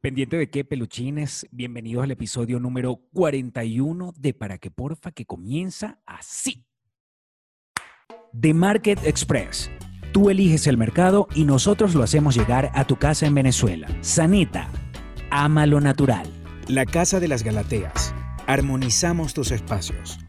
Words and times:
Pendiente 0.00 0.36
de 0.36 0.48
qué, 0.48 0.64
peluchines, 0.64 1.48
bienvenidos 1.50 2.04
al 2.04 2.12
episodio 2.12 2.60
número 2.60 3.00
41 3.14 4.12
de 4.16 4.32
Para 4.32 4.58
que 4.58 4.70
Porfa, 4.70 5.10
que 5.10 5.26
comienza 5.26 5.98
así. 6.06 6.64
The 8.40 8.54
Market 8.54 9.04
Express. 9.04 9.68
Tú 10.12 10.30
eliges 10.30 10.68
el 10.68 10.76
mercado 10.76 11.26
y 11.34 11.42
nosotros 11.42 11.96
lo 11.96 12.04
hacemos 12.04 12.36
llegar 12.36 12.70
a 12.74 12.86
tu 12.86 12.94
casa 12.94 13.26
en 13.26 13.34
Venezuela. 13.34 13.88
Sanita, 14.00 14.70
ama 15.30 15.66
lo 15.66 15.80
natural. 15.80 16.28
La 16.68 16.86
Casa 16.86 17.18
de 17.18 17.26
las 17.26 17.42
Galateas. 17.42 18.14
Armonizamos 18.46 19.34
tus 19.34 19.50
espacios. 19.50 20.20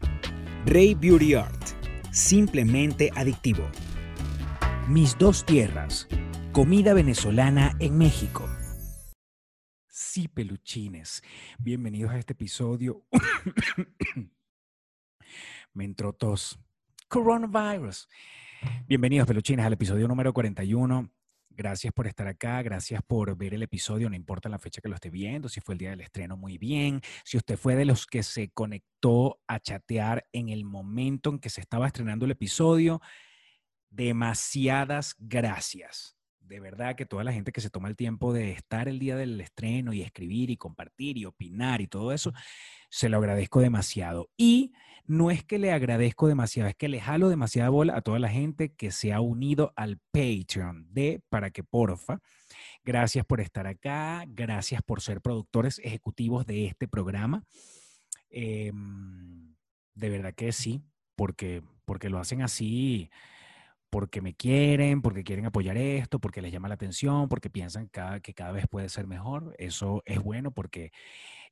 Rey 0.66 0.96
Beauty 0.96 1.34
Art. 1.34 1.62
Simplemente 2.10 3.12
adictivo. 3.14 3.68
Mis 4.88 5.16
dos 5.16 5.46
tierras. 5.46 6.08
Comida 6.50 6.92
venezolana 6.92 7.76
en 7.78 7.98
México. 7.98 8.48
Sí, 10.12 10.26
peluchines. 10.26 11.22
Bienvenidos 11.60 12.10
a 12.10 12.18
este 12.18 12.32
episodio. 12.32 13.06
Me 15.72 15.84
entró 15.84 16.12
tos. 16.12 16.58
Coronavirus. 17.06 18.08
Bienvenidos, 18.88 19.28
peluchines, 19.28 19.64
al 19.64 19.74
episodio 19.74 20.08
número 20.08 20.32
41. 20.32 21.08
Gracias 21.50 21.92
por 21.92 22.08
estar 22.08 22.26
acá, 22.26 22.60
gracias 22.62 23.00
por 23.04 23.36
ver 23.36 23.54
el 23.54 23.62
episodio, 23.62 24.10
no 24.10 24.16
importa 24.16 24.48
la 24.48 24.58
fecha 24.58 24.80
que 24.80 24.88
lo 24.88 24.96
esté 24.96 25.10
viendo, 25.10 25.48
si 25.48 25.60
fue 25.60 25.76
el 25.76 25.78
día 25.78 25.90
del 25.90 26.00
estreno, 26.00 26.36
muy 26.36 26.58
bien. 26.58 27.00
Si 27.24 27.36
usted 27.36 27.56
fue 27.56 27.76
de 27.76 27.84
los 27.84 28.04
que 28.04 28.24
se 28.24 28.50
conectó 28.50 29.40
a 29.46 29.60
chatear 29.60 30.26
en 30.32 30.48
el 30.48 30.64
momento 30.64 31.30
en 31.30 31.38
que 31.38 31.50
se 31.50 31.60
estaba 31.60 31.86
estrenando 31.86 32.24
el 32.24 32.32
episodio, 32.32 33.00
demasiadas 33.90 35.14
gracias 35.20 36.16
de 36.50 36.58
verdad 36.58 36.96
que 36.96 37.06
toda 37.06 37.22
la 37.22 37.32
gente 37.32 37.52
que 37.52 37.60
se 37.60 37.70
toma 37.70 37.88
el 37.88 37.94
tiempo 37.94 38.32
de 38.32 38.50
estar 38.50 38.88
el 38.88 38.98
día 38.98 39.16
del 39.16 39.40
estreno 39.40 39.92
y 39.92 40.02
escribir 40.02 40.50
y 40.50 40.56
compartir 40.56 41.16
y 41.16 41.24
opinar 41.24 41.80
y 41.80 41.86
todo 41.86 42.12
eso, 42.12 42.32
se 42.88 43.08
lo 43.08 43.18
agradezco 43.18 43.60
demasiado. 43.60 44.30
Y 44.36 44.72
no 45.06 45.30
es 45.30 45.44
que 45.44 45.60
le 45.60 45.70
agradezco 45.70 46.26
demasiado, 46.26 46.68
es 46.68 46.74
que 46.74 46.88
le 46.88 47.00
jalo 47.00 47.28
demasiada 47.28 47.68
bola 47.68 47.96
a 47.96 48.02
toda 48.02 48.18
la 48.18 48.28
gente 48.28 48.74
que 48.74 48.90
se 48.90 49.12
ha 49.12 49.20
unido 49.20 49.72
al 49.76 50.00
Patreon 50.10 50.92
de 50.92 51.22
Para 51.28 51.50
que 51.50 51.62
Porfa. 51.62 52.18
Gracias 52.82 53.24
por 53.24 53.40
estar 53.40 53.68
acá, 53.68 54.24
gracias 54.26 54.82
por 54.82 55.02
ser 55.02 55.20
productores 55.20 55.80
ejecutivos 55.84 56.46
de 56.46 56.66
este 56.66 56.88
programa. 56.88 57.44
Em, 58.28 59.54
de 59.94 60.10
verdad 60.10 60.34
que 60.34 60.50
sí, 60.50 60.82
porque, 61.14 61.62
porque 61.84 62.08
lo 62.08 62.18
hacen 62.18 62.42
así 62.42 63.08
porque 63.90 64.22
me 64.22 64.34
quieren, 64.34 65.02
porque 65.02 65.24
quieren 65.24 65.46
apoyar 65.46 65.76
esto, 65.76 66.20
porque 66.20 66.40
les 66.40 66.52
llama 66.52 66.68
la 66.68 66.74
atención, 66.74 67.28
porque 67.28 67.50
piensan 67.50 67.88
que 67.88 68.34
cada 68.34 68.52
vez 68.52 68.66
puede 68.68 68.88
ser 68.88 69.06
mejor. 69.08 69.54
Eso 69.58 70.02
es 70.06 70.22
bueno 70.22 70.52
porque 70.52 70.92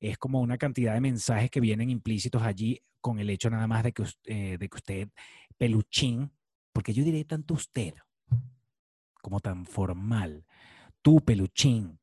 es 0.01 0.19
como 0.19 0.41
una 0.41 0.57
cantidad 0.57 0.95
de 0.95 1.01
mensajes 1.01 1.51
que 1.51 1.61
vienen 1.61 1.91
implícitos 1.91 2.43
allí 2.43 2.81
con 3.01 3.19
el 3.19 3.29
hecho 3.31 3.51
nada 3.51 3.67
más 3.67 3.83
de 3.83 3.93
que, 3.93 4.05
eh, 4.25 4.57
de 4.59 4.69
que 4.69 4.77
usted, 4.77 5.09
peluchín, 5.57 6.31
porque 6.73 6.93
yo 6.93 7.03
diré 7.05 7.25
tanto 7.25 7.55
usted 7.55 7.95
como 9.21 9.41
tan 9.41 9.67
formal, 9.67 10.47
tú, 11.03 11.21
peluchín, 11.21 11.99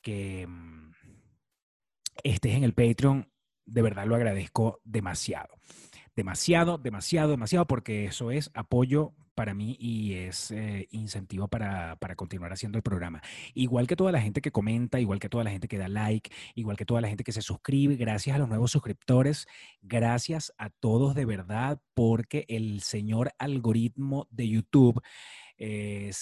que 0.00 0.46
mm, 0.46 0.92
estés 2.22 2.54
en 2.54 2.64
el 2.64 2.74
Patreon, 2.74 3.28
de 3.66 3.82
verdad 3.82 4.06
lo 4.06 4.14
agradezco 4.14 4.80
demasiado 4.84 5.58
demasiado, 6.14 6.76
demasiado, 6.78 7.30
demasiado, 7.30 7.66
porque 7.66 8.04
eso 8.04 8.30
es 8.30 8.50
apoyo 8.54 9.14
para 9.34 9.54
mí 9.54 9.76
y 9.78 10.14
es 10.14 10.50
eh, 10.50 10.88
incentivo 10.90 11.48
para, 11.48 11.96
para, 11.96 12.16
continuar 12.16 12.52
haciendo 12.52 12.78
el 12.78 12.82
programa. 12.82 13.22
Igual 13.54 13.86
que 13.86 13.96
toda 13.96 14.12
la 14.12 14.20
gente 14.20 14.40
que 14.40 14.52
comenta, 14.52 15.00
igual 15.00 15.18
que 15.18 15.28
toda 15.28 15.44
la 15.44 15.50
gente 15.50 15.68
que 15.68 15.78
da 15.78 15.88
like, 15.88 16.30
igual 16.54 16.76
que 16.76 16.84
toda 16.84 17.00
la 17.00 17.08
gente 17.08 17.24
que 17.24 17.32
se 17.32 17.42
suscribe, 17.42 17.96
gracias 17.96 18.36
a 18.36 18.38
los 18.38 18.48
nuevos 18.48 18.70
suscriptores, 18.70 19.46
gracias 19.80 20.52
a 20.58 20.70
todos 20.70 21.14
de 21.14 21.24
verdad, 21.24 21.80
porque 21.94 22.44
el 22.48 22.82
señor 22.82 23.32
algoritmo 23.38 24.26
de 24.30 24.48
YouTube 24.48 25.02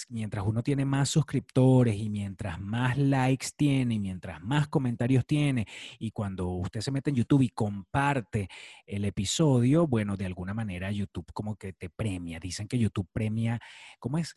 mientras 0.09 0.45
uno 0.45 0.61
tiene 0.61 0.85
más 0.85 1.09
suscriptores 1.09 1.95
y 1.95 2.09
mientras 2.09 2.59
más 2.59 2.97
likes 2.97 3.47
tiene, 3.55 3.95
y 3.95 3.99
mientras 3.99 4.41
más 4.41 4.67
comentarios 4.67 5.25
tiene, 5.25 5.65
y 5.99 6.11
cuando 6.11 6.49
usted 6.49 6.81
se 6.81 6.91
mete 6.91 7.09
en 7.09 7.15
YouTube 7.15 7.41
y 7.41 7.49
comparte 7.49 8.49
el 8.85 9.05
episodio, 9.05 9.87
bueno, 9.87 10.15
de 10.15 10.25
alguna 10.25 10.53
manera 10.53 10.91
YouTube 10.91 11.31
como 11.33 11.55
que 11.55 11.73
te 11.73 11.89
premia. 11.89 12.39
Dicen 12.39 12.67
que 12.67 12.77
YouTube 12.77 13.09
premia, 13.11 13.59
¿cómo 13.99 14.17
es? 14.17 14.35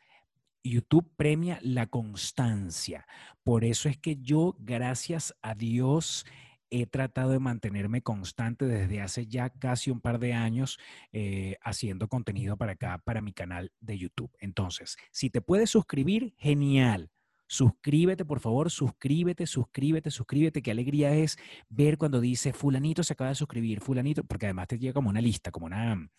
YouTube 0.63 1.13
premia 1.17 1.59
la 1.63 1.87
constancia. 1.87 3.07
Por 3.43 3.65
eso 3.65 3.91
es 3.91 3.99
que 3.99 4.17
yo, 4.17 4.57
gracias 4.59 5.35
a 5.43 5.55
Dios, 5.55 6.25
he 6.71 6.87
tratado 6.87 7.31
de 7.31 7.39
mantenerme 7.39 8.03
constante 8.03 8.65
desde 8.67 9.01
hace 9.01 9.27
ya 9.27 9.51
casi 9.51 9.91
un 9.91 10.01
par 10.01 10.19
de 10.19 10.33
años 10.33 10.79
eh, 11.13 11.57
haciendo 11.63 12.09
contenido 12.09 12.57
para 12.57 12.73
acá, 12.73 12.99
para 13.05 13.21
mi 13.21 13.33
canal 13.33 13.73
de 13.81 13.99
YouTube. 13.99 14.31
Entonces, 14.41 14.97
si 15.11 15.31
te 15.31 15.41
puedes 15.41 15.71
suscribir, 15.71 16.35
genial. 16.39 17.11
Suscríbete, 17.47 18.25
por 18.25 18.41
favor, 18.41 18.71
suscríbete, 18.71 19.47
suscríbete, 19.47 20.11
suscríbete. 20.11 20.63
Qué 20.63 20.71
alegría 20.71 21.15
es 21.15 21.37
ver 21.69 21.99
cuando 21.99 22.21
dice 22.21 22.53
fulanito 22.53 23.05
se 23.05 23.13
acaba 23.13 23.31
de 23.31 23.37
suscribir, 23.37 23.81
fulanito, 23.81 24.25
porque 24.25 24.47
además 24.47 24.67
te 24.69 24.79
llega 24.79 24.95
como 24.95 25.11
una 25.11 25.21
lista, 25.21 25.51
como 25.51 25.67
una, 25.67 26.11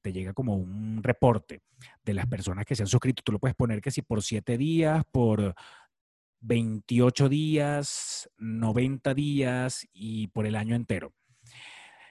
te 0.00 0.12
llega 0.12 0.32
como 0.32 0.54
un 0.54 1.02
reporte 1.02 1.62
de 2.04 2.14
las 2.14 2.26
personas 2.26 2.64
que 2.64 2.76
se 2.76 2.84
han 2.84 2.88
suscrito. 2.88 3.22
Tú 3.24 3.32
lo 3.32 3.40
puedes 3.40 3.56
poner 3.56 3.80
que 3.80 3.90
si 3.90 4.02
por 4.02 4.22
siete 4.22 4.56
días, 4.56 5.02
por 5.10 5.54
28 6.40 7.28
días, 7.28 8.30
90 8.38 9.14
días 9.14 9.86
y 9.92 10.28
por 10.28 10.46
el 10.46 10.56
año 10.56 10.74
entero. 10.74 11.14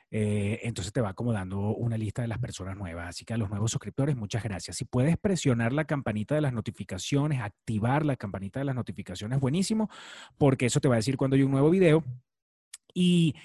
Eh, 0.10 0.62
entonces 0.64 0.94
te 0.94 1.02
va 1.02 1.14
como 1.14 1.34
dando 1.34 1.60
una 1.60 1.98
lista 1.98 2.22
de 2.22 2.28
las 2.28 2.40
personas 2.40 2.78
nuevas. 2.78 3.10
Así 3.10 3.26
que 3.26 3.34
a 3.34 3.38
los 3.38 3.50
nuevos 3.50 3.72
suscriptores, 3.72 4.16
muchas 4.16 4.44
gracias. 4.44 4.78
Si 4.78 4.86
puedes 4.86 5.18
presionar 5.18 5.74
la 5.74 5.86
campanita 5.86 6.36
de 6.36 6.42
las 6.42 6.54
notificaciones, 6.54 7.42
activar 7.42 8.06
la 8.06 8.16
campanita 8.16 8.60
de 8.60 8.66
las 8.66 8.76
notificaciones, 8.76 9.40
buenísimo, 9.40 9.90
porque 10.38 10.68
eso 10.68 10.80
te 10.80 10.88
va 10.88 10.96
a 10.96 10.98
decir 10.98 11.18
cuando 11.18 11.36
hay 11.36 11.44
un 11.44 11.52
nuevo 11.52 11.70
video. 11.70 12.04
Y 12.94 13.36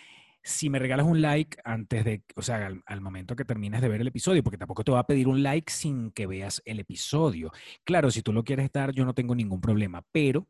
si 0.44 0.70
me 0.70 0.78
regalas 0.78 1.06
un 1.06 1.20
like 1.20 1.58
antes 1.64 2.04
de, 2.04 2.24
o 2.34 2.42
sea, 2.42 2.70
al, 2.86 3.00
momento 3.00 3.36
que 3.36 3.44
termines 3.44 3.80
de 3.80 3.88
ver 3.88 4.00
el 4.00 4.08
episodio, 4.08 4.42
porque 4.42 4.58
tampoco 4.58 4.82
te 4.82 4.92
va 4.92 5.00
a 5.00 5.06
pedir 5.06 5.28
un 5.28 5.42
like 5.42 5.70
sin 5.72 6.10
que 6.10 6.26
veas 6.26 6.62
el 6.64 6.80
episodio. 6.80 7.52
Claro, 7.84 8.10
si 8.10 8.22
tú 8.22 8.32
lo 8.32 8.42
quieres 8.44 8.70
dar, 8.72 8.92
yo 8.92 9.04
no 9.04 9.14
tengo 9.14 9.34
ningún 9.34 9.60
problema, 9.60 10.04
pero 10.10 10.48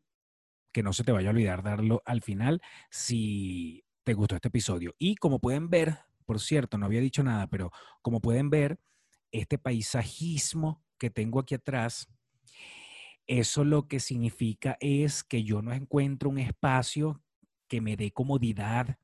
que 0.73 0.83
no 0.83 0.91
se 0.91 1.03
te 1.03 1.11
vaya 1.11 1.29
a 1.29 1.31
olvidar 1.31 1.63
darlo 1.63 2.01
al 2.05 2.21
final 2.21 2.61
si 2.89 3.85
te 4.03 4.13
gustó 4.13 4.35
este 4.35 4.49
episodio. 4.49 4.95
Y 4.97 5.15
como 5.15 5.39
pueden 5.39 5.69
ver, 5.69 5.99
por 6.25 6.39
cierto, 6.39 6.77
no 6.77 6.85
había 6.85 6.99
dicho 6.99 7.23
nada, 7.23 7.47
pero 7.47 7.71
como 8.01 8.19
pueden 8.19 8.49
ver, 8.49 8.79
este 9.31 9.57
paisajismo 9.57 10.83
que 10.97 11.09
tengo 11.09 11.39
aquí 11.39 11.55
atrás, 11.55 12.09
eso 13.27 13.63
lo 13.63 13.87
que 13.87 13.99
significa 13.99 14.77
es 14.81 15.23
que 15.23 15.43
yo 15.43 15.61
no 15.61 15.71
encuentro 15.71 16.29
un 16.29 16.39
espacio 16.39 17.21
que 17.67 17.79
me 17.79 17.95
dé 17.95 18.11
comodidad 18.11 18.97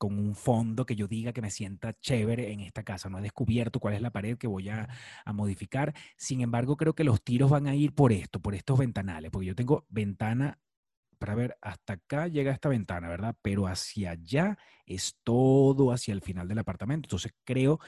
con 0.00 0.18
un 0.18 0.34
fondo 0.34 0.86
que 0.86 0.96
yo 0.96 1.06
diga 1.06 1.34
que 1.34 1.42
me 1.42 1.50
sienta 1.50 1.92
chévere 1.92 2.52
en 2.52 2.60
esta 2.60 2.82
casa. 2.82 3.10
No 3.10 3.18
he 3.18 3.22
descubierto 3.22 3.80
cuál 3.80 3.94
es 3.94 4.00
la 4.00 4.10
pared 4.10 4.38
que 4.38 4.46
voy 4.46 4.70
a, 4.70 4.88
modificar. 5.26 5.94
Sin 6.16 6.40
embargo, 6.40 6.78
creo 6.78 6.94
que 6.94 7.04
los 7.04 7.22
tiros 7.22 7.50
van 7.50 7.66
a 7.66 7.74
ir 7.74 7.94
por 7.94 8.12
esto, 8.12 8.40
por 8.40 8.54
estos 8.54 8.78
ventanales, 8.78 9.30
porque 9.30 9.48
yo 9.48 9.54
tengo 9.54 9.84
ventana 9.90 10.58
para 11.20 11.34
ver, 11.34 11.56
hasta 11.60 11.92
acá 11.92 12.28
llega 12.28 12.50
esta 12.50 12.70
ventana, 12.70 13.08
¿verdad? 13.08 13.36
Pero 13.42 13.66
hacia 13.66 14.12
allá 14.12 14.58
es 14.86 15.18
todo 15.22 15.92
hacia 15.92 16.14
el 16.14 16.22
final 16.22 16.48
del 16.48 16.58
apartamento. 16.58 17.06
Entonces 17.06 17.32
creo 17.44 17.78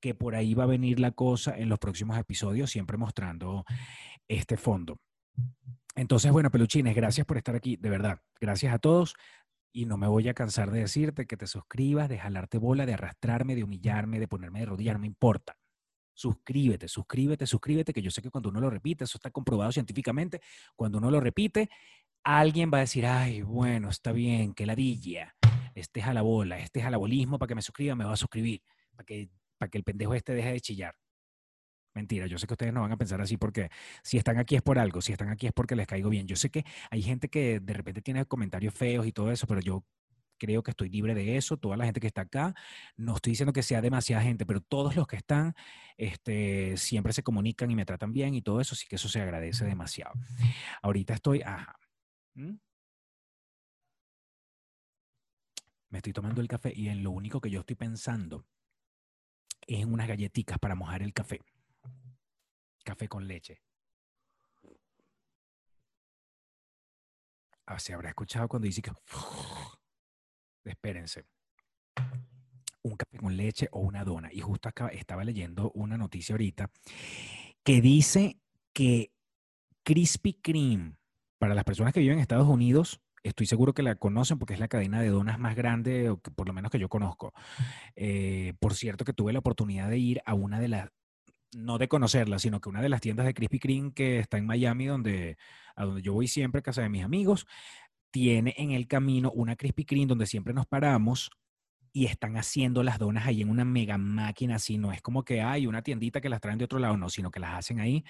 que 0.00 0.14
por 0.14 0.36
ahí 0.36 0.54
va 0.54 0.64
a 0.64 0.68
venir 0.68 1.00
la 1.00 1.10
cosa 1.10 1.58
en 1.58 1.68
los 1.68 1.80
próximos 1.80 2.16
episodios, 2.16 2.70
siempre 2.70 2.96
mostrando 2.96 3.64
este 4.28 4.56
fondo. 4.56 5.00
Entonces, 5.96 6.30
bueno, 6.30 6.50
peluchines, 6.50 6.94
gracias 6.94 7.26
por 7.26 7.38
estar 7.38 7.56
aquí, 7.56 7.76
de 7.76 7.90
verdad. 7.90 8.20
Gracias 8.40 8.72
a 8.72 8.78
todos. 8.78 9.16
Y 9.72 9.86
no 9.86 9.96
me 9.96 10.06
voy 10.06 10.28
a 10.28 10.34
cansar 10.34 10.70
de 10.70 10.80
decirte 10.80 11.26
que 11.26 11.36
te 11.36 11.48
suscribas, 11.48 12.08
de 12.08 12.18
jalarte 12.18 12.58
bola, 12.58 12.86
de 12.86 12.94
arrastrarme, 12.94 13.56
de 13.56 13.64
humillarme, 13.64 14.20
de 14.20 14.28
ponerme 14.28 14.60
de 14.60 14.66
rodillas, 14.66 14.94
no 14.94 15.00
me 15.00 15.08
importa. 15.08 15.58
Suscríbete, 16.14 16.88
suscríbete, 16.88 17.46
suscríbete, 17.46 17.92
que 17.92 18.00
yo 18.00 18.10
sé 18.10 18.22
que 18.22 18.30
cuando 18.30 18.48
uno 18.48 18.60
lo 18.60 18.70
repite, 18.70 19.04
eso 19.04 19.18
está 19.18 19.30
comprobado 19.30 19.72
científicamente, 19.72 20.40
cuando 20.74 20.96
uno 20.98 21.10
lo 21.10 21.20
repite, 21.20 21.68
alguien 22.26 22.72
va 22.74 22.78
a 22.78 22.80
decir, 22.80 23.06
ay, 23.06 23.42
bueno, 23.42 23.88
está 23.88 24.10
bien, 24.10 24.52
que 24.52 24.66
ladilla, 24.66 25.36
este 25.76 26.00
es 26.00 26.06
a 26.06 26.12
la 26.12 26.22
bola, 26.22 26.58
este 26.58 26.80
es 26.80 26.86
al 26.86 26.96
bolismo, 26.96 27.38
para 27.38 27.46
que 27.46 27.54
me 27.54 27.62
suscriba, 27.62 27.94
me 27.94 28.04
va 28.04 28.14
a 28.14 28.16
suscribir, 28.16 28.62
para 28.96 29.06
que, 29.06 29.30
para 29.56 29.70
que 29.70 29.78
el 29.78 29.84
pendejo 29.84 30.12
este 30.12 30.34
deje 30.34 30.50
de 30.50 30.60
chillar. 30.60 30.94
Mentira, 31.94 32.26
yo 32.26 32.36
sé 32.36 32.48
que 32.48 32.54
ustedes 32.54 32.72
no 32.72 32.82
van 32.82 32.90
a 32.90 32.96
pensar 32.96 33.20
así 33.20 33.36
porque 33.36 33.70
si 34.02 34.18
están 34.18 34.38
aquí 34.38 34.56
es 34.56 34.62
por 34.62 34.76
algo, 34.76 35.00
si 35.00 35.12
están 35.12 35.28
aquí 35.28 35.46
es 35.46 35.52
porque 35.52 35.76
les 35.76 35.86
caigo 35.86 36.10
bien. 36.10 36.26
Yo 36.26 36.34
sé 36.34 36.50
que 36.50 36.64
hay 36.90 37.00
gente 37.00 37.28
que 37.28 37.60
de 37.60 37.72
repente 37.72 38.02
tiene 38.02 38.24
comentarios 38.26 38.74
feos 38.74 39.06
y 39.06 39.12
todo 39.12 39.30
eso, 39.30 39.46
pero 39.46 39.60
yo 39.60 39.84
creo 40.36 40.64
que 40.64 40.72
estoy 40.72 40.88
libre 40.88 41.14
de 41.14 41.36
eso, 41.36 41.56
toda 41.56 41.76
la 41.76 41.84
gente 41.84 42.00
que 42.00 42.08
está 42.08 42.22
acá, 42.22 42.54
no 42.96 43.14
estoy 43.14 43.30
diciendo 43.30 43.52
que 43.52 43.62
sea 43.62 43.80
demasiada 43.80 44.22
gente, 44.22 44.44
pero 44.44 44.60
todos 44.60 44.96
los 44.96 45.06
que 45.06 45.16
están 45.16 45.54
este, 45.96 46.76
siempre 46.76 47.12
se 47.12 47.22
comunican 47.22 47.70
y 47.70 47.76
me 47.76 47.86
tratan 47.86 48.12
bien 48.12 48.34
y 48.34 48.42
todo 48.42 48.60
eso, 48.60 48.74
sí 48.74 48.86
que 48.88 48.96
eso 48.96 49.08
se 49.08 49.22
agradece 49.22 49.64
demasiado. 49.64 50.12
Ahorita 50.82 51.14
estoy, 51.14 51.40
ajá, 51.42 51.76
¿Mm? 52.36 52.56
me 55.96 56.00
estoy 56.00 56.12
tomando 56.12 56.42
el 56.42 56.48
café 56.48 56.72
y 56.74 56.88
en 56.88 57.02
lo 57.02 57.10
único 57.10 57.40
que 57.40 57.48
yo 57.48 57.60
estoy 57.60 57.74
pensando 57.74 58.44
es 59.66 59.80
en 59.80 59.90
unas 59.90 60.06
galletitas 60.06 60.58
para 60.58 60.74
mojar 60.74 61.02
el 61.02 61.14
café. 61.14 61.40
Café 62.84 63.08
con 63.08 63.26
leche. 63.26 63.62
Ah, 67.64 67.78
se 67.78 67.94
habrá 67.94 68.10
escuchado 68.10 68.46
cuando 68.46 68.66
dice 68.66 68.82
que... 68.82 68.92
Espérense. 70.64 71.24
Un 72.82 72.96
café 72.96 73.16
con 73.16 73.34
leche 73.34 73.68
o 73.72 73.80
una 73.80 74.04
dona. 74.04 74.30
Y 74.30 74.40
justo 74.40 74.68
acá 74.68 74.88
estaba 74.88 75.24
leyendo 75.24 75.72
una 75.72 75.96
noticia 75.96 76.34
ahorita 76.34 76.70
que 77.64 77.80
dice 77.80 78.38
que 78.74 79.12
Krispy 79.82 80.34
Kreme, 80.34 80.98
para 81.38 81.54
las 81.54 81.64
personas 81.64 81.92
que 81.92 82.00
viven 82.00 82.16
en 82.16 82.22
Estados 82.22 82.48
Unidos, 82.48 83.00
estoy 83.22 83.46
seguro 83.46 83.74
que 83.74 83.82
la 83.82 83.96
conocen 83.96 84.38
porque 84.38 84.54
es 84.54 84.60
la 84.60 84.68
cadena 84.68 85.00
de 85.00 85.08
donas 85.08 85.38
más 85.38 85.54
grande, 85.54 86.10
o 86.10 86.18
por 86.18 86.46
lo 86.46 86.52
menos 86.52 86.70
que 86.70 86.78
yo 86.78 86.88
conozco. 86.88 87.32
Eh, 87.94 88.54
por 88.60 88.74
cierto, 88.74 89.04
que 89.04 89.12
tuve 89.12 89.32
la 89.32 89.40
oportunidad 89.40 89.90
de 89.90 89.98
ir 89.98 90.20
a 90.24 90.34
una 90.34 90.60
de 90.60 90.68
las, 90.68 90.90
no 91.54 91.78
de 91.78 91.88
conocerla, 91.88 92.38
sino 92.38 92.60
que 92.60 92.68
una 92.68 92.82
de 92.82 92.88
las 92.88 93.00
tiendas 93.00 93.26
de 93.26 93.34
Krispy 93.34 93.58
Kreme 93.58 93.92
que 93.92 94.18
está 94.18 94.38
en 94.38 94.46
Miami, 94.46 94.86
donde, 94.86 95.36
a 95.74 95.84
donde 95.84 96.02
yo 96.02 96.12
voy 96.12 96.28
siempre, 96.28 96.62
casa 96.62 96.82
de 96.82 96.88
mis 96.88 97.04
amigos, 97.04 97.46
tiene 98.10 98.54
en 98.56 98.70
el 98.70 98.86
camino 98.86 99.30
una 99.32 99.56
Krispy 99.56 99.84
Kreme 99.84 100.06
donde 100.06 100.26
siempre 100.26 100.54
nos 100.54 100.66
paramos 100.66 101.30
y 101.92 102.06
están 102.06 102.36
haciendo 102.36 102.82
las 102.82 102.98
donas 102.98 103.26
ahí 103.26 103.40
en 103.40 103.48
una 103.48 103.64
mega 103.64 103.96
máquina 103.96 104.56
así, 104.56 104.76
no 104.76 104.92
es 104.92 105.00
como 105.00 105.24
que 105.24 105.40
hay 105.40 105.66
una 105.66 105.82
tiendita 105.82 106.20
que 106.20 106.28
las 106.28 106.42
traen 106.42 106.58
de 106.58 106.66
otro 106.66 106.78
lado, 106.78 106.96
no, 106.96 107.08
sino 107.08 107.30
que 107.30 107.40
las 107.40 107.54
hacen 107.54 107.80
ahí 107.80 108.04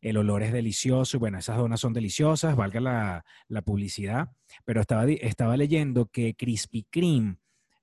el 0.00 0.16
olor 0.16 0.42
es 0.42 0.52
delicioso, 0.52 1.16
y 1.16 1.20
bueno, 1.20 1.38
esas 1.38 1.56
donas 1.56 1.80
son 1.80 1.92
deliciosas, 1.92 2.56
valga 2.56 2.80
la, 3.48 3.62
publicidad, 3.62 4.30
pero 4.64 4.80
estaba, 4.80 5.04
estaba 5.04 5.56
leyendo 5.56 6.06
que 6.06 6.34
Krispy 6.34 6.84
Kreme 6.84 7.36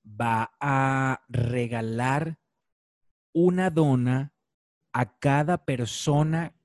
va 0.04 0.52
a 0.60 1.22
regalar 1.30 2.40
una 3.34 3.70
dona 3.70 4.34
a 4.94 5.18
cada 5.20 5.64
persona 5.64 6.56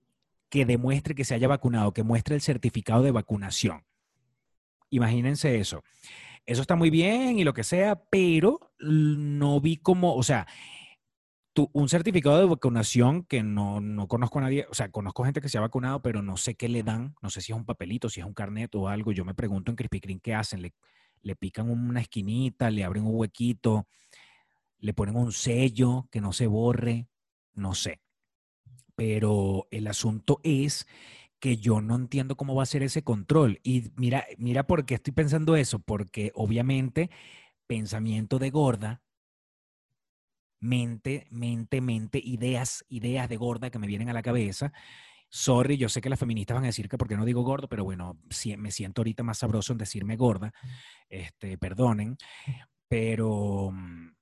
que 0.49 0.65
demuestre 0.65 1.15
que 1.15 1.25
se 1.25 1.35
haya 1.35 1.49
vacunado, 1.49 1.93
que 1.93 2.03
muestre 2.03 2.35
el 2.35 2.41
certificado 2.41 3.03
de 3.03 3.11
vacunación. 3.11 3.85
Imagínense 4.91 5.59
eso. 5.59 5.83
Eso 6.45 6.63
está 6.63 6.77
muy 6.77 6.91
bien 6.91 7.39
y 7.39 7.45
lo 7.45 7.55
que 7.55 7.65
sea, 7.65 8.05
pero 8.11 8.73
no 8.79 9.61
vi 9.61 9.77
como, 9.77 10.15
o 10.15 10.23
sea, 10.23 10.47
un 11.55 11.89
certificado 11.89 12.39
de 12.39 12.47
vacunación 12.47 13.25
que 13.25 13.43
no, 13.43 13.81
conozco 14.09 14.39
a 14.39 14.43
nadie, 14.43 14.67
o 14.71 14.75
sea, 14.75 14.91
conozco 14.91 15.25
gente 15.25 15.41
que 15.41 15.49
se 15.49 15.59
ha 15.59 15.61
vacunado, 15.61 16.01
pero 16.01 16.23
no 16.23 16.37
sé 16.37 16.55
qué 16.55 16.69
le 16.69 16.83
dan, 16.83 17.15
no 17.21 17.31
sé 17.31 17.41
si 17.41 17.53
es 17.53 17.59
un 17.59 17.67
papelito, 17.67 18.09
si 18.09 18.21
es 18.21 18.27
un 18.27 18.33
carnet 18.33 18.75
o 18.75 18.89
algo. 18.89 19.13
Yo 19.13 19.25
me 19.25 19.35
pregunto 19.35 19.71
en 19.71 19.77
Krispy 19.77 20.01
Kreme 20.01 20.21
qué 20.21 20.35
hacen, 20.35 20.63
le, 20.63 20.75
le 21.23 21.37
pican 21.37 21.69
una 21.71 22.01
esquinita, 22.01 22.71
le 22.71 22.85
abren 22.85 23.05
un 23.05 23.17
huequito, 23.17 23.87
le 24.79 24.95
ponen 24.95 25.17
un 25.17 25.33
sello 25.33 26.09
que 26.11 26.21
no 26.21 26.33
se 26.33 26.47
borre, 26.47 27.09
no 27.55 27.75
sé. 27.75 28.01
Pero 28.95 29.69
el 29.71 29.87
asunto 29.89 30.41
es 30.43 30.87
que 31.39 31.59
yo 31.59 31.81
no 31.81 31.97
entiendo 31.97 32.37
cómo 32.37 32.55
va 32.55 32.63
a 32.63 32.67
ser 32.67 32.83
ese 32.83 33.03
control. 33.03 33.61
Y 33.63 33.91
mira, 33.97 34.27
mira 34.39 34.67
por 34.67 34.87
qué 34.87 34.95
estoy 34.95 35.13
pensando 35.13 35.57
eso, 35.57 35.81
porque 35.81 36.33
obviamente 36.35 37.11
pensamiento 37.67 38.39
de 38.39 38.51
gorda 38.51 39.03
mente, 40.63 41.27
mente, 41.31 41.81
mente, 41.81 42.21
ideas, 42.23 42.85
ideas 42.89 43.29
de 43.29 43.37
gorda 43.37 43.71
que 43.71 43.81
me 43.81 43.89
vienen 43.89 44.09
a 44.09 44.13
la 44.13 44.23
cabeza. 44.23 44.73
Sorry, 45.29 45.77
yo 45.77 45.89
sé 45.89 46.01
que 46.01 46.09
las 46.09 46.21
feministas 46.21 46.55
van 46.55 46.65
a 46.65 46.69
decir 46.69 46.89
que 46.89 46.97
porque 46.97 47.17
no 47.17 47.25
digo 47.25 47.43
gordo, 47.43 47.69
pero 47.69 47.85
bueno, 47.85 48.19
me 48.59 48.71
siento 48.71 49.01
ahorita 49.01 49.25
más 49.25 49.39
sabroso 49.39 49.73
en 49.73 49.79
decirme 49.79 50.17
gorda. 50.17 50.53
Este, 51.09 51.59
perdonen, 51.59 52.17
pero 52.89 53.71
mm, 53.73 54.15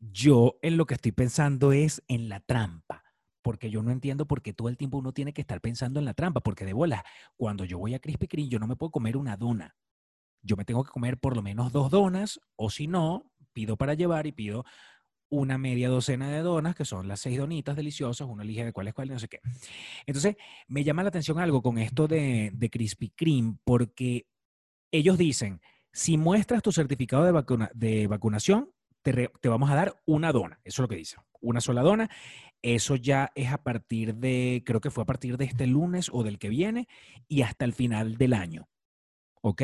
yo 0.00 0.58
en 0.62 0.76
lo 0.76 0.86
que 0.86 0.94
estoy 0.94 1.12
pensando 1.12 1.72
es 1.72 2.02
en 2.08 2.28
la 2.28 2.40
trampa 2.40 3.04
porque 3.40 3.70
yo 3.70 3.82
no 3.82 3.92
entiendo 3.92 4.26
por 4.26 4.42
qué 4.42 4.52
todo 4.52 4.68
el 4.68 4.76
tiempo 4.76 4.98
uno 4.98 5.12
tiene 5.12 5.32
que 5.32 5.40
estar 5.40 5.62
pensando 5.62 5.98
en 5.98 6.04
la 6.04 6.12
trampa, 6.12 6.40
porque 6.40 6.66
de 6.66 6.74
bola, 6.74 7.02
cuando 7.36 7.64
yo 7.64 7.78
voy 7.78 7.94
a 7.94 7.98
Krispy 7.98 8.28
Kreme, 8.28 8.48
yo 8.48 8.58
no 8.58 8.66
me 8.66 8.76
puedo 8.76 8.90
comer 8.90 9.16
una 9.16 9.38
dona. 9.38 9.74
Yo 10.42 10.54
me 10.54 10.66
tengo 10.66 10.84
que 10.84 10.90
comer 10.90 11.18
por 11.18 11.34
lo 11.34 11.40
menos 11.40 11.72
dos 11.72 11.90
donas, 11.90 12.40
o 12.56 12.68
si 12.68 12.88
no, 12.88 13.32
pido 13.54 13.78
para 13.78 13.94
llevar 13.94 14.26
y 14.26 14.32
pido 14.32 14.66
una 15.30 15.58
media 15.58 15.88
docena 15.88 16.30
de 16.30 16.40
donas, 16.40 16.74
que 16.74 16.84
son 16.84 17.08
las 17.08 17.20
seis 17.20 17.38
donitas 17.38 17.76
deliciosas, 17.76 18.26
uno 18.28 18.42
elige 18.42 18.64
de 18.64 18.72
cuál 18.72 18.88
es 18.88 18.94
cuál 18.94 19.08
no 19.08 19.18
sé 19.18 19.28
qué. 19.28 19.40
Entonces, 20.06 20.36
me 20.66 20.84
llama 20.84 21.02
la 21.02 21.10
atención 21.10 21.38
algo 21.38 21.62
con 21.62 21.78
esto 21.78 22.08
de, 22.08 22.50
de 22.54 22.70
Krispy 22.70 23.10
Kreme, 23.10 23.56
porque 23.64 24.26
ellos 24.90 25.18
dicen, 25.18 25.60
si 25.92 26.16
muestras 26.16 26.62
tu 26.62 26.72
certificado 26.72 27.24
de, 27.24 27.32
vacuna, 27.32 27.70
de 27.74 28.06
vacunación, 28.06 28.70
te, 29.02 29.30
te, 29.40 29.48
vamos 29.48 29.70
a 29.70 29.74
dar 29.74 30.00
una 30.06 30.32
dona. 30.32 30.60
Eso 30.64 30.82
es 30.82 30.84
lo 30.84 30.88
que 30.88 30.96
dicen, 30.96 31.20
una 31.40 31.60
sola 31.60 31.82
dona. 31.82 32.10
Eso 32.62 32.96
ya 32.96 33.30
es 33.34 33.52
a 33.52 33.62
partir 33.62 34.14
de, 34.16 34.62
creo 34.66 34.80
que 34.80 34.90
fue 34.90 35.02
a 35.02 35.06
partir 35.06 35.36
de 35.36 35.44
este 35.44 35.66
lunes 35.66 36.10
o 36.12 36.22
del 36.22 36.38
que 36.38 36.48
viene 36.48 36.88
y 37.28 37.42
hasta 37.42 37.64
el 37.64 37.72
final 37.72 38.16
del 38.16 38.32
año. 38.32 38.68
¿Ok? 39.40 39.62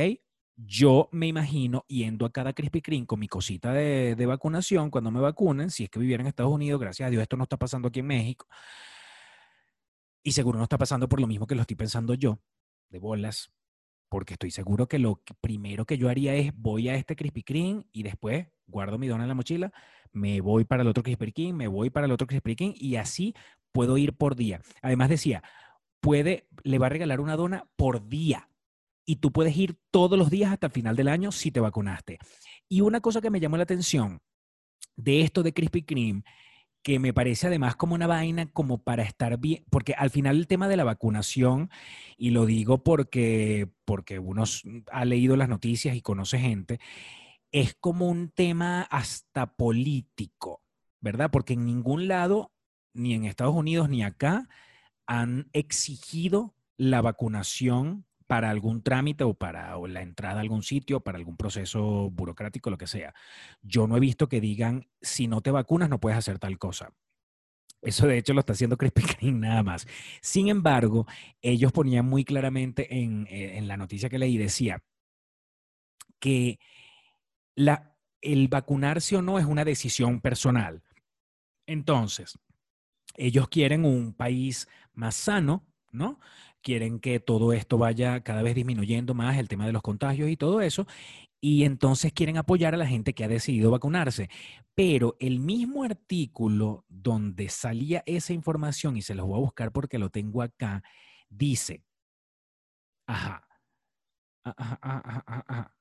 Yo 0.56 1.09
me 1.12 1.27
imagino 1.27 1.85
yendo 1.89 2.27
a 2.27 2.33
cada 2.33 2.53
Krispy 2.53 2.81
Kreme 2.81 3.06
con 3.06 3.19
mi 3.19 3.29
cosita 3.29 3.73
de, 3.73 4.27
vacunación 4.27 4.91
cuando 4.91 5.11
me 5.11 5.21
vacunen, 5.21 5.71
si 5.71 5.85
es 5.85 5.91
que 5.91 5.99
viviera 5.99 6.23
en 6.23 6.29
Estados 6.29 6.53
Unidos, 6.53 6.81
gracias 6.81 7.06
a 7.06 7.11
Dios 7.11 7.23
esto 7.23 7.37
no 7.37 7.45
está 7.45 7.56
pasando 7.56 7.89
aquí 7.89 8.01
en 8.01 8.06
México. 8.06 8.47
Y 10.23 10.33
seguro 10.33 10.59
no 10.59 10.65
está 10.65 10.79
pasando 10.79 11.09
por 11.09 11.21
lo 11.21 11.27
mismo 11.27 11.47
que 11.47 11.55
lo 11.55 11.62
estoy 11.62 11.77
pensando 11.77 12.15
yo, 12.15 12.39
de 12.89 12.99
bolas, 12.99 13.53
porque 14.09 14.35
estoy 14.35 14.51
seguro 14.51 14.87
que 14.87 14.99
lo 14.99 15.23
primero 15.41 15.85
que 15.85 15.99
yo 15.99 16.09
haría 16.09 16.35
es 16.35 16.53
voy 16.57 16.89
a 16.89 16.95
este 16.95 17.17
Krispy 17.17 17.43
Kreme 17.43 17.87
y 17.93 18.05
después 18.05 18.47
guardo 18.67 18.97
mi 18.97 19.09
dona 19.09 19.25
en 19.25 19.29
la 19.29 19.35
mochila, 19.35 19.73
me 20.12 20.41
voy 20.41 20.65
para 20.65 20.83
el 20.83 20.89
otro 20.89 21.03
Krispy 21.03 21.33
Kreme, 21.33 21.53
me 21.53 21.69
voy 21.69 21.91
para 21.91 22.07
el 22.07 22.12
otro 22.12 22.27
Krispy 22.27 22.57
Kreme 22.57 22.75
y 22.79 22.97
así 22.97 23.35
puedo 23.73 23.99
ir 23.99 24.17
por 24.17 24.37
día. 24.37 24.61
Además 24.83 25.09
decía, 25.09 25.43
puede, 26.00 26.49
le 26.62 26.79
va 26.79 26.87
a 26.87 26.91
regalar 26.91 27.21
una 27.21 27.37
dona 27.37 27.69
por 27.77 28.09
día 28.09 28.49
y 29.05 29.17
tú 29.17 29.33
puedes 29.33 29.56
ir 29.56 29.77
todos 29.91 30.19
los 30.19 30.31
días 30.31 30.53
hasta 30.53 30.67
el 30.67 30.73
final 30.73 30.97
del 30.97 31.09
año 31.09 31.33
si 31.33 31.51
te 31.51 31.61
vacunaste. 31.61 32.19
Y 32.69 32.81
una 32.81 33.01
cosa 33.01 33.21
que 33.21 33.31
me 33.31 33.41
llamó 33.41 33.56
la 33.56 33.65
atención 33.65 34.21
de 34.97 35.23
esto 35.23 35.43
de 35.43 35.52
Krispy 35.52 35.83
Kreme, 35.83 36.25
que 36.83 36.99
me 36.99 37.14
parece 37.14 37.47
además 37.47 37.76
como 37.76 37.95
una 37.95 38.07
vaina 38.07 38.47
como 38.52 38.83
para 38.83 39.02
estar 39.02 39.38
bien, 39.38 39.64
porque 39.71 39.95
al 39.95 40.11
final 40.11 40.37
el 40.37 40.47
tema 40.47 40.69
de 40.69 40.76
la 40.76 40.85
vacunación, 40.85 41.71
y 42.19 42.31
lo 42.31 42.45
digo 42.45 42.83
porque, 42.85 43.71
porque 43.87 44.19
uno 44.19 44.45
ha 44.93 45.05
leído 45.05 45.37
las 45.37 45.49
noticias 45.49 45.97
y 45.97 46.02
conoce 46.02 46.38
gente, 46.38 46.81
es 47.52 47.75
como 47.75 48.09
un 48.09 48.31
tema 48.31 48.83
hasta 48.83 49.55
político, 49.55 50.62
¿verdad? 51.00 51.31
Porque 51.31 51.55
en 51.55 51.64
ningún 51.64 52.07
lado, 52.07 52.52
ni 52.93 53.14
en 53.14 53.25
Estados 53.25 53.55
Unidos 53.55 53.88
ni 53.88 54.02
acá, 54.02 54.49
han 55.07 55.49
exigido 55.52 56.55
la 56.76 57.00
vacunación 57.00 58.05
para 58.35 58.50
algún 58.50 58.83
trámite 58.83 59.23
o 59.23 59.35
para 59.35 59.79
la 59.87 60.03
entrada 60.03 60.38
a 60.38 60.41
algún 60.41 60.64
sitio, 60.64 60.99
para 60.99 61.19
algún 61.19 61.37
proceso 61.37 62.11
burocrático, 62.11 62.69
lo 62.69 62.76
que 62.76 62.88
sea. 62.88 63.14
Yo 63.62 63.87
no 63.87 63.97
he 63.97 64.00
visto 64.00 64.29
que 64.29 64.41
digan, 64.41 64.88
si 65.00 65.29
no 65.29 65.41
te 65.41 65.53
vacunas 65.53 65.88
no 65.88 66.00
puedes 66.00 66.19
hacer 66.19 66.41
tal 66.41 66.59
cosa. 66.59 66.93
Eso 67.81 68.09
de 68.09 68.19
hecho 68.19 68.35
lo 68.35 68.41
está 68.41 68.55
haciendo 68.55 68.76
Krispy 68.76 69.03
Kreme 69.21 69.47
nada 69.47 69.62
más. 69.62 69.87
Sin 70.21 70.49
embargo, 70.49 71.07
ellos 71.43 71.71
ponían 71.71 72.07
muy 72.07 72.25
claramente 72.25 72.93
en, 72.93 73.29
eh, 73.31 73.61
la 73.62 73.76
noticia 73.76 74.09
que 74.09 74.19
leí, 74.19 74.37
decía 74.37 74.83
que 76.19 76.59
el 78.21 78.49
vacunarse 78.49 79.17
o 79.17 79.23
no 79.23 79.38
es 79.38 79.45
una 79.45 79.64
decisión 79.64 80.21
personal. 80.21 80.83
Entonces, 81.67 82.37
ellos 83.17 83.49
quieren 83.49 83.85
un 83.85 84.12
país 84.12 84.67
más 84.93 85.14
sano, 85.14 85.64
¿no? 85.93 86.19
Quieren 86.64 86.99
que 86.99 87.21
todo 87.21 87.52
esto 87.52 87.78
vaya 87.78 88.23
cada 88.23 88.42
vez 88.42 88.56
disminuyendo 88.56 89.14
más, 89.14 89.38
el 89.38 89.49
tema 89.49 89.66
de 89.66 89.73
los 89.73 89.83
contagios 89.83 90.30
y 90.30 90.37
todo 90.37 90.61
eso, 90.62 90.87
y 91.40 91.64
entonces 91.64 92.12
quieren 92.12 92.38
apoyar 92.38 92.75
a 92.75 92.78
la 92.78 92.87
gente 92.87 93.12
que 93.14 93.23
ha 93.23 93.28
decidido 93.28 93.71
vacunarse. 93.71 94.30
Pero 94.75 95.16
el 95.21 95.38
mismo 95.38 95.85
artículo 95.85 96.85
donde 96.88 97.50
salía 97.50 98.02
esa 98.06 98.33
información, 98.33 98.97
y 98.97 99.02
se 99.02 99.14
los 99.14 99.26
voy 99.26 99.37
a 99.37 99.42
buscar 99.42 99.71
porque 99.71 99.99
lo 99.99 100.09
tengo 100.11 100.42
acá, 100.42 100.83
dice, 101.28 101.85
ajá, 103.06 103.47
ajá, 104.44 104.78
ajá, 104.83 105.25
ajá, 105.47 105.75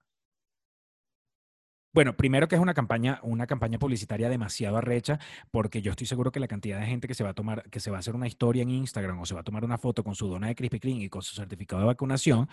bueno, 1.93 2.15
primero 2.17 2.47
que 2.47 2.55
es 2.55 2.61
una 2.61 2.73
campaña, 2.73 3.19
una 3.21 3.45
campaña 3.45 3.77
publicitaria 3.77 4.27
demasiado 4.27 4.77
arrecha, 4.77 5.19
porque 5.51 5.81
yo 5.81 5.91
estoy 5.91 6.07
seguro 6.07 6.31
que 6.31 6.39
la 6.39 6.47
cantidad 6.47 6.79
de 6.79 6.87
gente 6.87 7.07
que 7.07 7.13
se 7.13 7.23
va 7.23 7.31
a 7.31 7.33
tomar, 7.33 7.69
que 7.69 7.79
se 7.79 7.91
va 7.91 7.97
a 7.97 7.99
hacer 7.99 8.15
una 8.15 8.27
historia 8.27 8.63
en 8.63 8.71
Instagram 8.71 9.19
o 9.19 9.25
se 9.25 9.35
va 9.35 9.41
a 9.41 9.43
tomar 9.43 9.63
una 9.63 9.77
foto 9.77 10.03
con 10.03 10.15
su 10.15 10.27
dona 10.27 10.47
de 10.47 10.55
Krispy 10.55 10.79
Kreme 10.79 11.03
y 11.03 11.09
con 11.09 11.21
su 11.21 11.35
certificado 11.35 11.81
de 11.81 11.87
vacunación, 11.87 12.49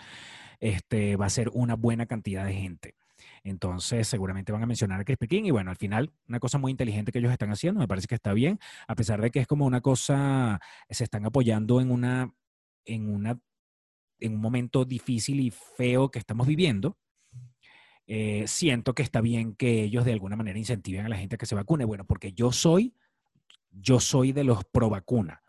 este, 0.59 1.15
va 1.15 1.25
a 1.25 1.29
ser 1.29 1.49
una 1.53 1.75
buena 1.75 2.05
cantidad 2.05 2.45
de 2.45 2.53
gente. 2.53 2.95
Entonces, 3.43 4.07
seguramente 4.07 4.51
van 4.51 4.61
a 4.61 4.67
mencionar 4.67 5.01
a 5.01 5.03
Krispy 5.03 5.27
Kreme 5.27 5.47
y 5.47 5.51
bueno, 5.51 5.71
al 5.71 5.77
final, 5.77 6.11
una 6.27 6.39
cosa 6.39 6.59
muy 6.59 6.71
inteligente 6.71 7.11
que 7.11 7.17
ellos 7.17 7.31
están 7.31 7.51
haciendo, 7.51 7.79
me 7.79 7.87
parece 7.87 8.07
que 8.07 8.15
está 8.15 8.33
bien, 8.33 8.59
a 8.87 8.95
pesar 8.95 9.21
de 9.21 9.31
que 9.31 9.39
es 9.39 9.47
como 9.47 9.65
una 9.65 9.81
cosa, 9.81 10.59
se 10.89 11.03
están 11.03 11.25
apoyando 11.25 11.81
en 11.81 11.89
una, 11.89 12.31
en 12.85 13.09
una, 13.11 13.39
en 14.19 14.35
un 14.35 14.41
momento 14.41 14.85
difícil 14.85 15.39
y 15.39 15.49
feo 15.49 16.11
que 16.11 16.19
estamos 16.19 16.45
viviendo 16.45 16.97
eh, 18.13 18.43
siento 18.45 18.93
que 18.93 19.03
está 19.03 19.21
bien 19.21 19.55
que 19.55 19.83
ellos 19.83 20.03
de 20.03 20.11
alguna 20.11 20.35
manera 20.35 20.59
incentiven 20.59 21.05
a 21.05 21.07
la 21.07 21.15
gente 21.15 21.35
a 21.35 21.37
que 21.37 21.45
se 21.45 21.55
vacune. 21.55 21.85
Bueno, 21.85 22.03
porque 22.03 22.33
yo 22.33 22.51
soy, 22.51 22.93
yo 23.71 24.01
soy 24.01 24.33
de 24.33 24.43
los 24.43 24.65
pro 24.65 24.89
vacuna. 24.89 25.41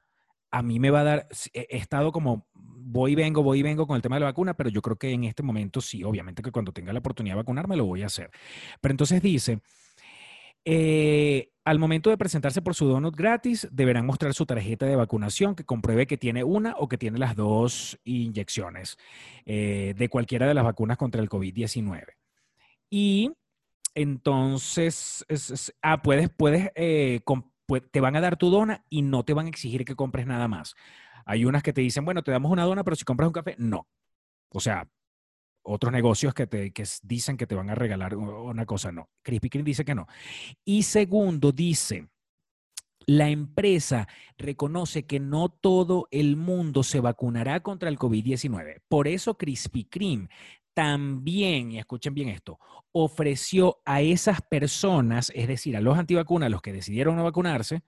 A 0.53 0.63
mí 0.63 0.79
me 0.79 0.91
va 0.91 1.01
a 1.01 1.03
dar, 1.03 1.29
he 1.55 1.77
estado 1.77 2.13
como 2.13 2.47
voy 2.55 3.13
y 3.13 3.15
vengo, 3.17 3.43
voy 3.43 3.59
y 3.59 3.63
vengo 3.65 3.85
con 3.89 3.97
el 3.97 4.03
tema 4.03 4.15
de 4.15 4.21
la 4.21 4.27
vacuna, 4.27 4.55
pero 4.55 4.71
yo 4.71 4.81
creo 4.81 4.95
que 4.95 5.11
en 5.11 5.25
este 5.25 5.43
momento 5.43 5.81
sí, 5.81 6.05
obviamente 6.05 6.41
que 6.41 6.53
cuando 6.53 6.71
tenga 6.71 6.93
la 6.93 7.01
oportunidad 7.01 7.35
de 7.35 7.39
vacunarme 7.39 7.75
lo 7.77 7.85
voy 7.85 8.05
a 8.05 8.07
hacer. 8.07 8.31
Pero 8.81 8.93
entonces 8.93 9.21
dice, 9.21 9.59
eh, 10.65 11.51
al 11.65 11.81
momento 11.81 12.11
de 12.11 12.17
presentarse 12.17 12.63
por 12.63 12.77
su 12.77 12.87
donut 12.87 13.17
gratis, 13.17 13.67
deberán 13.73 14.07
mostrar 14.07 14.35
su 14.35 14.47
tarjeta 14.47 14.87
de 14.87 14.95
vacunación 14.95 15.57
que 15.57 15.65
compruebe 15.65 16.07
que 16.07 16.17
tiene 16.17 16.45
una 16.45 16.77
o 16.79 16.87
que 16.87 16.97
tiene 16.97 17.19
las 17.19 17.35
dos 17.35 17.99
inyecciones 18.05 18.99
eh, 19.47 19.95
de 19.97 20.09
cualquiera 20.09 20.47
de 20.47 20.55
las 20.55 20.63
vacunas 20.63 20.97
contra 20.97 21.21
el 21.21 21.29
COVID-19. 21.29 22.22
Y 22.95 23.33
entonces, 23.95 25.25
ah, 25.81 26.03
puedes, 26.03 26.29
puedes, 26.29 26.71
eh, 26.75 27.21
te 27.91 28.01
van 28.03 28.17
a 28.17 28.21
dar 28.21 28.37
tu 28.37 28.51
dona 28.51 28.85
y 28.91 29.01
no 29.01 29.25
te 29.25 29.33
van 29.33 29.47
a 29.47 29.49
exigir 29.49 29.87
que 29.87 29.97
compres 29.97 30.27
nada 30.27 30.47
más. 30.47 30.75
Hay 31.25 31.47
unas 31.47 31.63
que 31.63 31.73
te 31.73 31.81
dicen, 31.81 32.05
bueno, 32.05 32.23
te 32.23 32.33
damos 32.33 32.53
una 32.53 32.65
dona, 32.65 32.85
pero 32.85 32.95
si 32.95 33.05
compras 33.05 33.29
un 33.29 33.33
café, 33.33 33.55
no. 33.57 33.89
O 34.51 34.61
sea, 34.61 34.87
otros 35.63 35.91
negocios 35.91 36.35
que, 36.35 36.47
te, 36.47 36.71
que 36.75 36.85
dicen 37.03 37.39
que 37.39 37.47
te 37.47 37.55
van 37.55 37.71
a 37.71 37.75
regalar 37.75 38.15
una 38.15 38.67
cosa, 38.67 38.93
no. 38.93 39.09
Krispy 39.23 39.49
Kreme 39.49 39.65
dice 39.65 39.87
que 39.87 39.95
no. 39.95 40.07
Y 40.63 40.83
segundo, 40.83 41.51
dice, 41.51 42.11
la 43.07 43.31
empresa 43.31 44.07
reconoce 44.37 45.07
que 45.07 45.19
no 45.19 45.49
todo 45.49 46.09
el 46.11 46.37
mundo 46.37 46.83
se 46.83 47.01
vacunará 47.01 47.61
contra 47.61 47.89
el 47.89 47.99
COVID-19. 47.99 48.83
Por 48.87 49.09
eso 49.09 49.39
Krispy 49.39 49.85
Kreme 49.85 50.29
también, 50.75 51.73
y 51.73 51.79
escuchen 51.79 52.15
bien 52.15 52.29
esto, 52.29 52.59
ofreció 52.93 53.81
a 53.85 54.01
esas 54.01 54.41
personas, 54.43 55.31
es 55.35 55.49
decir, 55.49 55.77
a 55.77 55.81
los 55.81 55.99
antivacunas, 55.99 56.51
los 56.51 56.63
que 56.63 56.73
decidieron 56.73 57.17
no 57.17 57.25
vacunarse, 57.25 57.83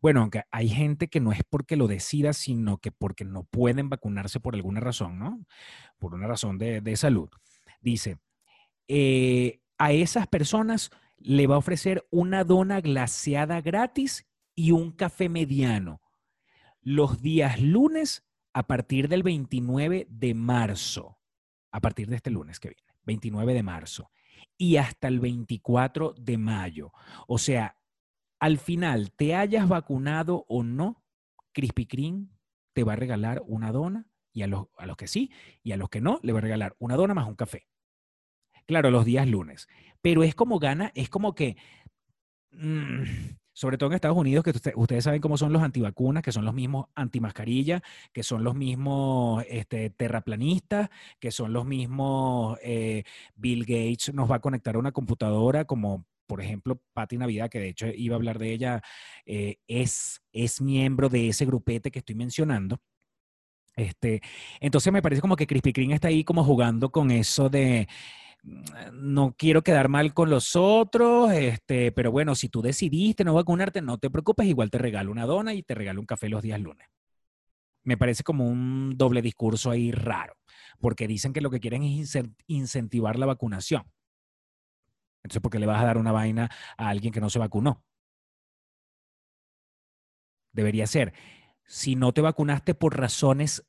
bueno, 0.00 0.20
aunque 0.20 0.42
hay 0.50 0.68
gente 0.68 1.08
que 1.08 1.20
no 1.20 1.32
es 1.32 1.40
porque 1.48 1.76
lo 1.76 1.86
decida, 1.86 2.32
sino 2.32 2.78
que 2.78 2.92
porque 2.92 3.24
no 3.24 3.44
pueden 3.44 3.88
vacunarse 3.88 4.40
por 4.40 4.54
alguna 4.54 4.80
razón, 4.80 5.18
¿no? 5.18 5.44
Por 5.98 6.14
una 6.14 6.26
razón 6.26 6.58
de, 6.58 6.96
salud. 6.96 7.30
Dice, 7.80 8.18
eh, 8.88 9.60
a 9.78 9.92
esas 9.92 10.26
personas 10.26 10.90
le 11.16 11.46
va 11.46 11.56
a 11.56 11.58
ofrecer 11.58 12.06
una 12.10 12.44
dona 12.44 12.80
glaseada 12.80 13.60
gratis 13.60 14.26
y 14.54 14.72
un 14.72 14.92
café 14.92 15.28
mediano 15.28 16.00
los 16.82 17.20
días 17.20 17.60
lunes 17.60 18.24
a 18.52 18.66
partir 18.66 19.08
del 19.08 19.22
29 19.22 20.06
de 20.10 20.34
marzo, 20.34 21.18
a 21.70 21.80
partir 21.80 22.08
de 22.08 22.16
este 22.16 22.30
lunes 22.30 22.60
que 22.60 22.70
viene, 22.70 22.92
29 23.04 23.54
de 23.54 23.62
marzo, 23.62 24.10
y 24.56 24.76
hasta 24.76 25.08
el 25.08 25.20
24 25.20 26.14
de 26.18 26.38
mayo. 26.38 26.92
O 27.26 27.38
sea, 27.38 27.76
al 28.38 28.58
final, 28.58 29.12
te 29.12 29.34
hayas 29.34 29.68
vacunado 29.68 30.44
o 30.48 30.62
no, 30.62 31.04
Krispy 31.52 31.86
Kreme 31.86 32.28
te 32.72 32.84
va 32.84 32.94
a 32.94 32.96
regalar 32.96 33.42
una 33.46 33.72
dona 33.72 34.06
y 34.32 34.42
a 34.42 34.46
los, 34.46 34.66
a 34.78 34.86
los 34.86 34.96
que 34.96 35.08
sí 35.08 35.30
y 35.62 35.72
a 35.72 35.76
los 35.76 35.88
que 35.88 36.00
no 36.00 36.20
le 36.22 36.32
va 36.32 36.38
a 36.38 36.42
regalar 36.42 36.76
una 36.78 36.96
dona 36.96 37.14
más 37.14 37.26
un 37.26 37.34
café. 37.34 37.68
Claro, 38.66 38.90
los 38.90 39.04
días 39.04 39.26
lunes. 39.26 39.68
Pero 40.00 40.22
es 40.22 40.34
como 40.34 40.58
gana, 40.58 40.92
es 40.94 41.10
como 41.10 41.34
que, 41.34 41.56
mm, 42.52 43.02
sobre 43.60 43.76
todo 43.76 43.90
en 43.90 43.96
Estados 43.96 44.16
Unidos, 44.16 44.42
que 44.42 44.54
ustedes 44.74 45.04
saben 45.04 45.20
cómo 45.20 45.36
son 45.36 45.52
los 45.52 45.60
antivacunas, 45.62 46.22
que 46.22 46.32
son 46.32 46.46
los 46.46 46.54
mismos 46.54 46.86
antimascarilla, 46.94 47.82
que 48.10 48.22
son 48.22 48.42
los 48.42 48.54
mismos 48.54 49.44
este, 49.50 49.90
terraplanistas, 49.90 50.88
que 51.18 51.30
son 51.30 51.52
los 51.52 51.66
mismos 51.66 52.56
eh, 52.62 53.04
Bill 53.34 53.66
Gates 53.66 54.14
nos 54.14 54.30
va 54.30 54.36
a 54.36 54.40
conectar 54.40 54.76
a 54.76 54.78
una 54.78 54.92
computadora 54.92 55.66
como 55.66 56.06
por 56.26 56.40
ejemplo, 56.40 56.80
Patti 56.94 57.18
Navidad, 57.18 57.50
que 57.50 57.58
de 57.58 57.68
hecho 57.68 57.86
iba 57.88 58.14
a 58.14 58.16
hablar 58.16 58.38
de 58.38 58.52
ella, 58.52 58.82
eh, 59.26 59.56
es, 59.66 60.22
es 60.32 60.62
miembro 60.62 61.10
de 61.10 61.28
ese 61.28 61.44
grupete 61.44 61.90
que 61.90 61.98
estoy 61.98 62.14
mencionando. 62.14 62.80
Este, 63.76 64.22
entonces 64.60 64.90
me 64.92 65.02
parece 65.02 65.20
como 65.20 65.36
que 65.36 65.46
Crispy 65.46 65.72
Kreme 65.74 65.94
está 65.94 66.08
ahí 66.08 66.24
como 66.24 66.44
jugando 66.44 66.90
con 66.90 67.10
eso 67.10 67.50
de 67.50 67.88
no 68.42 69.34
quiero 69.36 69.62
quedar 69.62 69.88
mal 69.88 70.14
con 70.14 70.30
los 70.30 70.56
otros, 70.56 71.32
este, 71.32 71.92
pero 71.92 72.10
bueno, 72.10 72.34
si 72.34 72.48
tú 72.48 72.62
decidiste 72.62 73.24
no 73.24 73.34
vacunarte, 73.34 73.82
no 73.82 73.98
te 73.98 74.10
preocupes, 74.10 74.46
igual 74.46 74.70
te 74.70 74.78
regalo 74.78 75.12
una 75.12 75.26
dona 75.26 75.54
y 75.54 75.62
te 75.62 75.74
regalo 75.74 76.00
un 76.00 76.06
café 76.06 76.28
los 76.28 76.42
días 76.42 76.60
lunes. 76.60 76.88
Me 77.82 77.96
parece 77.96 78.22
como 78.22 78.46
un 78.46 78.96
doble 78.96 79.22
discurso 79.22 79.70
ahí 79.70 79.90
raro, 79.90 80.34
porque 80.80 81.06
dicen 81.06 81.32
que 81.32 81.40
lo 81.40 81.50
que 81.50 81.60
quieren 81.60 81.82
es 81.82 82.18
incentivar 82.46 83.18
la 83.18 83.26
vacunación. 83.26 83.90
Entonces, 85.22 85.42
¿por 85.42 85.50
qué 85.50 85.58
le 85.58 85.66
vas 85.66 85.82
a 85.82 85.86
dar 85.86 85.98
una 85.98 86.12
vaina 86.12 86.50
a 86.76 86.88
alguien 86.88 87.12
que 87.12 87.20
no 87.20 87.30
se 87.30 87.38
vacunó? 87.38 87.84
Debería 90.52 90.86
ser, 90.86 91.12
si 91.64 91.94
no 91.94 92.12
te 92.12 92.20
vacunaste 92.20 92.74
por 92.74 92.98
razones 92.98 93.66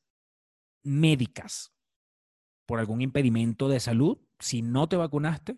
médicas, 0.83 1.73
por 2.65 2.79
algún 2.79 3.01
impedimento 3.01 3.69
de 3.69 3.79
salud, 3.79 4.17
si 4.41 4.61
no 4.61 4.87
te 4.89 4.97
vacunaste, 4.97 5.57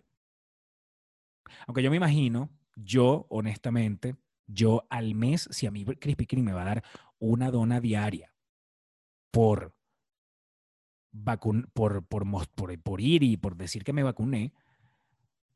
aunque 1.66 1.82
yo 1.82 1.90
me 1.90 1.96
imagino, 1.96 2.50
yo 2.76 3.26
honestamente, 3.28 4.16
yo 4.46 4.86
al 4.90 5.14
mes, 5.14 5.48
si 5.50 5.66
a 5.66 5.70
mí 5.70 5.84
Krispy 5.84 6.26
Kreme 6.26 6.50
me 6.50 6.52
va 6.52 6.62
a 6.62 6.66
dar 6.66 6.84
una 7.18 7.50
dona 7.50 7.80
diaria 7.80 8.34
por, 9.30 9.74
por, 11.72 12.04
por, 12.04 12.48
por 12.82 13.00
ir 13.00 13.22
y 13.22 13.36
por 13.36 13.56
decir 13.56 13.84
que 13.84 13.92
me 13.92 14.02
vacuné, 14.02 14.52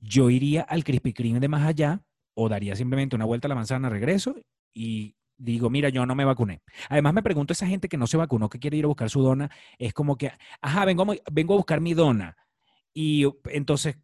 yo 0.01 0.31
iría 0.31 0.63
al 0.63 0.85
Krispy 0.85 1.13
Kreme 1.13 1.41
de 1.41 1.49
más 1.49 1.67
allá 1.67 2.03
o 2.35 2.49
daría 2.49 2.77
simplemente 2.77 3.17
una 3.17 3.25
vuelta 3.25 3.49
a 3.49 3.51
la 3.51 3.55
manzana, 3.55 3.89
regreso 3.89 4.37
y 4.73 5.17
digo, 5.37 5.71
mira, 5.71 5.89
yo 5.89 6.05
no 6.05 6.15
me 6.15 6.25
vacuné. 6.25 6.63
Además, 6.89 7.15
me 7.15 7.23
pregunto 7.23 7.53
esa 7.53 7.67
gente 7.67 7.89
que 7.89 7.97
no 7.97 8.07
se 8.07 8.17
vacunó, 8.17 8.49
que 8.49 8.59
quiere 8.59 8.77
ir 8.77 8.85
a 8.85 8.89
buscar 8.89 9.11
su 9.11 9.23
dona, 9.23 9.51
es 9.79 9.93
como 9.93 10.17
que, 10.17 10.33
ajá, 10.61 10.85
vengo, 10.85 11.07
vengo 11.33 11.55
a 11.55 11.57
buscar 11.57 11.81
mi 11.81 11.95
dona. 11.95 12.37
Y 13.01 13.25
entonces, 13.51 13.97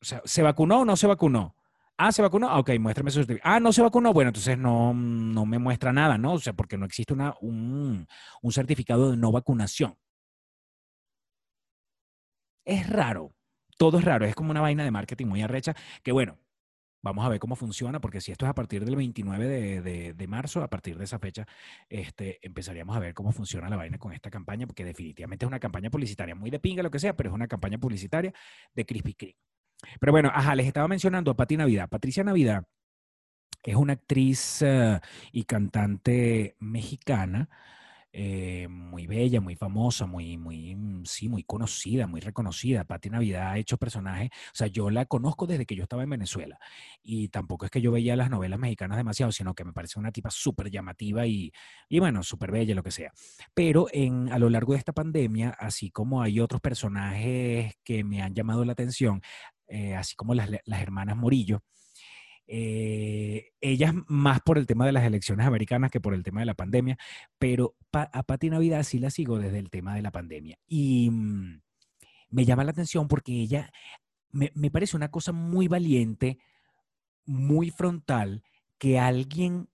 ¿se 0.00 0.42
vacunó 0.42 0.80
o 0.80 0.84
no 0.84 0.96
se 0.96 1.06
vacunó? 1.06 1.54
Ah, 1.96 2.10
¿se 2.10 2.22
vacunó? 2.22 2.48
Ah, 2.50 2.58
ok, 2.58 2.70
muéstrame 2.80 3.12
su 3.12 3.24
Ah, 3.44 3.60
no 3.60 3.72
se 3.72 3.82
vacunó. 3.82 4.12
Bueno, 4.12 4.30
entonces 4.30 4.58
no, 4.58 4.92
no 4.92 5.46
me 5.46 5.60
muestra 5.60 5.92
nada, 5.92 6.18
¿no? 6.18 6.32
O 6.32 6.40
sea, 6.40 6.52
porque 6.52 6.76
no 6.76 6.86
existe 6.86 7.14
una, 7.14 7.34
un, 7.40 8.08
un 8.42 8.52
certificado 8.52 9.12
de 9.12 9.16
no 9.16 9.30
vacunación. 9.30 9.96
Es 12.64 12.90
raro 12.90 13.32
todo 13.78 13.98
es 13.98 14.04
raro, 14.04 14.24
es 14.24 14.34
como 14.34 14.50
una 14.50 14.60
vaina 14.60 14.84
de 14.84 14.90
marketing 14.90 15.26
muy 15.26 15.42
arrecha, 15.42 15.74
que 16.02 16.12
bueno, 16.12 16.38
vamos 17.06 17.24
a 17.24 17.28
ver 17.28 17.38
cómo 17.38 17.54
funciona, 17.54 18.00
porque 18.00 18.20
si 18.20 18.32
esto 18.32 18.46
es 18.46 18.50
a 18.50 18.54
partir 18.54 18.84
del 18.84 18.96
29 18.96 19.46
de, 20.12 20.26
marzo, 20.26 20.62
a 20.62 20.68
partir 20.68 20.98
de 20.98 21.04
esa 21.04 21.20
fecha, 21.20 21.46
este, 21.88 22.38
empezaríamos 22.42 22.96
a 22.96 23.00
ver 23.00 23.14
cómo 23.14 23.30
funciona 23.30 23.68
la 23.68 23.76
vaina 23.76 23.96
con 23.96 24.12
esta 24.12 24.28
campaña, 24.28 24.66
porque 24.66 24.84
definitivamente 24.84 25.44
es 25.44 25.48
una 25.48 25.60
campaña 25.60 25.88
publicitaria, 25.88 26.34
muy 26.34 26.50
de 26.50 26.58
pinga, 26.58 26.82
lo 26.82 26.90
que 26.90 26.98
sea, 26.98 27.16
pero 27.16 27.30
es 27.30 27.34
una 27.34 27.46
campaña 27.46 27.78
publicitaria 27.78 28.32
de 28.74 28.84
Krispy 28.84 29.14
Kreme. 29.14 29.36
Pero 30.00 30.10
bueno, 30.12 30.30
ajá, 30.34 30.54
les 30.56 30.66
estaba 30.66 30.88
mencionando 30.88 31.30
a 31.30 31.36
Pati 31.36 31.56
Navidad. 31.56 31.88
Patricia 31.88 32.24
Navidad 32.24 32.66
es 33.62 33.76
una 33.76 33.92
actriz 33.92 34.62
eh, 34.62 34.98
y 35.32 35.44
cantante 35.44 36.56
mexicana 36.58 37.48
eh, 38.18 38.66
muy 38.68 39.06
bella, 39.06 39.42
muy 39.42 39.56
famosa, 39.56 40.06
muy, 40.06 40.38
muy, 40.38 40.74
mm, 40.74 41.04
sí, 41.04 41.28
muy 41.28 41.42
conocida, 41.42 42.06
muy 42.06 42.22
reconocida. 42.22 42.84
Patti 42.84 43.10
Navidad 43.10 43.50
ha 43.50 43.58
hecho 43.58 43.76
personajes, 43.76 44.30
o 44.30 44.54
sea, 44.54 44.68
yo 44.68 44.88
la 44.88 45.04
conozco 45.04 45.46
desde 45.46 45.66
que 45.66 45.76
yo 45.76 45.82
estaba 45.82 46.02
en 46.02 46.08
Venezuela 46.08 46.58
y 47.02 47.28
tampoco 47.28 47.66
es 47.66 47.70
que 47.70 47.82
yo 47.82 47.92
veía 47.92 48.16
las 48.16 48.30
novelas 48.30 48.58
mexicanas 48.58 48.96
demasiado, 48.96 49.32
sino 49.32 49.54
que 49.54 49.66
me 49.66 49.74
parece 49.74 49.98
una 49.98 50.12
tipa 50.12 50.30
súper 50.30 50.70
llamativa 50.70 51.26
y, 51.26 51.52
y 51.90 51.98
bueno, 51.98 52.22
súper 52.22 52.52
bella, 52.52 52.74
lo 52.74 52.82
que 52.82 52.90
sea. 52.90 53.12
Pero 53.52 53.86
a 54.30 54.38
lo 54.38 54.48
largo 54.48 54.72
de 54.72 54.78
esta 54.78 54.94
pandemia, 54.94 55.50
así 55.50 55.90
como 55.90 56.22
hay 56.22 56.40
otros 56.40 56.62
personajes 56.62 57.74
que 57.84 58.02
me 58.02 58.22
han 58.22 58.34
llamado 58.34 58.64
la 58.64 58.72
atención, 58.72 59.20
eh, 59.68 59.94
así 59.94 60.16
como 60.16 60.34
las, 60.34 60.48
las 60.64 60.80
hermanas 60.80 61.18
Morillo, 61.18 61.62
eh, 62.46 63.52
ellas 63.60 63.92
más 64.06 64.40
por 64.40 64.58
el 64.58 64.66
tema 64.66 64.86
de 64.86 64.92
las 64.92 65.04
elecciones 65.04 65.46
americanas 65.46 65.90
que 65.90 66.00
por 66.00 66.14
el 66.14 66.22
tema 66.22 66.40
de 66.40 66.46
la 66.46 66.54
pandemia, 66.54 66.96
pero 67.38 67.74
a 67.92 68.22
Pati 68.22 68.50
Navidad 68.50 68.82
sí 68.82 68.98
la 68.98 69.10
sigo 69.10 69.38
desde 69.38 69.58
el 69.58 69.70
tema 69.70 69.94
de 69.94 70.02
la 70.02 70.12
pandemia. 70.12 70.58
Y 70.66 71.10
mm, 71.10 71.60
me 72.30 72.44
llama 72.44 72.64
la 72.64 72.70
atención 72.70 73.08
porque 73.08 73.32
ella 73.32 73.72
me, 74.30 74.52
me, 74.54 74.70
parece 74.70 74.96
una 74.96 75.10
cosa 75.10 75.32
muy 75.32 75.68
valiente, 75.68 76.38
muy 77.24 77.70
frontal, 77.70 78.42
que 78.78 78.98
alguien 78.98 79.68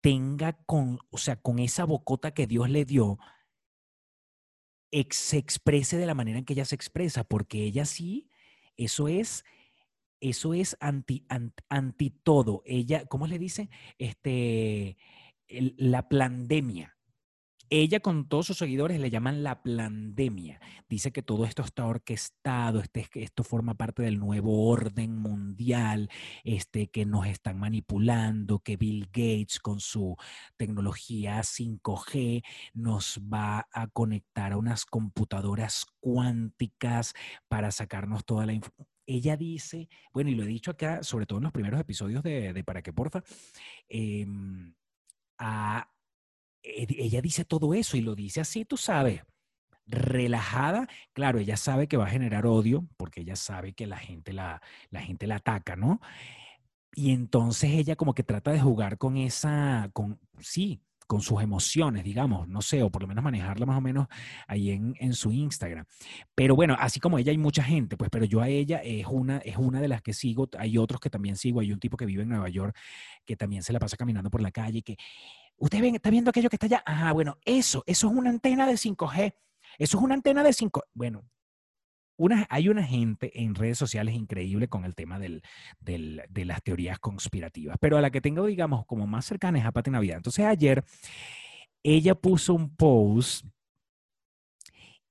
tenga 0.00 0.52
con, 0.66 0.98
o 1.10 1.18
sea, 1.18 1.36
con 1.36 1.58
esa 1.58 1.84
bocota 1.84 2.32
que 2.32 2.46
Dios 2.46 2.68
le 2.68 2.84
dio, 2.84 3.18
se 5.10 5.36
exprese 5.36 5.96
de 5.96 6.06
la 6.06 6.14
manera 6.14 6.38
en 6.38 6.44
que 6.44 6.54
ella 6.54 6.64
se 6.64 6.74
expresa, 6.74 7.24
porque 7.24 7.64
ella 7.64 7.84
sí, 7.84 8.28
eso 8.76 9.08
es 9.08 9.44
eso 10.20 10.54
es 10.54 10.76
anti, 10.80 11.26
anti, 11.68 12.10
todo. 12.10 12.62
Ella, 12.64 13.04
¿cómo 13.06 13.26
le 13.26 13.38
dice? 13.38 13.68
Este, 13.98 14.96
la 15.48 16.08
pandemia. 16.08 16.92
ella 17.68 17.98
con 17.98 18.28
todos 18.28 18.46
sus 18.46 18.58
seguidores 18.58 19.00
le 19.00 19.10
llaman 19.10 19.42
la 19.42 19.62
pandemia. 19.62 20.60
Dice 20.88 21.10
que 21.10 21.22
todo 21.22 21.44
esto 21.44 21.62
está 21.62 21.84
orquestado, 21.86 22.80
este, 22.80 23.08
esto 23.14 23.42
forma 23.42 23.74
parte 23.74 24.02
del 24.02 24.20
nuevo 24.20 24.68
orden 24.68 25.16
mundial, 25.18 26.08
este, 26.44 26.88
que 26.88 27.04
nos 27.06 27.26
están 27.26 27.58
manipulando, 27.58 28.60
que 28.60 28.76
Bill 28.76 29.06
Gates 29.06 29.58
con 29.60 29.80
su 29.80 30.16
tecnología 30.56 31.40
5G 31.42 32.44
nos 32.74 33.20
va 33.32 33.66
a 33.72 33.88
conectar 33.88 34.52
a 34.52 34.58
unas 34.58 34.84
computadoras 34.84 35.86
cuánticas 36.00 37.14
para 37.48 37.72
sacarnos 37.72 38.24
toda 38.24 38.46
la 38.46 38.52
información 38.52 38.95
ella 39.06 39.36
dice, 39.36 39.88
bueno, 40.12 40.30
y 40.30 40.34
lo 40.34 40.42
he 40.42 40.46
dicho 40.46 40.70
acá, 40.70 41.02
sobre 41.02 41.26
todo 41.26 41.38
en 41.38 41.44
los 41.44 41.52
primeros 41.52 41.80
episodios 41.80 42.22
de, 42.22 42.62
Para 42.64 42.82
qué 42.82 42.92
Porfa, 42.92 43.22
em, 43.88 44.74
a, 45.38 45.88
ella 46.62 47.20
dice 47.22 47.44
todo 47.44 47.74
eso 47.74 47.96
y 47.96 48.00
lo 48.00 48.14
dice 48.14 48.40
así, 48.40 48.64
tú 48.64 48.76
sabes, 48.76 49.22
relajada. 49.86 50.88
Claro, 51.12 51.38
ella 51.38 51.56
sabe 51.56 51.88
que 51.88 51.96
va 51.96 52.06
a 52.06 52.10
generar 52.10 52.46
odio 52.46 52.88
porque 52.96 53.20
ella 53.20 53.36
sabe 53.36 53.72
que 53.72 53.86
la 53.86 53.98
gente 53.98 54.32
la, 54.32 54.60
la 54.90 55.00
gente 55.00 55.26
la 55.26 55.36
ataca, 55.36 55.76
¿no? 55.76 56.00
Y 56.94 57.12
entonces 57.12 57.70
ella 57.72 57.94
como 57.96 58.14
que 58.14 58.22
trata 58.22 58.52
de 58.52 58.60
jugar 58.60 58.98
con 58.98 59.16
esa, 59.16 59.90
con, 59.92 60.18
sí, 60.40 60.82
con 61.06 61.20
sus 61.20 61.42
emociones, 61.42 62.04
digamos, 62.04 62.48
no 62.48 62.62
sé, 62.62 62.82
o 62.82 62.90
por 62.90 63.02
lo 63.02 63.08
menos 63.08 63.22
manejarla 63.22 63.66
más 63.66 63.78
o 63.78 63.80
menos 63.80 64.06
ahí 64.46 64.70
en, 64.70 64.94
en, 64.98 65.14
su 65.14 65.32
Instagram. 65.32 65.86
Pero 66.34 66.56
bueno, 66.56 66.76
así 66.78 67.00
como 67.00 67.18
ella 67.18 67.30
hay 67.30 67.38
mucha 67.38 67.62
gente, 67.62 67.96
pues, 67.96 68.10
pero 68.10 68.24
yo 68.24 68.40
a 68.40 68.48
ella 68.48 68.78
es 68.82 69.06
una, 69.06 69.38
es 69.38 69.56
una 69.56 69.80
de 69.80 69.88
las 69.88 70.02
que 70.02 70.12
sigo, 70.12 70.48
hay 70.58 70.78
otros 70.78 71.00
que 71.00 71.10
también 71.10 71.36
sigo, 71.36 71.60
hay 71.60 71.72
un 71.72 71.78
tipo 71.78 71.96
que 71.96 72.06
vive 72.06 72.22
en 72.22 72.28
Nueva 72.28 72.48
York 72.48 72.76
que 73.24 73.36
también 73.36 73.62
se 73.62 73.72
la 73.72 73.78
pasa 73.78 73.96
caminando 73.96 74.30
por 74.30 74.40
la 74.40 74.50
calle 74.50 74.78
y 74.78 74.82
que 74.82 74.96
¿Usted 75.58 75.82
está 75.84 76.10
viendo 76.10 76.30
aquello 76.30 76.50
que 76.50 76.56
está 76.56 76.66
allá? 76.66 76.82
Ah, 76.84 77.12
bueno, 77.12 77.38
eso, 77.44 77.82
eso 77.86 78.08
es 78.08 78.12
una 78.12 78.30
antena 78.30 78.66
de 78.66 78.74
5G. 78.74 79.34
Eso 79.78 79.98
es 79.98 80.02
una 80.02 80.14
antena 80.14 80.42
de 80.42 80.52
5 80.52 80.84
Bueno, 80.92 81.24
hay 82.48 82.68
una 82.68 82.82
gente 82.82 83.42
en 83.42 83.54
redes 83.54 83.78
sociales 83.78 84.14
increíble 84.14 84.68
con 84.68 84.84
el 84.84 84.94
tema 84.94 85.18
de 85.18 85.42
las 86.44 86.62
teorías 86.62 86.98
conspirativas, 86.98 87.76
pero 87.80 87.96
a 87.96 88.00
la 88.00 88.10
que 88.10 88.20
tengo, 88.20 88.46
digamos, 88.46 88.86
como 88.86 89.06
más 89.06 89.24
cercana 89.24 89.58
es 89.58 89.64
a 89.64 89.72
Pati 89.72 89.90
Navidad. 89.90 90.16
Entonces 90.18 90.44
ayer 90.44 90.84
ella 91.82 92.14
puso 92.14 92.54
un 92.54 92.74
post 92.74 93.46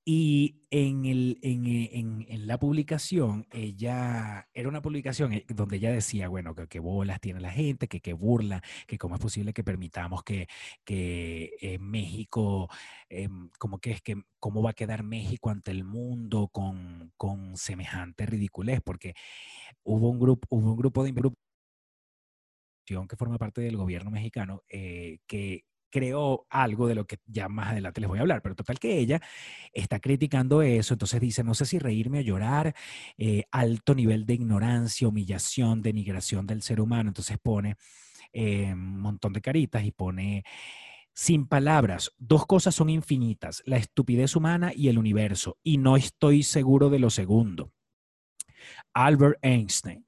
y 0.07 0.62
en, 0.69 1.05
el, 1.05 1.39
en, 1.41 1.65
eh, 1.65 1.89
en, 1.93 2.25
en, 2.29 2.45
la 2.45 2.59
publicación, 2.59 3.47
ella, 3.51 4.47
era 4.53 4.69
una 4.69 4.83
publicación 4.83 5.33
eh, 5.33 5.45
donde 5.50 5.77
ella 5.77 5.91
decía, 5.91 6.27
bueno, 6.27 6.53
que 6.53 6.67
qué 6.67 6.79
bolas 6.79 7.19
tiene 7.19 7.39
la 7.39 7.51
gente, 7.51 7.88
que 7.88 8.01
qué 8.01 8.13
burla, 8.13 8.62
que 8.85 9.00
cómo 9.00 9.15
es 9.15 9.21
posible 9.21 9.51
que 9.51 9.63
permitamos 9.63 10.24
que, 10.24 10.47
que 10.83 11.55
eh, 11.59 11.79
México, 11.79 12.69
em, 13.09 13.50
como 13.57 13.79
que 13.79 13.91
es 13.91 14.01
que, 14.03 14.15
cómo 14.39 14.62
va 14.62 14.71
a 14.71 14.74
quedar 14.74 15.01
México 15.03 15.50
ante 15.50 15.71
el 15.71 15.83
mundo 15.83 16.50
con, 16.50 17.12
con 17.17 17.57
semejante 17.57 18.27
ridiculez, 18.27 18.81
porque 18.83 19.15
hubo 19.83 20.09
un 20.12 20.19
grupo, 20.19 20.47
hubo 20.51 20.71
un 20.71 20.77
grupo 20.77 21.03
de 21.03 21.13
que 22.85 23.15
forma 23.17 23.39
parte 23.39 23.62
del 23.62 23.77
gobierno 23.77 24.12
mexicano 24.12 24.62
que 24.69 25.65
creó 25.89 26.46
algo 26.50 26.88
de 26.88 26.96
lo 26.96 27.06
que 27.06 27.18
ya 27.25 27.50
más 27.50 27.70
adelante 27.70 28.01
les 28.01 28.08
voy 28.08 28.20
a 28.20 28.22
hablar, 28.22 28.42
pero 28.42 28.56
total 28.56 28.80
que 28.80 28.98
ella 28.98 29.22
está 29.74 30.00
criticando 30.00 30.62
eso, 30.62 30.94
entonces 30.94 31.22
dice, 31.22 31.44
no 31.44 31.54
sé 31.54 31.65
si 31.65 31.80
reírme 31.80 32.20
o 32.20 32.22
llorar, 32.22 32.75
eh, 33.18 33.44
alto 33.51 33.96
nivel 33.96 34.25
de 34.25 34.34
ignorancia, 34.36 35.08
humillación, 35.08 35.82
denigración 35.82 36.48
del 36.48 36.62
ser 36.62 36.82
humano, 36.82 37.10
entonces 37.10 37.38
pone 37.42 37.75
eh, 38.33 38.74
un 38.74 39.00
montón 39.00 39.33
de 39.33 39.42
caritas 39.42 39.83
y 39.83 39.92
pone... 39.92 40.44
Sin 41.18 41.48
palabras, 41.48 42.12
dos 42.18 42.46
cosas 42.46 42.75
son 42.75 42.90
infinitas, 42.90 43.64
la 43.66 43.77
estupidez 43.77 44.36
humana 44.36 44.74
y 44.75 44.90
el 44.90 44.98
universo, 44.98 45.57
y 45.64 45.77
no 45.77 45.96
estoy 45.96 46.44
seguro 46.44 46.90
de 46.90 47.00
lo 47.00 47.09
segundo. 47.09 47.72
Albert 48.94 49.40
Einstein. 49.42 50.04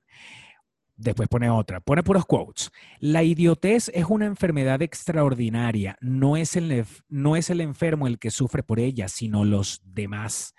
Después 0.97 1.29
pone 1.29 1.47
otra, 1.49 1.79
pone 1.79 2.01
puros 2.01 2.25
quotes. 2.25 2.71
La 2.99 3.21
idiotez 3.21 3.91
es 3.93 4.05
una 4.09 4.25
enfermedad 4.25 4.81
extraordinaria. 4.81 5.95
No 6.01 6.37
es, 6.37 6.55
el, 6.55 6.85
no 7.07 7.35
es 7.35 7.51
el 7.51 7.61
enfermo 7.61 8.07
el 8.07 8.17
que 8.17 8.31
sufre 8.31 8.63
por 8.63 8.79
ella, 8.79 9.07
sino 9.07 9.45
los 9.45 9.81
demás. 9.85 10.55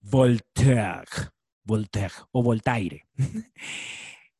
Voltaire, 0.00 1.06
Voltaire 1.64 2.14
o 2.32 2.42
Voltaire. 2.42 3.06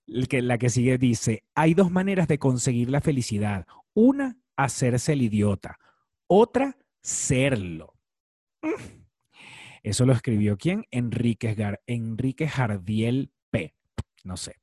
la 0.07 0.59
que 0.59 0.69
sigue 0.69 0.99
dice, 0.99 1.45
hay 1.55 1.73
dos 1.73 1.91
maneras 1.91 2.29
de 2.29 2.39
conseguir 2.39 2.91
la 2.91 3.01
felicidad. 3.01 3.67
Una, 3.95 4.39
hacerse 4.57 5.15
el 5.15 5.23
idiota. 5.23 5.79
Otra, 6.27 6.77
serlo. 7.01 7.95
Eso 9.83 10.05
lo 10.05 10.13
escribió 10.13 10.59
quién? 10.59 10.85
Enrique, 10.91 11.57
Enrique 11.87 12.49
Jardiel 12.49 13.33
P. 13.51 13.75
No 14.25 14.37
sé. 14.37 14.57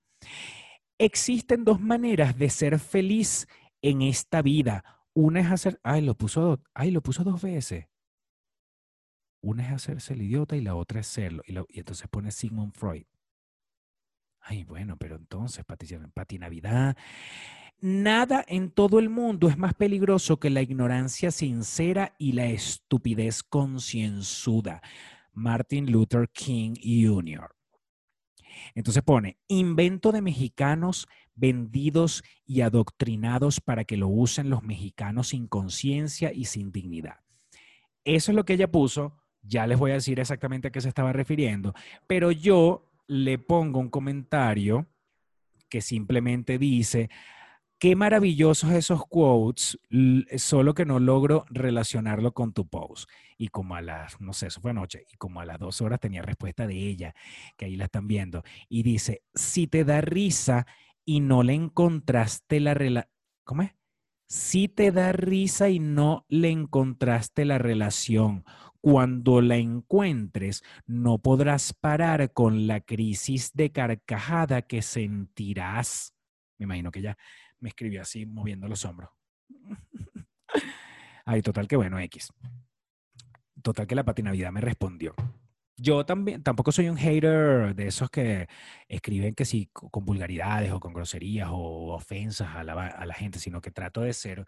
Existen 0.98 1.64
dos 1.64 1.80
maneras 1.80 2.38
de 2.38 2.50
ser 2.50 2.80
feliz 2.80 3.48
en 3.82 4.02
esta 4.02 4.42
vida. 4.42 4.84
Una 5.14 5.42
es 5.42 5.52
hacer, 5.52 5.80
ay, 5.84 6.02
lo 6.02 6.16
puso, 6.16 6.62
ay, 6.74 6.92
lo 6.92 7.02
puso 7.02 7.24
dos 7.24 7.42
veces. 7.42 7.88
Una 9.42 9.66
es 9.68 9.74
hacerse 9.74 10.14
el 10.14 10.24
idiota 10.24 10.56
y 10.56 10.62
la 10.62 10.76
otra 10.76 11.00
es 11.00 11.08
serlo. 11.08 11.44
Y, 11.46 11.54
y 11.54 11.80
entonces 11.80 12.08
pone 12.08 12.32
Sigmund 12.32 12.74
Freud. 12.74 13.06
Ay, 14.42 14.64
bueno, 14.64 14.96
pero 14.98 15.18
entonces, 15.18 15.66
Pati 15.66 16.40
Navidad. 16.40 16.96
Nada 17.80 18.44
en 18.48 18.72
todo 18.72 18.98
el 18.98 19.10
mundo 19.10 19.50
es 19.50 19.58
más 19.58 19.74
peligroso 19.74 20.40
que 20.40 20.50
la 20.50 20.62
ignorancia 20.62 21.32
sincera 21.32 22.16
y 22.18 22.32
la 22.32 22.48
estupidez 22.48 23.44
concienzuda. 23.44 24.82
Martin 25.34 25.92
Luther 25.92 26.30
King 26.30 26.74
Jr. 26.82 27.57
Entonces 28.76 29.04
pone, 29.04 29.38
invento 29.48 30.12
de 30.12 30.22
mexicanos 30.22 31.08
vendidos 31.36 32.24
y 32.46 32.62
adoctrinados 32.62 33.62
para 33.62 33.86
que 33.86 33.98
lo 33.98 34.08
usen 34.08 34.50
los 34.50 34.64
mexicanos 34.64 35.30
sin 35.30 35.48
conciencia 35.48 36.32
y 36.34 36.46
sin 36.46 36.72
dignidad. 36.72 37.20
Eso 38.04 38.32
es 38.32 38.36
lo 38.36 38.46
que 38.46 38.54
ella 38.54 38.72
puso. 38.72 39.18
Ya 39.42 39.68
les 39.68 39.78
voy 39.78 39.92
a 39.92 39.96
decir 39.96 40.20
exactamente 40.20 40.68
a 40.68 40.72
qué 40.72 40.82
se 40.82 40.90
estaba 40.90 41.14
refiriendo, 41.14 41.74
pero 42.08 42.32
yo 42.32 42.92
le 43.08 43.38
pongo 43.38 43.80
un 43.80 43.90
comentario 43.90 44.88
que 45.70 45.82
simplemente 45.82 46.58
dice, 46.58 47.10
qué 47.80 47.96
maravillosos 47.96 48.72
esos 48.72 49.06
quotes, 49.06 49.80
solo 50.38 50.74
que 50.74 50.86
no 50.86 51.00
logro 51.00 51.46
relacionarlo 51.50 52.34
con 52.34 52.54
tu 52.54 52.68
post. 52.68 53.10
Y 53.38 53.50
como 53.50 53.76
a 53.76 53.82
las, 53.82 54.20
no 54.20 54.34
sé, 54.34 54.48
eso 54.48 54.62
fue 54.62 54.72
anoche, 54.72 55.06
y 55.12 55.18
como 55.18 55.42
a 55.42 55.46
las 55.46 55.60
dos 55.60 55.82
horas 55.82 56.00
tenía 56.00 56.22
respuesta 56.22 56.66
de 56.68 56.76
ella, 56.76 57.14
que 57.56 57.66
ahí 57.66 57.76
la 57.76 57.86
están 57.86 58.08
viendo, 58.08 58.44
y 58.68 58.84
dice, 58.84 59.24
si 59.34 59.68
te 59.68 59.84
da 59.84 60.02
risa 60.02 60.66
y 61.06 61.20
no 61.20 61.44
le 61.44 61.54
encontraste 61.54 62.60
la 62.60 62.74
relación, 62.74 63.12
¿cómo 63.44 63.62
es? 63.62 63.72
Si 64.30 64.68
te 64.68 64.92
da 64.92 65.14
risa 65.14 65.70
y 65.70 65.80
no 65.80 66.26
le 66.28 66.50
encontraste 66.50 67.46
la 67.46 67.60
relación, 67.60 68.44
cuando 68.82 69.42
la 69.42 69.56
encuentres, 69.58 70.64
no 70.86 71.20
podrás 71.20 71.74
parar 71.74 72.34
con 72.34 72.68
la 72.68 72.82
crisis 72.82 73.54
de 73.54 73.72
carcajada 73.72 74.64
que 74.64 74.82
sentirás. 74.82 76.14
Me 76.58 76.66
imagino 76.66 76.92
que 76.92 77.02
ya 77.02 77.18
me 77.60 77.70
escribió 77.70 78.02
así, 78.02 78.26
moviendo 78.26 78.68
los 78.68 78.86
hombros. 78.86 79.10
Ay, 81.26 81.42
total 81.42 81.68
que 81.68 81.76
bueno, 81.76 82.00
X. 82.00 82.32
Total 83.62 83.88
que 83.88 83.96
la 83.96 84.06
patinavidad 84.06 84.52
me 84.52 84.62
respondió. 84.62 85.14
Yo 85.80 86.06
también, 86.06 86.42
tampoco 86.42 86.72
soy 86.72 86.90
un 86.90 86.98
hater 86.98 87.76
de 87.76 87.88
esos 87.88 88.10
que 88.10 88.48
escriben 88.88 89.36
que 89.36 89.46
sí 89.46 89.70
con 89.72 90.06
vulgaridades 90.06 90.72
o 90.72 90.80
con 90.80 90.92
groserías 90.92 91.50
o 91.52 91.94
ofensas 91.94 92.56
a 92.56 92.64
la, 92.64 93.14
gente, 93.14 93.38
sino 93.38 93.62
que 93.62 93.70
trato 93.70 94.02
de 94.02 94.14
ser 94.14 94.46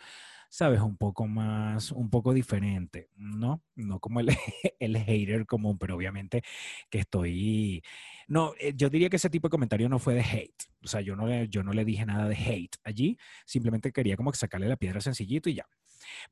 sabes, 0.49 0.81
un 0.81 0.97
poco 0.97 1.27
más, 1.27 1.91
un 1.91 2.09
poco 2.09 2.33
diferente, 2.33 3.09
¿no? 3.15 3.63
No 3.75 3.99
como 3.99 4.19
el, 4.19 4.29
el 4.79 4.97
hater 4.97 5.45
común, 5.45 5.77
pero 5.77 5.95
obviamente 5.95 6.43
que 6.89 6.99
estoy, 6.99 7.83
no, 8.27 8.53
eh, 8.59 8.73
yo 8.75 8.89
diría 8.89 9.09
que 9.09 9.17
ese 9.17 9.29
tipo 9.29 9.47
de 9.47 9.51
comentario 9.51 9.89
no 9.89 9.99
fue 9.99 10.15
de 10.15 10.21
hate, 10.21 10.63
o 10.83 10.87
sea, 10.87 11.01
yo 11.01 11.15
no, 11.15 11.43
yo 11.45 11.63
no 11.63 11.73
le 11.73 11.85
dije 11.85 12.05
nada 12.05 12.27
de 12.27 12.35
hate 12.35 12.77
allí, 12.83 13.17
simplemente 13.45 13.91
quería 13.91 14.17
como 14.17 14.33
sacarle 14.33 14.67
la 14.67 14.77
piedra 14.77 15.01
sencillito 15.01 15.49
y 15.49 15.55
ya. 15.55 15.67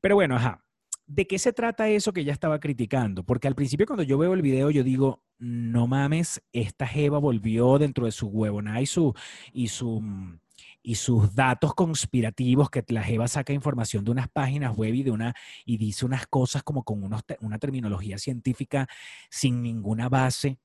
Pero 0.00 0.16
bueno, 0.16 0.36
ajá. 0.36 0.64
¿De 1.08 1.26
qué 1.26 1.38
se 1.38 1.54
trata 1.54 1.88
eso 1.88 2.12
que 2.12 2.20
ella 2.20 2.34
estaba 2.34 2.60
criticando? 2.60 3.24
Porque 3.24 3.48
al 3.48 3.54
principio 3.54 3.86
cuando 3.86 4.02
yo 4.02 4.18
veo 4.18 4.34
el 4.34 4.42
video 4.42 4.70
yo 4.70 4.84
digo, 4.84 5.22
no 5.38 5.86
mames, 5.86 6.42
esta 6.52 6.86
Jeva 6.86 7.18
volvió 7.18 7.78
dentro 7.78 8.04
de 8.04 8.12
su 8.12 8.26
huevona 8.28 8.82
y 8.82 8.86
su, 8.86 9.14
y 9.50 9.68
su, 9.68 10.02
mm, 10.02 10.38
y 10.82 10.96
sus 10.96 11.34
datos 11.34 11.74
conspirativos, 11.74 12.68
que 12.68 12.84
la 12.88 13.02
Jeva 13.02 13.26
saca 13.26 13.54
información 13.54 14.04
de 14.04 14.10
unas 14.10 14.28
páginas 14.28 14.76
web 14.76 14.94
y, 14.94 15.02
de 15.02 15.10
una, 15.10 15.34
y 15.64 15.78
dice 15.78 16.04
unas 16.04 16.26
cosas 16.26 16.62
como 16.62 16.84
con 16.84 17.02
una 17.02 17.58
terminología 17.58 18.18
científica 18.18 18.86
sin 19.30 19.62
ninguna 19.62 20.10
base. 20.10 20.58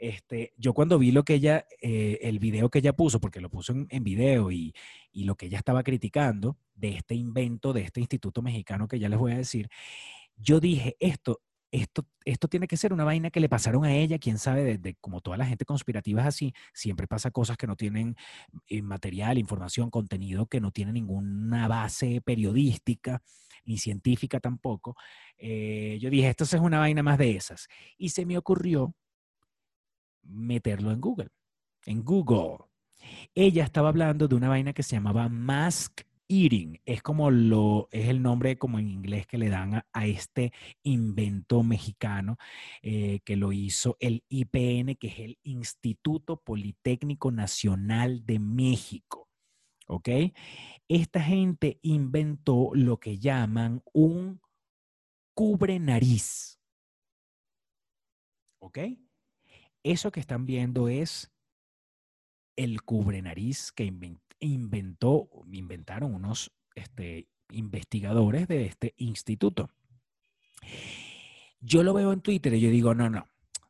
Este, 0.00 0.54
yo 0.56 0.72
cuando 0.72 0.98
vi 0.98 1.12
lo 1.12 1.24
que 1.24 1.34
ella, 1.34 1.66
eh, 1.82 2.20
el 2.22 2.38
video 2.38 2.70
que 2.70 2.78
ella 2.78 2.94
puso, 2.94 3.20
porque 3.20 3.38
lo 3.38 3.50
puso 3.50 3.74
en, 3.90 4.02
video 4.02 4.50
y, 4.50 4.74
lo 5.12 5.36
que 5.36 5.46
ella 5.46 5.58
estaba 5.58 5.82
criticando 5.82 6.56
de 6.74 6.96
este 6.96 7.14
invento, 7.14 7.74
de 7.74 7.82
este 7.82 8.00
instituto 8.00 8.40
mexicano 8.40 8.88
que 8.88 8.98
ya 8.98 9.10
les 9.10 9.18
voy 9.18 9.32
a 9.32 9.36
decir, 9.36 9.68
yo 10.36 10.58
dije, 10.58 10.96
esto, 11.00 11.42
esto, 11.70 12.06
esto 12.24 12.48
tiene 12.48 12.66
que 12.66 12.78
ser 12.78 12.94
una 12.94 13.04
vaina 13.04 13.30
que 13.30 13.40
le 13.40 13.50
pasaron 13.50 13.84
a 13.84 13.94
ella, 13.94 14.18
quién 14.18 14.38
sabe, 14.38 14.78
de, 14.78 14.94
como 15.02 15.20
toda 15.20 15.36
la 15.36 15.44
gente 15.44 15.66
conspirativa 15.66 16.22
es 16.22 16.28
así, 16.28 16.54
siempre 16.72 17.06
pasa 17.06 17.30
cosas 17.30 17.58
que 17.58 17.66
no 17.66 17.76
tienen 17.76 18.16
eh, 18.68 18.80
material, 18.80 19.36
información, 19.36 19.90
contenido, 19.90 20.46
que 20.46 20.62
no 20.62 20.70
tienen 20.70 20.94
ninguna 20.94 21.68
base 21.68 22.22
periodística 22.22 23.22
ni 23.66 23.76
científica 23.76 24.40
tampoco. 24.40 24.96
Eh, 25.36 25.98
yo 26.00 26.08
dije, 26.08 26.30
esto 26.30 26.44
es 26.44 26.54
una 26.54 26.78
vaina 26.78 27.02
más 27.02 27.18
de 27.18 27.36
esas. 27.36 27.68
Y 27.98 28.08
se 28.08 28.24
me 28.24 28.38
ocurrió 28.38 28.94
meterlo 30.22 30.90
en 30.92 31.00
Google. 31.00 31.30
En 31.86 32.04
Google. 32.04 32.58
Ella 33.34 33.64
estaba 33.64 33.88
hablando 33.88 34.28
de 34.28 34.34
una 34.34 34.48
vaina 34.48 34.72
que 34.72 34.82
se 34.82 34.96
llamaba 34.96 35.28
Mask 35.28 36.02
Eating. 36.30 36.80
Es 36.84 37.02
como 37.02 37.30
lo, 37.30 37.88
es 37.90 38.08
el 38.08 38.22
nombre 38.22 38.56
como 38.56 38.78
en 38.78 38.88
inglés 38.88 39.26
que 39.26 39.38
le 39.38 39.48
dan 39.48 39.82
a, 39.92 40.06
este 40.06 40.52
invento 40.84 41.62
mexicano 41.62 42.36
eh, 42.82 43.20
que 43.24 43.36
lo 43.36 43.52
hizo 43.52 43.96
el 43.98 44.24
IPN, 44.28 44.94
que 44.96 45.08
es 45.08 45.18
el 45.18 45.38
Instituto 45.42 46.36
Politécnico 46.36 47.32
Nacional 47.32 48.24
de 48.24 48.38
México. 48.38 49.28
¿Ok? 49.88 50.08
Esta 50.88 51.20
gente 51.20 51.80
inventó 51.82 52.70
lo 52.74 53.00
que 53.00 53.18
llaman 53.18 53.82
un 53.92 54.40
cubre 55.34 55.80
nariz. 55.80 56.60
¿Ok? 58.60 58.78
Eso 59.82 60.10
que 60.10 60.20
están 60.20 60.46
viendo 60.46 60.88
es 60.88 61.30
el 62.56 62.82
cubre 62.82 63.22
nariz 63.22 63.72
que 63.72 63.90
inventó, 64.40 65.30
inventaron 65.50 66.14
unos 66.14 66.52
este, 66.74 67.28
investigadores 67.50 68.48
de 68.48 68.66
este 68.66 68.94
instituto. 68.98 69.70
Yo 71.60 71.82
lo 71.82 71.94
veo 71.94 72.12
en 72.12 72.20
Twitter 72.20 72.52
y 72.54 72.60
yo 72.60 72.70
digo, 72.70 72.94
no, 72.94 73.08
no, 73.08 73.26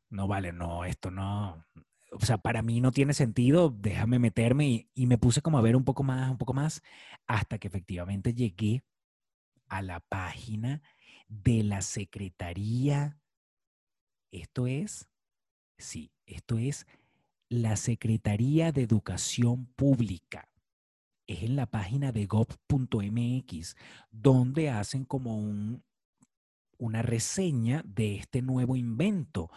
no 0.08 0.26
vale, 0.26 0.52
no, 0.52 0.84
esto 0.84 1.10
no, 1.10 1.64
o 2.12 2.24
sea, 2.24 2.38
para 2.38 2.62
mí 2.62 2.80
no 2.80 2.90
tiene 2.90 3.14
sentido, 3.14 3.70
déjame 3.70 4.18
meterme 4.18 4.68
y, 4.68 4.90
y, 4.94 5.06
me 5.06 5.18
puse 5.18 5.42
como 5.42 5.58
a 5.58 5.62
ver 5.62 5.76
un 5.76 5.84
poco 5.84 6.02
más, 6.02 6.30
un 6.30 6.38
poco 6.38 6.52
más, 6.52 6.82
hasta 7.26 7.58
que 7.58 7.68
efectivamente 7.68 8.34
llegué 8.34 8.82
a 9.68 9.82
la 9.82 10.00
página 10.00 10.82
de 11.28 11.62
la 11.62 11.82
Secretaría. 11.82 13.18
Esto 14.32 14.66
es 14.66 15.08
Sí, 15.80 16.12
esto 16.26 16.58
es 16.58 16.86
la 17.48 17.76
Secretaría 17.76 18.70
de 18.70 18.82
Educación 18.82 19.66
Pública. 19.76 20.48
Es 21.26 21.42
en 21.42 21.56
la 21.56 21.66
página 21.66 22.12
de 22.12 22.26
gov.mx, 22.26 23.76
donde 24.10 24.70
hacen 24.70 25.04
como 25.04 25.36
un, 25.38 25.82
una 26.78 27.02
reseña 27.02 27.82
de 27.84 28.14
este 28.16 28.42
nuevo 28.42 28.76
invento 28.76 29.50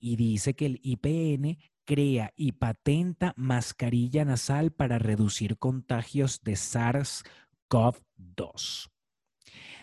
y 0.00 0.16
dice 0.16 0.54
que 0.54 0.66
el 0.66 0.80
IPN 0.82 1.58
crea 1.84 2.32
y 2.36 2.52
patenta 2.52 3.32
mascarilla 3.36 4.24
nasal 4.24 4.72
para 4.72 4.98
reducir 4.98 5.58
contagios 5.58 6.40
de 6.42 6.52
SARS-CoV-2. 6.52 8.90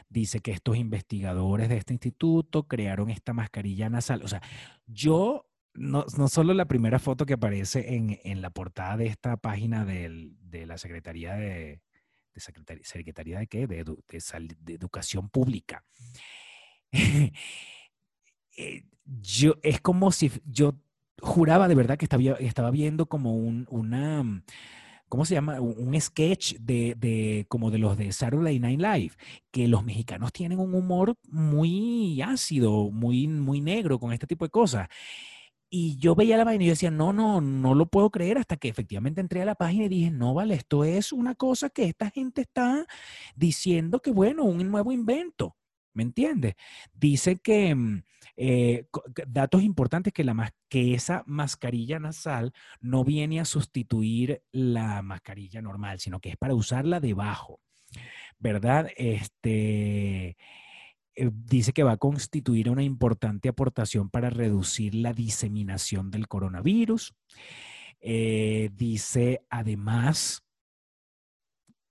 Dice 0.09 0.39
que 0.41 0.51
estos 0.51 0.77
investigadores 0.77 1.69
de 1.69 1.77
este 1.77 1.93
instituto 1.93 2.67
crearon 2.67 3.09
esta 3.09 3.33
mascarilla 3.33 3.89
nasal. 3.89 4.21
O 4.23 4.27
sea, 4.27 4.41
yo 4.85 5.49
no, 5.75 6.05
no, 6.17 6.27
solo 6.27 6.53
la 6.53 6.65
primera 6.65 6.99
foto 6.99 7.25
que 7.25 7.33
aparece 7.33 7.95
en, 7.95 8.19
en 8.23 8.41
la 8.41 8.49
portada 8.49 8.97
de 8.97 9.07
esta 9.07 9.37
página 9.37 9.85
del, 9.85 10.35
de 10.41 10.65
la 10.65 10.77
Secretaría 10.77 11.35
de, 11.35 11.81
de 12.33 12.83
Secretaría, 12.83 13.39
de 13.39 13.47
qué? 13.47 13.67
De, 13.67 13.83
de, 13.83 14.73
Educación 14.73 15.29
Pública. 15.29 15.83
Eh, 18.57 18.85
yo, 19.03 19.55
es 19.63 19.81
como 19.81 20.13
si 20.13 20.31
yo 20.45 20.79
juraba 21.19 21.67
de 21.67 21.75
verdad 21.75 21.97
que 21.97 22.05
estaba, 22.05 22.23
estaba 22.39 22.71
viendo 22.71 23.07
como 23.07 23.35
un, 23.35 23.67
una, 23.69 24.43
¿cómo 25.09 25.25
se 25.25 25.35
llama? 25.35 25.59
Un 25.59 25.99
sketch 25.99 26.55
de, 26.59 26.95
de, 26.97 27.45
como 27.49 27.69
de 27.69 27.79
los 27.79 27.97
de 27.97 28.13
Saturday 28.13 28.57
Night 28.59 28.79
Live, 28.79 29.11
que 29.51 29.67
los 29.67 29.83
mexicanos 29.83 30.31
tienen 30.31 30.59
un 30.59 30.73
humor 30.73 31.17
muy 31.27 32.21
ácido, 32.21 32.89
muy, 32.91 33.27
muy 33.27 33.59
negro 33.59 33.99
con 33.99 34.13
este 34.13 34.25
tipo 34.25 34.45
de 34.45 34.51
cosas. 34.51 34.87
Y 35.69 35.97
yo 35.97 36.15
veía 36.15 36.37
la 36.37 36.45
página 36.45 36.63
y 36.63 36.67
yo 36.67 36.73
decía, 36.73 36.91
no, 36.91 37.11
no, 37.11 37.41
no 37.41 37.73
lo 37.73 37.87
puedo 37.87 38.09
creer 38.11 38.37
hasta 38.37 38.57
que 38.57 38.69
efectivamente 38.69 39.21
entré 39.21 39.41
a 39.41 39.45
la 39.45 39.55
página 39.55 39.85
y 39.85 39.89
dije, 39.89 40.11
no, 40.11 40.33
vale, 40.33 40.55
esto 40.55 40.83
es 40.83 41.11
una 41.11 41.35
cosa 41.35 41.69
que 41.69 41.85
esta 41.85 42.09
gente 42.11 42.41
está 42.41 42.85
diciendo 43.35 44.01
que, 44.01 44.11
bueno, 44.11 44.43
un 44.43 44.69
nuevo 44.69 44.91
invento. 44.91 45.55
¿Me 45.93 46.03
entiendes? 46.03 46.55
Dice 46.93 47.37
que 47.37 47.73
mm, 47.73 48.03
eh, 48.35 48.85
datos 49.27 49.63
importantes 49.63 50.11
que, 50.11 50.25
la, 50.25 50.53
que 50.67 50.93
esa 50.93 51.23
mascarilla 51.25 51.99
nasal 51.99 52.51
no 52.81 53.05
viene 53.05 53.39
a 53.39 53.45
sustituir 53.45 54.43
la 54.51 55.01
mascarilla 55.01 55.61
normal, 55.61 55.99
sino 55.99 56.19
que 56.19 56.29
es 56.29 56.37
para 56.37 56.53
usarla 56.53 56.99
debajo, 56.99 57.61
¿verdad? 58.39 58.89
Este, 58.97 60.35
dice 61.15 61.73
que 61.73 61.83
va 61.83 61.93
a 61.93 61.97
constituir 61.97 62.69
una 62.69 62.83
importante 62.83 63.49
aportación 63.49 64.09
para 64.09 64.29
reducir 64.29 64.95
la 64.95 65.13
diseminación 65.13 66.11
del 66.11 66.27
coronavirus. 66.27 67.13
Eh, 68.01 68.69
dice 68.73 69.45
además, 69.49 70.43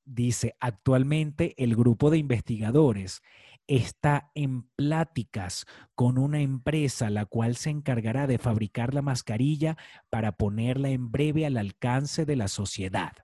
dice, 0.04 0.54
actualmente 0.60 1.54
el 1.62 1.74
grupo 1.74 2.10
de 2.10 2.18
investigadores 2.18 3.22
está 3.66 4.30
en 4.34 4.62
pláticas 4.76 5.64
con 5.94 6.18
una 6.18 6.40
empresa 6.40 7.08
la 7.08 7.24
cual 7.24 7.56
se 7.56 7.70
encargará 7.70 8.26
de 8.26 8.38
fabricar 8.38 8.92
la 8.92 9.02
mascarilla 9.02 9.76
para 10.10 10.32
ponerla 10.36 10.90
en 10.90 11.10
breve 11.10 11.46
al 11.46 11.56
alcance 11.56 12.26
de 12.26 12.36
la 12.36 12.48
sociedad. 12.48 13.23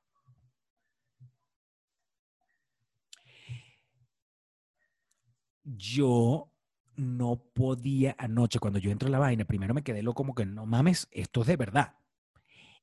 Yo 5.64 6.50
no 6.96 7.42
podía 7.54 8.14
anoche, 8.18 8.58
cuando 8.58 8.78
yo 8.78 8.90
entro 8.90 9.08
a 9.08 9.12
la 9.12 9.18
vaina, 9.18 9.44
primero 9.44 9.74
me 9.74 9.82
quedé 9.82 10.02
loco 10.02 10.16
como 10.16 10.34
que 10.34 10.46
no 10.46 10.66
mames, 10.66 11.08
esto 11.10 11.42
es 11.42 11.46
de 11.46 11.56
verdad. 11.56 11.94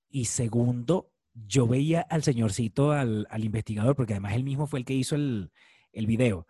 Y 0.09 0.25
segundo, 0.25 1.11
yo 1.33 1.67
veía 1.67 2.01
al 2.01 2.23
señorcito, 2.23 2.91
al, 2.91 3.27
investigador, 3.39 3.95
porque 3.95 4.13
además 4.13 4.33
él 4.33 4.43
mismo 4.43 4.67
fue 4.67 4.79
el 4.79 4.85
que 4.85 4.93
hizo 4.93 5.15
el, 5.15 5.51
el 5.91 6.07
video. 6.07 6.47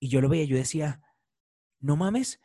Y 0.00 0.08
yo 0.08 0.20
lo 0.20 0.28
veía, 0.28 0.44
yo 0.44 0.56
decía, 0.56 1.00
no 1.80 1.96
mames, 1.96 2.40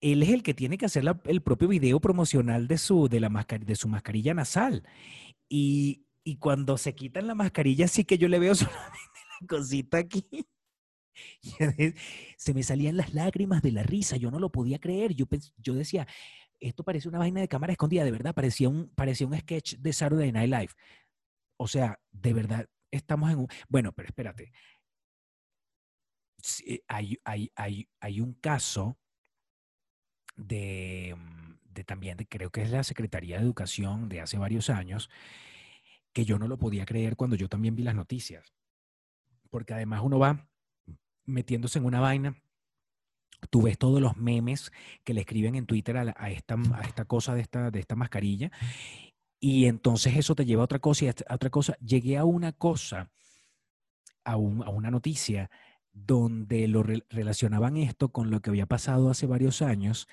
él 0.00 0.22
es 0.22 0.30
el 0.30 0.42
que 0.42 0.54
tiene 0.54 0.78
que 0.78 0.86
hacer 0.86 1.04
el 1.24 1.42
propio 1.42 1.68
video 1.68 2.00
promocional 2.00 2.68
de 2.68 2.78
su, 2.78 3.08
de, 3.08 3.20
la 3.20 3.28
de 3.28 3.76
su 3.76 3.88
mascarilla 3.88 4.34
nasal. 4.34 4.86
Y, 5.48 6.06
y, 6.22 6.36
cuando 6.36 6.76
se 6.76 6.94
quitan 6.94 7.26
la 7.26 7.34
mascarilla, 7.34 7.88
sí 7.88 8.04
que 8.04 8.18
yo 8.18 8.28
le 8.28 8.38
veo 8.38 8.54
solamente 8.54 9.20
la 9.40 9.46
cosita 9.46 9.98
aquí. 9.98 10.26
se 12.36 12.54
me 12.54 12.62
salían 12.62 12.96
las 12.96 13.14
lágrimas 13.14 13.62
de 13.62 13.72
la 13.72 13.82
risa, 13.82 14.16
yo 14.16 14.30
no 14.30 14.38
lo 14.38 14.50
podía 14.50 14.78
creer, 14.78 15.14
yo, 15.14 15.26
yo 15.58 15.74
decía, 15.74 16.06
esto 16.60 16.84
parece 16.84 17.08
una 17.08 17.18
vaina 17.18 17.40
de 17.40 17.48
cámara 17.48 17.72
escondida, 17.72 18.04
de 18.04 18.10
verdad, 18.10 18.34
parecía 18.34 18.68
un, 18.68 18.88
parecía 18.94 19.26
un 19.26 19.38
sketch 19.38 19.76
de 19.76 19.92
Saturday 19.92 20.32
Night 20.32 20.50
Live. 20.50 20.72
O 21.56 21.68
sea, 21.68 22.00
de 22.10 22.32
verdad, 22.32 22.68
estamos 22.90 23.30
en 23.30 23.38
un... 23.40 23.48
Bueno, 23.68 23.92
pero 23.92 24.08
espérate. 24.08 24.52
hay, 26.88 27.18
hay, 27.24 27.52
hay, 27.54 27.88
hay, 28.00 28.20
un 28.20 28.34
caso 28.34 28.98
de, 30.36 31.14
de 31.64 31.84
también, 31.84 32.16
de, 32.16 32.26
creo 32.26 32.50
que 32.50 32.62
es 32.62 32.70
la 32.70 32.82
Secretaría 32.82 33.36
de 33.36 33.44
Educación 33.44 34.08
de 34.08 34.20
hace 34.20 34.38
varios 34.38 34.70
años, 34.70 35.10
que 36.12 36.24
yo 36.24 36.38
no 36.38 36.48
lo 36.48 36.58
podía 36.58 36.86
creer 36.86 37.16
cuando 37.16 37.36
yo 37.36 37.48
también 37.48 37.74
vi 37.74 37.82
las 37.82 37.94
noticias. 37.94 38.54
Porque 39.50 39.74
además 39.74 40.00
uno 40.02 40.18
va 40.18 40.48
metiéndose 41.26 41.78
en 41.78 41.84
una 41.84 42.00
vaina, 42.00 42.36
tú 43.50 43.62
ves 43.62 43.78
todos 43.78 44.00
los 44.00 44.16
memes 44.16 44.72
que 45.04 45.14
le 45.14 45.20
escriben 45.20 45.54
en 45.54 45.66
Twitter 45.66 45.96
a, 45.96 46.30
esta, 46.30 46.54
a 46.74 46.82
esta 46.82 47.04
cosa 47.04 47.34
de 47.34 47.40
esta, 47.40 47.70
de 47.70 47.80
esta 47.80 47.96
mascarilla, 47.96 48.50
y 49.40 49.66
entonces 49.66 50.16
eso 50.16 50.34
te 50.34 50.46
lleva 50.46 50.62
a 50.62 50.64
otra 50.64 50.78
cosa 50.78 51.04
y 51.04 51.08
a 51.08 51.34
otra 51.34 51.50
cosa. 51.50 51.76
Llegué 51.78 52.16
a 52.16 52.24
una 52.24 52.52
cosa, 52.52 53.10
a, 54.24 54.36
una 54.36 54.90
noticia 54.90 55.50
donde 55.92 56.66
lo 56.66 56.82
relacionaban 56.82 57.76
esto 57.76 58.10
con 58.10 58.30
lo 58.30 58.40
que 58.40 58.50
había 58.50 58.64
pasado 58.64 59.10
hace 59.10 59.26
varios 59.26 59.60
años, 59.60 60.08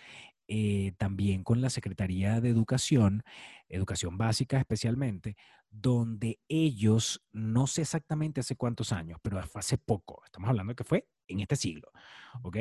eh, 0.50 0.92
también 0.98 1.44
con 1.46 1.62
la 1.62 1.70
Secretaría 1.70 2.42
de 2.42 2.50
Educación, 2.50 3.24
Educación 3.70 4.18
Básica 4.18 4.60
especialmente, 4.60 5.38
donde 5.72 6.42
ellos, 6.50 7.24
no 7.32 7.66
sé 7.66 7.82
exactamente 7.82 8.42
hace 8.42 8.58
cuántos 8.58 8.92
años, 8.92 9.20
pero 9.24 9.42
fue 9.48 9.60
hace 9.60 9.78
poco, 9.78 10.22
estamos 10.26 10.50
hablando 10.50 10.76
que 10.76 10.84
fue 10.84 11.08
en 11.28 11.40
este 11.40 11.56
siglo, 11.56 11.92
¿ok? 12.44 12.58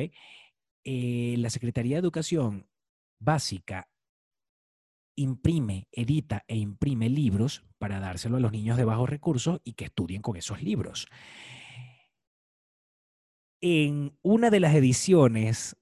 Eh, 0.85 1.35
la 1.39 1.51
Secretaría 1.51 1.97
de 1.97 2.01
Educación 2.01 2.69
Básica 3.19 3.91
imprime, 5.17 5.89
edita 5.93 6.45
e 6.47 6.57
imprime 6.57 7.11
libros 7.11 7.65
para 7.79 8.01
dárselo 8.01 8.37
a 8.37 8.41
los 8.41 8.53
niños 8.53 8.79
de 8.79 8.85
bajos 8.85 9.11
recursos 9.11 9.61
y 9.65 9.73
que 9.73 9.87
estudien 9.87 10.23
con 10.23 10.37
esos 10.37 10.63
libros. 10.63 11.09
En 13.61 14.17
una 14.23 14.49
de 14.51 14.61
las 14.61 14.75
ediciones, 14.75 15.77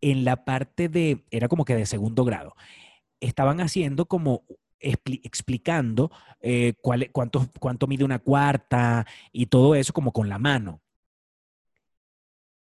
en 0.00 0.24
la 0.24 0.44
parte 0.44 0.88
de, 0.88 1.26
era 1.30 1.48
como 1.48 1.64
que 1.64 1.74
de 1.74 1.84
segundo 1.84 2.24
grado, 2.24 2.54
estaban 3.20 3.60
haciendo 3.60 4.06
como 4.06 4.44
explicando 4.78 6.10
eh, 6.40 6.74
cuál, 6.80 7.10
cuánto, 7.12 7.48
cuánto 7.58 7.86
mide 7.86 8.04
una 8.04 8.18
cuarta 8.18 9.06
y 9.32 9.46
todo 9.46 9.74
eso 9.74 9.92
como 9.92 10.12
con 10.12 10.28
la 10.28 10.38
mano. 10.38 10.80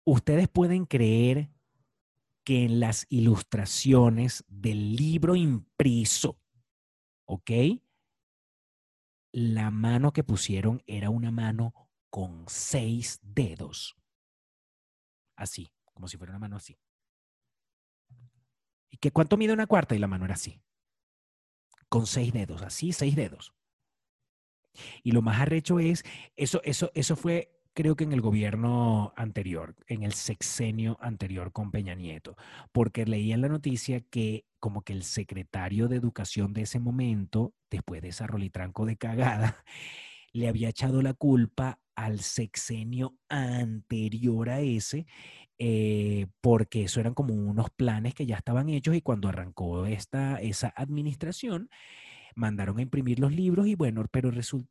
Ustedes 0.04 0.48
pueden 0.48 0.86
creer 0.86 1.50
que 2.44 2.64
en 2.64 2.78
las 2.78 3.06
ilustraciones 3.08 4.44
del 4.46 4.94
libro 4.94 5.34
impreso, 5.34 6.38
¿ok? 7.24 7.50
La 9.32 9.72
mano 9.72 10.12
que 10.12 10.22
pusieron 10.22 10.80
era 10.86 11.10
una 11.10 11.32
mano 11.32 11.74
con 12.08 12.44
seis 12.46 13.18
dedos. 13.22 13.96
Así, 15.34 15.68
como 15.92 16.06
si 16.06 16.16
fuera 16.16 16.32
una 16.32 16.38
mano 16.38 16.56
así. 16.56 16.78
¿Y 18.90 18.98
que 18.98 19.10
cuánto 19.10 19.36
mide 19.36 19.52
una 19.52 19.66
cuarta? 19.66 19.94
Y 19.94 19.98
la 19.98 20.06
mano 20.06 20.24
era 20.24 20.34
así. 20.34 20.62
Con 21.88 22.06
seis 22.06 22.32
dedos, 22.32 22.62
así, 22.62 22.92
seis 22.92 23.16
dedos. 23.16 23.52
Y 25.02 25.12
lo 25.12 25.22
más 25.22 25.40
arrecho 25.40 25.78
es, 25.78 26.04
eso, 26.36 26.60
eso, 26.64 26.90
eso 26.94 27.16
fue 27.16 27.56
creo 27.76 27.94
que 27.94 28.04
en 28.04 28.12
el 28.12 28.22
gobierno 28.22 29.12
anterior, 29.16 29.76
en 29.86 30.02
el 30.02 30.14
sexenio 30.14 30.96
anterior 30.98 31.52
con 31.52 31.70
Peña 31.70 31.94
Nieto, 31.94 32.34
porque 32.72 33.04
leí 33.04 33.32
en 33.32 33.42
la 33.42 33.48
noticia 33.48 34.00
que 34.00 34.46
como 34.58 34.80
que 34.80 34.94
el 34.94 35.02
secretario 35.02 35.86
de 35.86 35.96
educación 35.96 36.54
de 36.54 36.62
ese 36.62 36.80
momento, 36.80 37.52
después 37.70 38.00
de 38.00 38.08
esa 38.08 38.26
rolitranco 38.26 38.86
de 38.86 38.96
cagada, 38.96 39.62
le 40.32 40.48
había 40.48 40.70
echado 40.70 41.02
la 41.02 41.12
culpa 41.12 41.78
al 41.96 42.20
sexenio 42.20 43.16
anterior 43.28 44.50
a 44.50 44.60
ese, 44.60 45.06
eh, 45.58 46.26
porque 46.40 46.84
eso 46.84 47.00
eran 47.00 47.14
como 47.14 47.34
unos 47.34 47.70
planes 47.70 48.14
que 48.14 48.26
ya 48.26 48.36
estaban 48.36 48.68
hechos 48.68 48.94
y 48.94 49.00
cuando 49.00 49.28
arrancó 49.28 49.86
esta, 49.86 50.36
esa 50.36 50.72
administración, 50.76 51.70
mandaron 52.36 52.78
a 52.78 52.82
imprimir 52.82 53.18
los 53.18 53.32
libros 53.32 53.66
y 53.66 53.74
bueno, 53.74 54.04
pero 54.10 54.30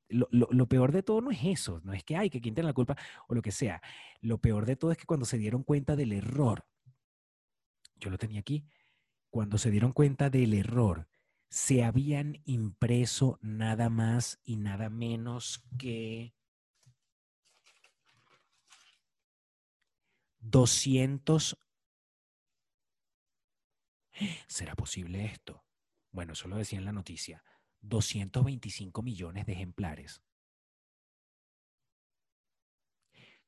lo, 0.09 0.27
lo, 0.29 0.67
peor 0.67 0.91
de 0.91 1.01
todo 1.01 1.21
no 1.21 1.31
es 1.31 1.39
eso, 1.43 1.81
no 1.83 1.93
es 1.93 2.03
que 2.03 2.15
hay 2.15 2.29
que 2.29 2.39
quien 2.39 2.53
tenga 2.53 2.69
la 2.69 2.73
culpa 2.73 2.95
o 3.27 3.33
lo 3.33 3.41
que 3.41 3.51
sea. 3.51 3.81
Lo 4.21 4.37
peor 4.37 4.67
de 4.67 4.75
todo 4.75 4.91
es 4.91 4.97
que 4.97 5.05
cuando 5.05 5.25
se 5.25 5.39
dieron 5.39 5.63
cuenta 5.63 5.95
del 5.95 6.13
error, 6.13 6.65
yo 7.99 8.11
lo 8.11 8.19
tenía 8.19 8.39
aquí, 8.39 8.65
cuando 9.31 9.57
se 9.57 9.71
dieron 9.71 9.93
cuenta 9.93 10.29
del 10.29 10.53
error, 10.53 11.07
se 11.49 11.83
habían 11.83 12.41
impreso 12.45 13.39
nada 13.41 13.89
más 13.89 14.39
y 14.43 14.57
nada 14.57 14.89
menos 14.89 15.63
que 15.77 16.35
200. 20.45 21.57
¿Será 24.47 24.75
posible 24.75 25.25
esto? 25.25 25.63
Bueno, 26.11 26.33
eso 26.33 26.47
lo 26.47 26.57
decía 26.57 26.79
en 26.79 26.85
la 26.85 26.91
noticia. 26.91 27.43
225 27.81 29.01
millones 29.01 29.45
de 29.45 29.53
ejemplares. 29.53 30.21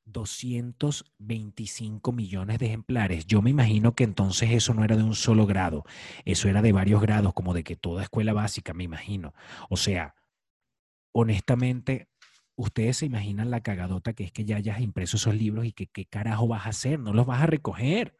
225 0.04 2.12
millones 2.12 2.58
de 2.58 2.66
ejemplares. 2.66 3.26
Yo 3.26 3.42
me 3.42 3.50
imagino 3.50 3.94
que 3.94 4.04
entonces 4.04 4.50
eso 4.50 4.74
no 4.74 4.84
era 4.84 4.96
de 4.96 5.02
un 5.02 5.14
solo 5.14 5.46
grado, 5.46 5.84
eso 6.24 6.48
era 6.48 6.62
de 6.62 6.72
varios 6.72 7.02
grados, 7.02 7.34
como 7.34 7.52
de 7.52 7.62
que 7.62 7.76
toda 7.76 8.02
escuela 8.02 8.32
básica, 8.32 8.72
me 8.72 8.84
imagino. 8.84 9.34
O 9.68 9.76
sea, 9.76 10.14
honestamente, 11.12 12.08
ustedes 12.58 12.96
se 12.98 13.06
imaginan 13.06 13.50
la 13.50 13.62
cagadota 13.62 14.12
que 14.12 14.24
es 14.24 14.32
que 14.32 14.44
ya 14.44 14.56
hayas 14.56 14.80
impreso 14.80 15.16
esos 15.16 15.34
libros 15.34 15.64
y 15.64 15.72
que 15.72 15.86
qué 15.86 16.06
carajo 16.06 16.48
vas 16.48 16.66
a 16.66 16.70
hacer, 16.70 16.98
no 16.98 17.12
los 17.12 17.24
vas 17.24 17.40
a 17.40 17.46
recoger. 17.46 18.18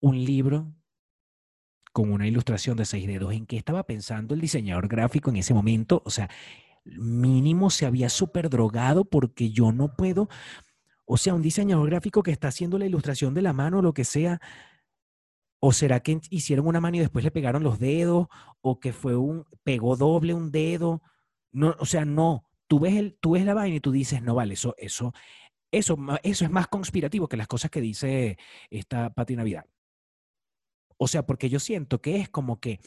Un 0.00 0.22
libro 0.22 0.74
con 1.92 2.12
una 2.12 2.26
ilustración 2.26 2.76
de 2.76 2.84
seis 2.84 3.06
dedos. 3.06 3.32
¿En 3.32 3.46
qué 3.46 3.56
estaba 3.56 3.84
pensando 3.84 4.34
el 4.34 4.42
diseñador 4.42 4.88
gráfico 4.88 5.30
en 5.30 5.36
ese 5.36 5.54
momento? 5.54 6.02
O 6.04 6.10
sea, 6.10 6.28
mínimo 6.84 7.70
se 7.70 7.86
había 7.86 8.10
súper 8.10 8.50
drogado 8.50 9.06
porque 9.06 9.50
yo 9.50 9.72
no 9.72 9.96
puedo, 9.96 10.28
o 11.06 11.16
sea, 11.16 11.32
un 11.32 11.40
diseñador 11.40 11.88
gráfico 11.88 12.22
que 12.22 12.30
está 12.30 12.48
haciendo 12.48 12.78
la 12.78 12.84
ilustración 12.84 13.32
de 13.32 13.40
la 13.40 13.54
mano 13.54 13.78
o 13.78 13.82
lo 13.82 13.94
que 13.94 14.04
sea, 14.04 14.38
o 15.60 15.72
será 15.72 16.00
que 16.00 16.20
hicieron 16.28 16.66
una 16.66 16.80
mano 16.82 16.98
y 16.98 17.00
después 17.00 17.24
le 17.24 17.30
pegaron 17.30 17.62
los 17.62 17.78
dedos, 17.78 18.26
o 18.60 18.80
que 18.80 18.92
fue 18.92 19.16
un, 19.16 19.46
pegó 19.62 19.96
doble 19.96 20.34
un 20.34 20.50
dedo, 20.50 21.00
no, 21.54 21.76
o 21.78 21.86
sea, 21.86 22.04
no, 22.04 22.48
tú 22.66 22.80
ves, 22.80 22.94
el, 22.94 23.16
tú 23.20 23.32
ves 23.32 23.44
la 23.44 23.54
vaina 23.54 23.76
y 23.76 23.80
tú 23.80 23.92
dices, 23.92 24.20
no 24.20 24.34
vale, 24.34 24.54
eso, 24.54 24.74
eso, 24.76 25.14
eso, 25.70 25.96
eso 26.24 26.44
es 26.44 26.50
más 26.50 26.66
conspirativo 26.66 27.28
que 27.28 27.36
las 27.36 27.46
cosas 27.46 27.70
que 27.70 27.80
dice 27.80 28.38
esta 28.70 29.14
Pati 29.14 29.36
Navidad. 29.36 29.64
O 30.96 31.06
sea, 31.06 31.24
porque 31.24 31.48
yo 31.48 31.60
siento 31.60 32.00
que 32.00 32.16
es 32.16 32.28
como 32.28 32.58
que 32.58 32.80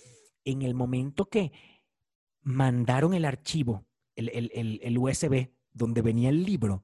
en 0.44 0.64
el 0.64 0.74
momento 0.76 1.30
que 1.30 1.54
mandaron 2.42 3.14
el 3.14 3.24
archivo, 3.24 3.86
el, 4.16 4.98
USB, 4.98 5.50
donde 5.72 6.02
venía 6.02 6.30
el 6.30 6.44
libro, 6.44 6.84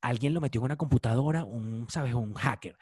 alguien 0.00 0.32
lo 0.32 0.40
metió 0.40 0.60
en 0.60 0.66
una 0.66 0.76
computadora, 0.76 1.44
un, 1.44 1.86
¿sabes? 1.90 2.14
Un 2.14 2.32
hacker. 2.32 2.78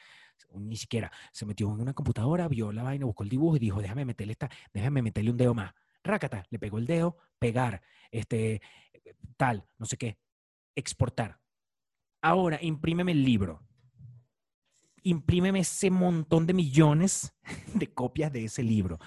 Ni 0.54 0.76
siquiera 0.76 1.10
se 1.32 1.44
metió 1.44 1.66
en 1.72 1.80
una 1.80 1.92
computadora, 1.92 2.46
vio 2.46 2.70
la 2.70 2.84
vaina, 2.84 3.04
buscó 3.04 3.24
el 3.24 3.28
dibujo 3.28 3.56
y 3.56 3.60
dijo, 3.60 3.82
déjame 3.82 4.04
meterle 4.04 4.32
esta, 4.32 4.48
déjame 4.72 5.02
meterle 5.02 5.32
un 5.32 5.36
dedo 5.36 5.54
más. 5.54 5.74
Rácata, 6.08 6.44
le 6.50 6.58
pegó 6.58 6.78
el 6.78 6.86
dedo, 6.86 7.16
pegar, 7.38 7.82
este, 8.10 8.60
tal, 9.36 9.66
no 9.78 9.86
sé 9.86 9.96
qué, 9.96 10.18
exportar. 10.74 11.40
Ahora, 12.20 12.58
imprímeme 12.60 13.12
el 13.12 13.24
libro 13.24 13.68
imprímeme 15.02 15.60
ese 15.60 15.90
montón 15.90 16.46
de 16.46 16.54
millones 16.54 17.34
de 17.74 17.92
copias 17.92 18.32
de 18.32 18.44
ese 18.44 18.62
libro, 18.62 18.98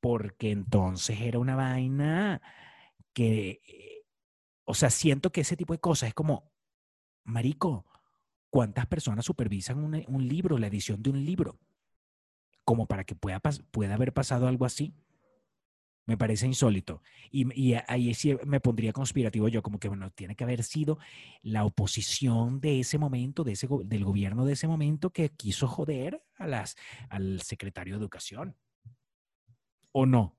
porque 0.00 0.50
entonces 0.50 1.20
era 1.20 1.38
una 1.38 1.56
vaina 1.56 2.40
que, 3.12 4.04
o 4.64 4.74
sea, 4.74 4.90
siento 4.90 5.30
que 5.30 5.40
ese 5.40 5.56
tipo 5.56 5.72
de 5.72 5.80
cosas 5.80 6.08
es 6.08 6.14
como, 6.14 6.52
Marico, 7.24 7.86
¿cuántas 8.50 8.86
personas 8.86 9.24
supervisan 9.24 9.78
un, 9.78 10.28
libro, 10.28 10.58
la 10.58 10.68
edición 10.68 11.02
de 11.02 11.10
un 11.10 11.24
libro? 11.24 11.58
Como 12.64 12.86
para 12.86 13.04
que 13.04 13.14
pueda, 13.14 13.40
pueda 13.70 13.94
haber 13.94 14.12
pasado 14.12 14.46
algo 14.46 14.64
así. 14.64 14.94
Me 16.08 16.16
parece 16.16 16.46
insólito. 16.46 17.02
Y, 17.30 17.74
ahí 17.86 18.14
sí 18.14 18.34
me 18.46 18.60
pondría 18.60 18.94
conspirativo 18.94 19.46
yo, 19.48 19.62
como 19.62 19.78
que, 19.78 19.88
bueno, 19.88 20.10
tiene 20.10 20.34
que 20.34 20.42
haber 20.42 20.64
sido 20.64 20.98
la 21.42 21.66
oposición 21.66 22.60
de 22.60 22.80
ese 22.80 22.96
momento, 22.96 23.44
de 23.44 23.52
ese, 23.52 23.68
del 23.84 24.04
gobierno 24.06 24.46
de 24.46 24.54
ese 24.54 24.66
momento, 24.66 25.10
que 25.10 25.28
quiso 25.28 25.68
joder 25.68 26.24
a 26.38 26.46
las, 26.46 26.76
al 27.10 27.42
secretario 27.42 27.92
de 27.92 28.00
Educación. 28.00 28.56
¿O 29.92 30.06
no? 30.06 30.38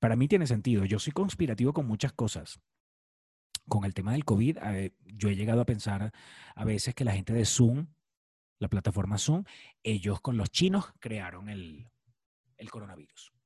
Para 0.00 0.16
mí 0.16 0.26
tiene 0.26 0.48
sentido. 0.48 0.84
Yo 0.84 0.98
soy 0.98 1.12
conspirativo 1.12 1.72
con 1.72 1.86
muchas 1.86 2.12
cosas. 2.12 2.60
Con 3.68 3.84
el 3.84 3.94
tema 3.94 4.10
del 4.10 4.24
COVID, 4.24 4.58
eh, 4.58 4.96
yo 5.04 5.28
he 5.28 5.36
llegado 5.36 5.60
a 5.60 5.66
pensar 5.66 6.12
a 6.56 6.64
veces 6.64 6.96
que 6.96 7.04
la 7.04 7.12
gente 7.12 7.32
de 7.32 7.44
Zoom, 7.44 7.86
la 8.58 8.66
plataforma 8.66 9.16
Zoom, 9.16 9.44
ellos 9.84 10.20
con 10.20 10.36
los 10.36 10.50
chinos 10.50 10.86
crearon 10.98 11.48
el 11.50 11.88
coronavirus. 12.68 13.37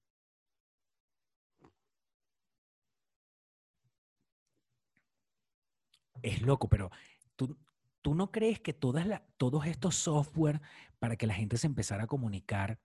Es 6.22 6.42
loco, 6.42 6.68
pero 6.68 6.90
tú, 7.36 7.58
tú 8.00 8.14
no 8.14 8.30
crees 8.30 8.60
que 8.60 8.72
todas 8.72 9.06
todos 9.36 9.66
estos 9.66 9.96
software 9.96 10.60
para 10.98 11.16
que 11.16 11.26
la 11.26 11.34
gente 11.34 11.56
se 11.56 11.66
empezara 11.66 12.04
a 12.04 12.06
comunicar, 12.06 12.78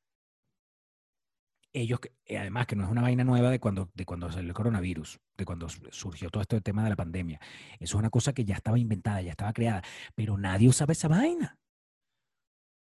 ellos, 1.74 2.00
eh, 2.26 2.38
además 2.38 2.66
que 2.66 2.76
no 2.76 2.86
es 2.86 2.90
una 2.90 3.02
vaina 3.02 3.24
nueva 3.24 3.52
de 3.52 3.60
cuando, 3.60 3.92
de 3.94 4.06
cuando 4.06 4.32
salió 4.32 4.50
el 4.50 4.56
coronavirus, 4.56 5.20
de 5.38 5.46
cuando 5.46 5.68
surgió 5.70 6.30
todo 6.30 6.42
este 6.42 6.62
tema 6.62 6.84
de 6.84 6.90
la 6.90 6.96
pandemia, 6.96 7.40
eso 7.80 7.98
es 7.98 8.00
una 8.00 8.10
cosa 8.10 8.34
que 8.34 8.46
ya 8.46 8.56
estaba 8.56 8.80
inventada, 8.80 9.22
ya 9.22 9.32
estaba 9.32 9.54
creada, 9.54 9.84
pero 10.16 10.38
nadie 10.38 10.70
usaba 10.70 10.94
esa 10.94 11.08
vaina. 11.08 11.60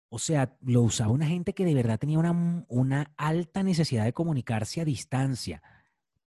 O 0.10 0.20
sea, 0.20 0.56
lo 0.62 0.84
usaba 0.84 1.12
una 1.12 1.26
gente 1.26 1.54
que 1.54 1.66
de 1.66 1.74
verdad 1.74 2.00
tenía 2.00 2.20
una, 2.20 2.66
una 2.70 3.12
alta 3.18 3.64
necesidad 3.64 4.06
de 4.06 4.14
comunicarse 4.14 4.80
a 4.80 4.86
distancia. 4.86 5.62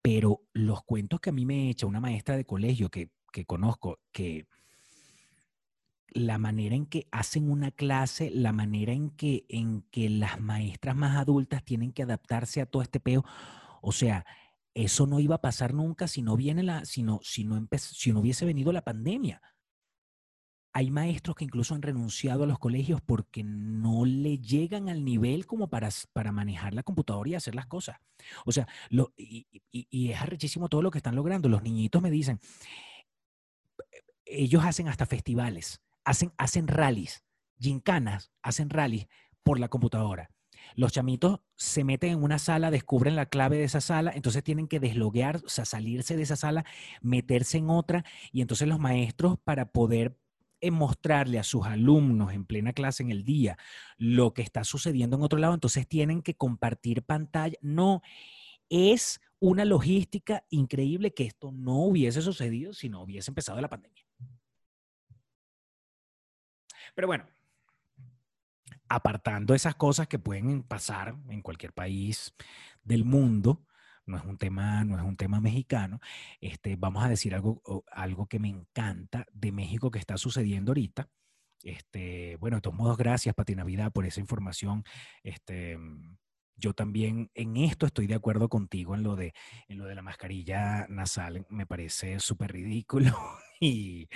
Pero 0.02 0.44
los 0.54 0.84
cuentos 0.84 1.20
que 1.20 1.32
a 1.32 1.34
mí 1.34 1.46
me 1.46 1.70
echa 1.70 1.86
una 1.86 2.00
maestra 2.00 2.38
de 2.38 2.46
colegio 2.46 2.90
que 2.90 3.12
que 3.36 3.44
conozco 3.44 4.00
que 4.14 4.48
la 6.08 6.38
manera 6.38 6.74
en 6.74 6.86
que 6.86 7.06
hacen 7.12 7.52
una 7.52 7.70
clase, 7.70 8.32
la 8.32 8.54
manera 8.54 8.94
en 8.94 9.10
que, 9.10 9.44
en 9.50 9.82
que 9.92 10.10
las 10.10 10.40
maestras 10.40 10.96
más 10.96 11.18
adultas 11.18 11.66
tienen 11.66 11.92
que 11.92 12.04
adaptarse 12.04 12.62
a 12.62 12.66
todo 12.66 12.82
este 12.82 13.02
peo, 13.02 13.26
o 13.82 13.92
sea, 13.92 14.26
eso 14.74 15.06
no 15.06 15.20
iba 15.20 15.36
a 15.36 15.42
pasar 15.42 15.74
nunca 15.74 16.08
si 16.08 16.22
no 16.22 16.38
viene 16.38 16.64
la, 16.64 16.86
si 16.86 17.04
no, 17.04 17.20
si 17.24 17.44
no, 17.44 17.68
si 17.78 18.14
no 18.14 18.22
hubiese 18.22 18.46
venido 18.46 18.72
la 18.72 18.86
pandemia. 18.86 19.42
hay 20.72 20.90
maestros 20.90 21.36
que 21.36 21.44
incluso 21.44 21.76
han 21.76 21.82
renunciado 21.82 22.46
a 22.46 22.48
los 22.48 22.60
colegios 22.60 23.02
porque 23.02 23.44
no 23.44 24.06
le 24.06 24.40
llegan 24.40 24.88
al 24.88 25.04
nivel 25.04 25.46
como 25.46 25.70
para, 25.70 25.90
para 26.14 26.32
manejar 26.32 26.74
la 26.74 26.84
computadora 26.84 27.32
y 27.32 27.36
hacer 27.36 27.56
las 27.56 27.66
cosas. 27.68 27.98
O 28.46 28.54
sea, 28.54 28.66
lo, 28.90 29.14
y, 29.18 29.46
y, 29.72 30.12
es 30.12 30.22
arrechísimo 30.22 30.70
todo 30.70 30.82
lo 30.82 30.92
que 30.92 31.00
están 31.00 31.16
logrando. 31.16 31.50
Los 31.50 31.64
niñitos 31.64 32.02
me 32.02 32.12
dicen, 32.12 32.40
ellos 34.26 34.64
hacen 34.66 34.88
hasta 34.88 35.06
festivales, 35.06 35.82
hacen, 36.04 36.34
hacen 36.38 36.68
rallies, 36.68 37.24
gincanas, 37.60 38.32
hacen 38.42 38.70
rallies 38.70 39.08
por 39.44 39.60
la 39.60 39.68
computadora. 39.68 40.32
Los 40.76 40.92
chamitos 40.92 41.42
se 41.56 41.84
meten 41.84 42.12
en 42.12 42.24
una 42.24 42.40
sala, 42.40 42.72
descubren 42.72 43.16
la 43.16 43.28
clave 43.28 43.58
de 43.58 43.66
esa 43.66 43.82
sala, 43.82 44.12
entonces 44.16 44.44
tienen 44.44 44.68
que 44.68 44.80
desloguear, 44.80 45.38
o 45.46 45.50
sea, 45.50 45.64
salirse 45.64 46.18
de 46.18 46.24
esa 46.24 46.36
sala, 46.36 46.66
meterse 47.02 47.58
en 47.58 47.70
otra, 47.70 48.04
y 48.32 48.42
entonces 48.42 48.68
los 48.68 48.80
maestros 48.80 49.38
para 49.44 49.72
poder 49.72 50.18
en 50.62 50.74
mostrarle 50.74 51.38
a 51.38 51.44
sus 51.44 51.66
alumnos 51.66 52.34
en 52.34 52.46
plena 52.46 52.74
clase 52.74 53.04
en 53.04 53.12
el 53.12 53.24
día 53.24 53.58
lo 53.98 54.34
que 54.34 54.42
está 54.42 54.64
sucediendo 54.64 55.16
en 55.16 55.24
otro 55.24 55.38
lado, 55.38 55.54
entonces 55.54 55.88
tienen 55.88 56.22
que 56.22 56.36
compartir 56.36 57.04
pantalla. 57.04 57.58
No, 57.62 58.02
es 58.70 59.22
una 59.46 59.64
logística 59.64 60.44
increíble 60.50 61.14
que 61.14 61.24
esto 61.24 61.52
no 61.52 61.78
hubiese 61.84 62.22
sucedido 62.22 62.74
si 62.74 62.90
no 62.90 63.04
hubiese 63.04 63.30
empezado 63.30 63.62
la 63.62 63.70
pandemia. 63.70 64.04
Pero 66.96 67.08
bueno, 67.08 67.28
apartando 68.90 69.54
esas 69.54 69.76
cosas 69.76 70.08
que 70.08 70.18
pueden 70.18 70.64
pasar 70.64 71.16
en 71.30 71.44
cualquier 71.44 71.74
país 71.74 72.34
del 72.84 73.06
mundo, 73.06 73.68
no 74.08 74.18
es 74.18 74.24
un 74.24 74.38
tema, 74.38 74.84
no 74.84 74.98
es 74.98 75.04
un 75.04 75.16
tema 75.16 75.40
mexicano. 75.40 76.00
Este, 76.42 76.76
vamos 76.76 77.04
a 77.04 77.10
decir 77.10 77.36
algo, 77.36 77.62
algo 77.92 78.26
que 78.26 78.40
me 78.40 78.50
encanta 78.50 79.28
de 79.32 79.52
México 79.52 79.92
que 79.92 80.00
está 80.00 80.18
sucediendo 80.18 80.72
ahorita. 80.72 81.08
Este, 81.62 82.38
bueno, 82.38 82.58
de 82.58 82.62
todos 82.62 82.76
modos, 82.76 82.98
gracias, 82.98 83.36
Pati 83.36 83.56
Navidad, 83.56 83.92
por 83.92 84.06
esa 84.08 84.22
información. 84.22 84.84
Este, 85.22 85.78
yo 86.58 86.74
también 86.74 87.32
en 87.34 87.58
esto 87.58 87.86
estoy 87.86 88.08
de 88.08 88.16
acuerdo 88.16 88.50
contigo 88.50 88.96
en 88.96 89.04
lo 89.04 89.16
de, 89.16 89.34
en 89.68 89.78
lo 89.78 89.86
de 89.86 89.96
la 89.96 90.02
mascarilla 90.02 90.88
nasal. 90.90 91.46
Me 91.50 91.66
parece 91.66 92.20
súper 92.20 92.54
ridículo. 92.54 93.12
y, 93.60 94.08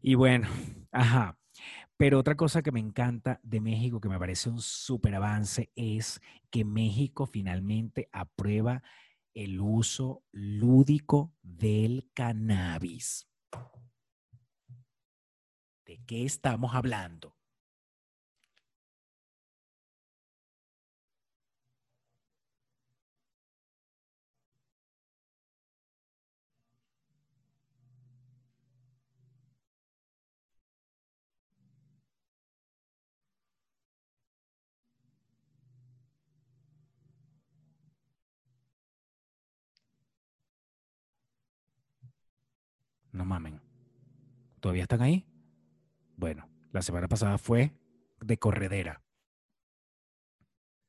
y 0.00 0.14
bueno, 0.14 0.48
ajá. 0.92 1.36
Pero 1.96 2.18
otra 2.18 2.36
cosa 2.36 2.62
que 2.62 2.72
me 2.72 2.80
encanta 2.80 3.40
de 3.42 3.60
México, 3.60 4.00
que 4.00 4.08
me 4.08 4.18
parece 4.18 4.50
un 4.50 4.60
súper 4.62 5.14
avance, 5.16 5.70
es 5.76 6.20
que 6.50 6.64
México 6.64 7.26
finalmente 7.26 8.08
aprueba 8.12 8.82
el 9.34 9.60
uso 9.60 10.24
lúdico 10.32 11.34
del 11.42 12.10
cannabis. 12.14 13.28
¿De 15.84 16.00
qué 16.06 16.24
estamos 16.24 16.74
hablando? 16.74 17.36
No 43.12 43.24
mamen. 43.24 43.60
¿Todavía 44.60 44.82
están 44.82 45.02
ahí? 45.02 45.26
Bueno, 46.16 46.48
la 46.72 46.82
semana 46.82 47.08
pasada 47.08 47.38
fue 47.38 47.72
de 48.20 48.38
corredera. 48.38 49.02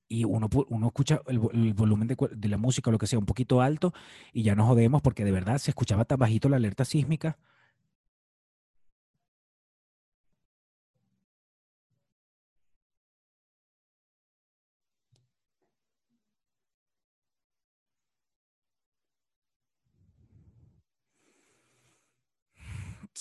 Y 0.08 0.26
uno, 0.26 0.50
uno 0.68 0.88
escucha 0.88 1.22
el, 1.28 1.40
volumen 1.74 2.08
de, 2.08 2.18
de, 2.36 2.50
la 2.50 2.58
música 2.58 2.90
o 2.90 2.92
lo 2.92 2.98
que 2.98 3.08
sea 3.08 3.18
un 3.18 3.26
poquito 3.26 3.62
alto 3.62 3.94
y 4.34 4.44
ya 4.44 4.56
nos 4.56 4.68
jodemos 4.68 5.02
porque 5.02 5.24
de 5.24 5.32
verdad 5.32 5.58
se 5.58 5.72
escuchaba 5.72 6.04
tan 6.04 6.20
bajito 6.20 6.50
la 6.50 6.58
alerta 6.58 6.84
sísmica. 6.84 7.38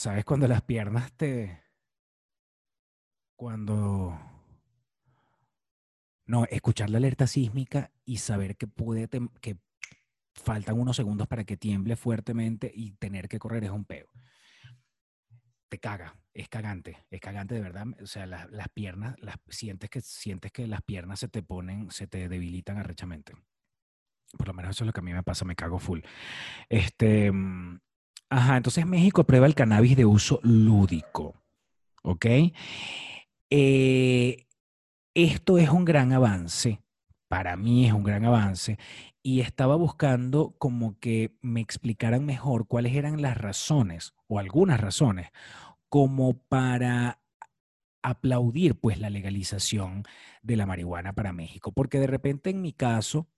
¿Sabes 0.01 0.25
cuando 0.25 0.49
las 0.49 0.63
piernas 0.63 1.13
te... 1.13 1.63
Cuando... 3.37 4.19
No, 6.25 6.47
escuchar 6.47 6.89
la 6.89 6.97
alerta 6.97 7.27
sísmica 7.27 7.93
y 8.07 8.17
saber 8.17 8.57
que 8.57 8.67
puede 8.67 9.11
que 9.43 9.59
faltan 10.33 10.81
unos 10.81 10.97
segundos 10.97 11.29
para 11.29 11.45
que 11.45 11.59
tiemble 11.59 11.97
fuertemente 11.97 12.73
y 12.75 12.93
tener 12.93 13.29
que 13.29 13.39
correr 13.39 13.65
es 13.65 13.71
un 13.73 13.85
peo. 13.85 14.09
Te 15.69 15.79
caga, 15.79 16.17
es 16.33 16.49
cagante, 16.49 17.05
es 17.11 17.21
cagante 17.21 17.57
de 17.57 17.61
verdad. 17.61 17.85
O 18.03 18.07
sea, 18.07 18.25
las 18.25 18.69
piernas, 18.73 19.17
las, 19.19 19.37
sientes, 19.51 19.91
que, 19.91 20.01
sientes 20.01 20.51
que 20.51 20.67
las 20.67 20.81
piernas 20.81 21.21
se 21.21 21.29
te 21.29 21.43
ponen, 21.43 21.91
se 21.91 22.07
te 22.07 22.27
debilitan 22.31 22.79
arrechamente. 22.79 23.35
Por 24.39 24.49
lo 24.49 24.55
menos 24.55 24.71
eso 24.71 24.85
es 24.85 24.87
lo 24.87 24.95
que 24.95 25.01
a 25.01 25.05
mí 25.05 25.13
me 25.13 25.23
pasa, 25.23 25.45
me 25.45 25.57
cago 25.57 25.79
full. 25.79 26.01
Este, 26.71 27.31
mm, 27.31 27.81
Ajá, 28.29 28.57
entonces 28.57 28.87
México 28.87 29.23
aprueba 29.23 29.47
el 29.47 29.55
cannabis 29.55 29.97
de 29.97 30.05
uso 30.05 30.41
lúdico. 30.43 31.35
¿Ok? 32.03 32.27
Eh, 33.51 34.47
esto 35.15 35.59
es 35.59 35.69
un 35.69 35.85
gran 35.85 36.13
avance. 36.13 36.81
Para 37.29 37.57
mí 37.57 37.87
es 37.87 37.93
un 37.93 38.05
gran 38.05 38.25
avance. 38.25 38.79
Y 39.23 39.41
estaba 39.41 39.77
buscando 39.77 40.55
como 40.59 40.99
que 40.99 41.37
me 41.43 41.61
explicaran 41.61 42.25
mejor 42.25 42.67
cuáles 42.67 42.95
eran 42.95 43.21
las 43.21 43.37
razones, 43.37 44.15
o 44.29 44.39
algunas 44.39 44.81
razones, 44.81 45.29
como 45.89 46.39
para 46.39 47.21
aplaudir 48.03 48.77
pues 48.81 48.99
la 48.99 49.11
legalización 49.11 50.05
de 50.43 50.57
la 50.57 50.67
marihuana 50.67 51.13
para 51.13 51.33
México. 51.33 51.73
Porque 51.73 51.99
de 51.99 52.07
repente 52.07 52.51
en 52.51 52.63
mi 52.63 52.73
caso, 52.73 53.29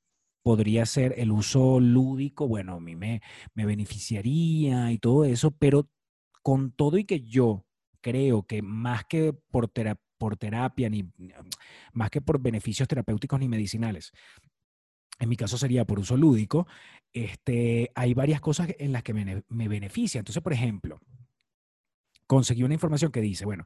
podría 0.43 0.87
ser 0.87 1.15
el 1.19 1.31
uso 1.31 1.81
lúdico, 1.81 2.49
bueno, 2.49 2.75
a 2.75 2.81
mí 2.81 2.97
me, 2.97 3.23
me 3.55 3.67
beneficiaría 3.67 4.91
y 4.93 4.99
todo 4.99 5.25
eso, 5.25 5.51
pero 5.53 5.89
con 6.43 6.73
todo 6.73 6.99
y 6.99 7.05
que 7.05 7.21
yo 7.21 7.65
creo 8.01 8.43
que 8.45 8.63
más 8.63 9.05
que 9.05 9.33
por, 9.33 9.73
por 10.19 10.37
terapia, 10.37 10.91
ni 10.91 11.09
más 11.93 12.11
que 12.11 12.21
por 12.21 12.41
beneficios 12.41 12.89
terapéuticos 12.89 13.39
ni 13.39 13.49
medicinales, 13.49 14.13
en 15.19 15.29
mi 15.29 15.37
caso 15.37 15.57
sería 15.57 15.85
por 15.85 16.01
uso 16.01 16.17
lúdico, 16.17 16.67
este, 17.13 17.93
hay 17.95 18.13
varias 18.13 18.41
cosas 18.41 18.69
en 18.79 18.93
las 18.93 19.05
que 19.05 19.15
me, 19.15 19.45
me 19.49 19.69
beneficia. 19.69 20.19
Entonces, 20.19 20.43
por 20.43 20.53
ejemplo, 20.53 21.01
conseguí 22.33 22.63
una 22.63 22.73
información 22.73 23.13
que 23.13 23.21
dice, 23.21 23.45
bueno, 23.45 23.65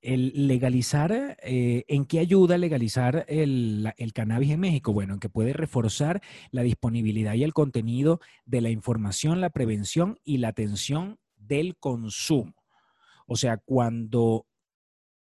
el 0.00 0.48
legalizar, 0.48 1.36
eh, 1.42 1.84
¿en 1.86 2.06
qué 2.06 2.18
ayuda 2.18 2.56
legalizar 2.56 3.26
el, 3.28 3.92
el, 3.98 4.14
cannabis 4.14 4.52
en 4.52 4.60
México? 4.60 4.94
Bueno, 4.94 5.12
en 5.12 5.20
que 5.20 5.28
puede 5.28 5.52
reforzar 5.52 6.22
la 6.50 6.62
disponibilidad 6.62 7.34
y 7.34 7.44
el 7.44 7.52
contenido 7.52 8.20
de 8.46 8.62
la 8.62 8.70
información, 8.70 9.42
la 9.42 9.50
prevención 9.50 10.18
y 10.24 10.38
la 10.38 10.48
atención 10.48 11.18
del 11.36 11.76
consumo. 11.76 12.54
O 13.26 13.36
sea, 13.36 13.58
cuando 13.58 14.46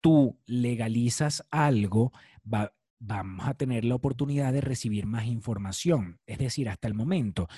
tú 0.02 0.38
legalizas 0.44 1.42
algo, 1.50 2.12
vamos 2.42 3.48
a 3.48 3.54
tener 3.54 3.86
la 3.86 3.94
oportunidad 3.94 4.52
de 4.52 4.60
recibir 4.60 5.06
más 5.06 5.24
información. 5.24 6.20
Es 6.26 6.36
decir, 6.36 6.68
hasta 6.68 6.86
el 6.86 6.92
momento, 6.92 7.48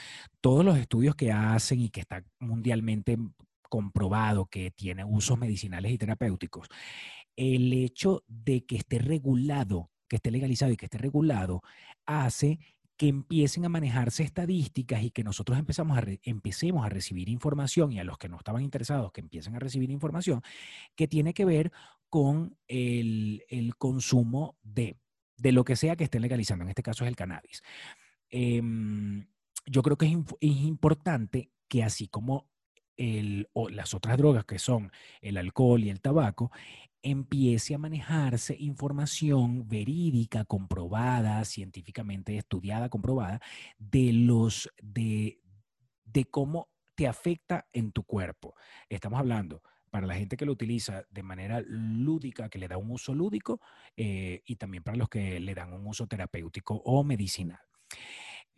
todos 0.41 0.65
los 0.65 0.79
estudios 0.79 1.17
que 1.17 1.33
hacen 1.33 1.81
y 1.81 1.91
que 1.91 2.03
están 2.03 2.27
mundialmente 2.39 3.19
comprobado 3.68 4.46
que 4.46 4.70
tiene 4.70 5.05
usos 5.05 5.38
medicinales 5.38 5.92
y 5.92 5.98
terapéuticos, 5.98 6.68
el 7.37 7.73
hecho 7.73 8.25
de 8.27 8.64
que 8.64 8.77
esté 8.77 8.98
regulado, 8.98 9.90
que 10.08 10.17
esté 10.17 10.31
legalizado 10.31 10.73
y 10.73 10.77
que 10.77 10.87
esté 10.87 10.98
regulado, 10.98 11.62
hace 12.06 12.58
que 12.96 13.08
empiecen 13.08 13.64
a 13.64 13.69
manejarse 13.69 14.23
estadísticas 14.23 15.02
y 15.02 15.10
que 15.10 15.23
nosotros 15.23 15.58
empezamos 15.58 15.98
a 15.98 16.04
empecemos 16.23 16.85
a 16.85 16.88
recibir 16.88 17.29
información 17.29 17.92
y 17.92 17.98
a 17.98 18.04
los 18.04 18.17
que 18.17 18.29
no 18.29 18.38
estaban 18.38 18.62
interesados 18.62 19.12
que 19.12 19.21
empiecen 19.21 19.54
a 19.54 19.58
recibir 19.58 19.90
información 19.90 20.40
que 20.94 21.06
tiene 21.06 21.35
que 21.35 21.44
ver 21.44 21.73
con 22.08 22.56
el, 22.69 23.42
consumo 23.77 24.56
de, 24.62 24.96
de, 25.37 25.52
lo 25.52 25.64
que 25.64 25.77
sea 25.77 25.96
que 25.96 26.04
estén 26.04 26.23
legalizando, 26.23 26.64
en 26.64 26.71
este 26.71 26.83
caso 26.83 27.04
es 27.04 27.08
el 27.08 27.17
cannabis. 27.17 27.62
Em, 28.31 29.27
yo 29.67 29.83
creo 29.83 29.98
que 29.98 30.06
es 30.06 30.56
importante 30.56 31.50
que 31.69 31.83
así 31.83 32.08
como 32.08 32.48
las 32.97 33.94
otras 33.94 34.17
drogas 34.19 34.44
que 34.44 34.59
son 34.59 34.90
el 35.21 35.37
alcohol 35.37 35.83
y 35.85 35.90
el 35.90 36.01
tabaco, 36.01 36.51
empiece 37.03 37.75
a 37.75 37.79
manejarse 37.79 38.57
información 38.59 39.69
verídica, 39.69 40.44
comprobada, 40.44 41.44
científicamente 41.44 42.37
estudiada, 42.37 42.88
comprobada, 42.88 43.40
de 43.79 44.13
los 44.13 44.71
de, 44.83 45.40
de 46.05 46.25
cómo 46.25 46.69
te 46.97 47.07
afecta 47.07 47.69
en 47.73 47.92
tu 47.92 48.03
cuerpo. 48.03 48.55
Estamos 48.88 49.21
hablando 49.21 49.63
para 49.90 50.07
la 50.07 50.17
gente 50.17 50.37
que 50.37 50.47
lo 50.47 50.53
utiliza 50.53 51.05
de 51.11 51.23
manera 51.23 51.63
lúdica, 51.65 52.49
que 52.49 52.59
le 52.59 52.69
da 52.69 52.77
un 52.77 52.90
uso 52.90 53.15
lúdico, 53.15 53.61
eh, 53.97 54.42
y 54.44 54.57
también 54.57 54.83
para 54.83 54.97
los 54.97 55.09
que 55.09 55.38
le 55.38 55.55
dan 55.55 55.73
un 55.73 55.87
uso 55.87 56.07
terapéutico 56.07 56.75
o 56.85 57.05
medicinal. 57.05 57.61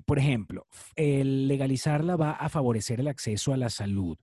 Por 0.06 0.18
ejemplo, 0.18 0.66
el 0.96 1.48
legalizarla 1.48 2.16
va 2.16 2.32
a 2.32 2.48
favorecer 2.48 3.00
el 3.00 3.08
acceso 3.08 3.52
a 3.52 3.56
la 3.56 3.68
salud, 3.68 4.18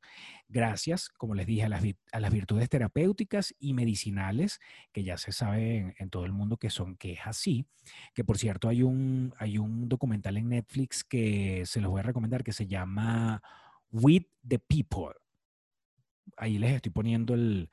gracias, 0.47 1.09
como 1.09 1.35
les 1.35 1.45
dije, 1.45 1.63
a 1.63 1.69
las, 1.69 2.31
virtudes 2.31 2.69
terapéuticas 2.69 3.53
y 3.59 3.73
medicinales, 3.73 4.59
que 4.91 5.03
ya 5.03 5.17
se 5.17 5.31
sabe 5.31 5.95
en, 5.97 6.09
todo 6.09 6.25
el 6.25 6.31
mundo 6.31 6.57
que 6.57 6.69
son, 6.69 6.95
que 6.95 7.13
es 7.13 7.19
así. 7.25 7.65
Que 8.13 8.23
por 8.23 8.37
cierto, 8.37 8.67
hay 8.69 8.83
un, 8.83 9.33
hay 9.37 9.57
un 9.57 9.87
documental 9.87 10.37
en 10.37 10.49
Netflix 10.49 11.03
que 11.03 11.63
se 11.65 11.81
los 11.81 11.91
voy 11.91 11.99
a 11.99 12.03
recomendar 12.03 12.43
que 12.43 12.53
se 12.53 12.67
llama 12.67 13.41
With 13.91 14.25
the 14.47 14.59
People. 14.59 15.13
Ahí 16.37 16.57
les 16.57 16.73
estoy 16.73 16.91
poniendo 16.91 17.33
el, 17.33 17.69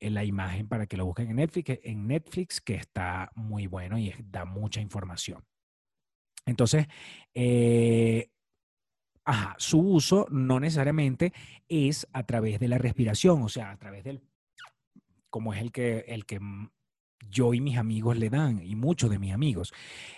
la 0.00 0.24
imagen 0.24 0.68
para 0.68 0.86
que 0.86 0.96
lo 0.96 1.06
busquen 1.06 1.30
en 1.30 1.36
Netflix, 1.36 1.78
en 1.82 2.06
Netflix, 2.06 2.60
que 2.60 2.74
está 2.74 3.30
muy 3.34 3.66
bueno 3.66 3.98
y 3.98 4.14
da 4.24 4.44
mucha 4.44 4.80
información. 4.80 5.44
Entonces, 6.46 6.86
eh, 7.34 8.30
su 9.58 9.78
uso 9.78 10.26
no 10.30 10.60
necesariamente 10.60 11.32
es 11.68 12.06
a 12.12 12.24
través 12.24 12.58
de 12.60 12.68
la 12.68 12.78
respiración, 12.78 13.42
o 13.42 13.48
sea, 13.48 13.70
a 13.70 13.76
través 13.76 14.04
del, 14.04 14.22
como 15.30 15.54
es 15.54 15.60
el 15.60 15.72
que, 15.72 16.04
el 16.08 16.26
que 16.26 16.40
yo 17.30 17.54
y 17.54 17.60
mis 17.60 17.78
amigos 17.78 18.16
le 18.16 18.30
dan, 18.30 18.60
y 18.64 18.74
muchos 18.74 19.10
de 19.10 19.18
mis 19.18 19.32
amigos, 19.32 19.72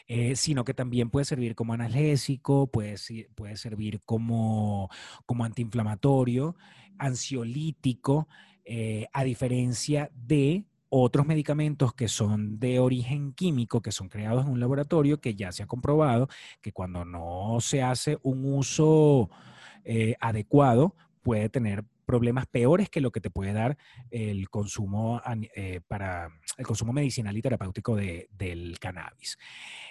eh, 0.06 0.36
sino 0.36 0.64
que 0.64 0.74
también 0.74 1.10
puede 1.10 1.24
servir 1.24 1.54
como 1.54 1.74
analgésico, 1.74 2.66
puede, 2.66 2.96
puede 3.34 3.56
servir 3.56 4.00
como, 4.04 4.88
como 5.26 5.44
antiinflamatorio, 5.44 6.56
ansiolítico, 6.98 8.28
eh, 8.64 9.06
a 9.12 9.24
diferencia 9.24 10.10
de 10.14 10.64
otros 10.96 11.26
medicamentos 11.26 11.92
que 11.92 12.06
son 12.06 12.60
de 12.60 12.78
origen 12.78 13.32
químico, 13.32 13.82
que 13.82 13.90
son 13.90 14.08
creados 14.08 14.46
en 14.46 14.52
un 14.52 14.60
laboratorio, 14.60 15.20
que 15.20 15.34
ya 15.34 15.50
se 15.50 15.64
ha 15.64 15.66
comprobado 15.66 16.28
que 16.62 16.70
cuando 16.70 17.04
no 17.04 17.58
se 17.60 17.82
hace 17.82 18.18
un 18.22 18.44
uso 18.54 19.28
eh, 19.84 20.14
adecuado, 20.20 20.94
puede 21.22 21.48
tener 21.48 21.84
problemas 22.04 22.46
peores 22.46 22.88
que 22.88 23.00
lo 23.00 23.10
que 23.10 23.20
te 23.20 23.30
puede 23.30 23.52
dar 23.52 23.76
el 24.10 24.48
consumo 24.48 25.20
eh, 25.54 25.80
para 25.86 26.30
el 26.56 26.66
consumo 26.66 26.92
medicinal 26.92 27.36
y 27.36 27.42
terapéutico 27.42 27.96
del 27.96 28.78
cannabis. 28.80 29.38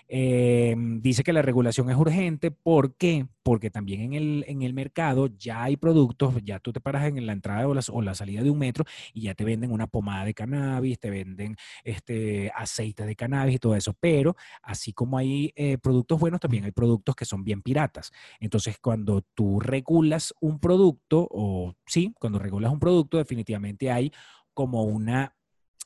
Em, 0.07 1.01
dice 1.01 1.23
que 1.23 1.33
la 1.33 1.41
regulación 1.41 1.89
es 1.89 1.97
urgente. 1.97 2.51
¿Por 2.51 2.95
qué? 2.95 3.25
Porque 3.41 3.69
también 3.69 4.01
en 4.01 4.13
el, 4.13 4.45
en 4.47 4.61
el 4.61 4.73
mercado 4.73 5.27
ya 5.37 5.63
hay 5.63 5.77
productos, 5.77 6.35
ya 6.43 6.59
tú 6.59 6.71
te 6.71 6.79
paras 6.79 7.05
en 7.07 7.25
la 7.25 7.33
entrada 7.33 7.67
o 7.67 7.73
la, 7.73 7.81
o 7.91 8.01
la 8.01 8.15
salida 8.15 8.43
de 8.43 8.49
un 8.49 8.59
metro 8.59 8.85
y 9.13 9.23
ya 9.23 9.33
te 9.33 9.43
venden 9.43 9.71
una 9.71 9.87
pomada 9.87 10.25
de 10.25 10.33
cannabis, 10.33 10.99
te 10.99 11.09
venden 11.09 11.55
este 11.83 12.51
aceite 12.55 13.05
de 13.05 13.15
cannabis 13.15 13.55
y 13.55 13.59
todo 13.59 13.75
eso. 13.75 13.93
Pero 13.99 14.35
así 14.61 14.93
como 14.93 15.17
hay 15.17 15.51
eh, 15.55 15.77
productos 15.77 16.19
buenos, 16.19 16.39
también 16.39 16.65
hay 16.65 16.71
productos 16.71 17.15
que 17.15 17.25
son 17.25 17.43
bien 17.43 17.61
piratas. 17.61 18.11
Entonces, 18.39 18.77
cuando 18.79 19.21
tú 19.33 19.59
regulas 19.59 20.33
un 20.39 20.59
producto, 20.59 21.27
o 21.31 21.75
sí, 21.85 22.02
cuando 22.19 22.39
regulas 22.39 22.71
un 22.71 22.79
producto, 22.79 23.17
definitivamente 23.17 23.91
hay 23.91 24.11
como 24.53 24.83
una, 24.83 25.35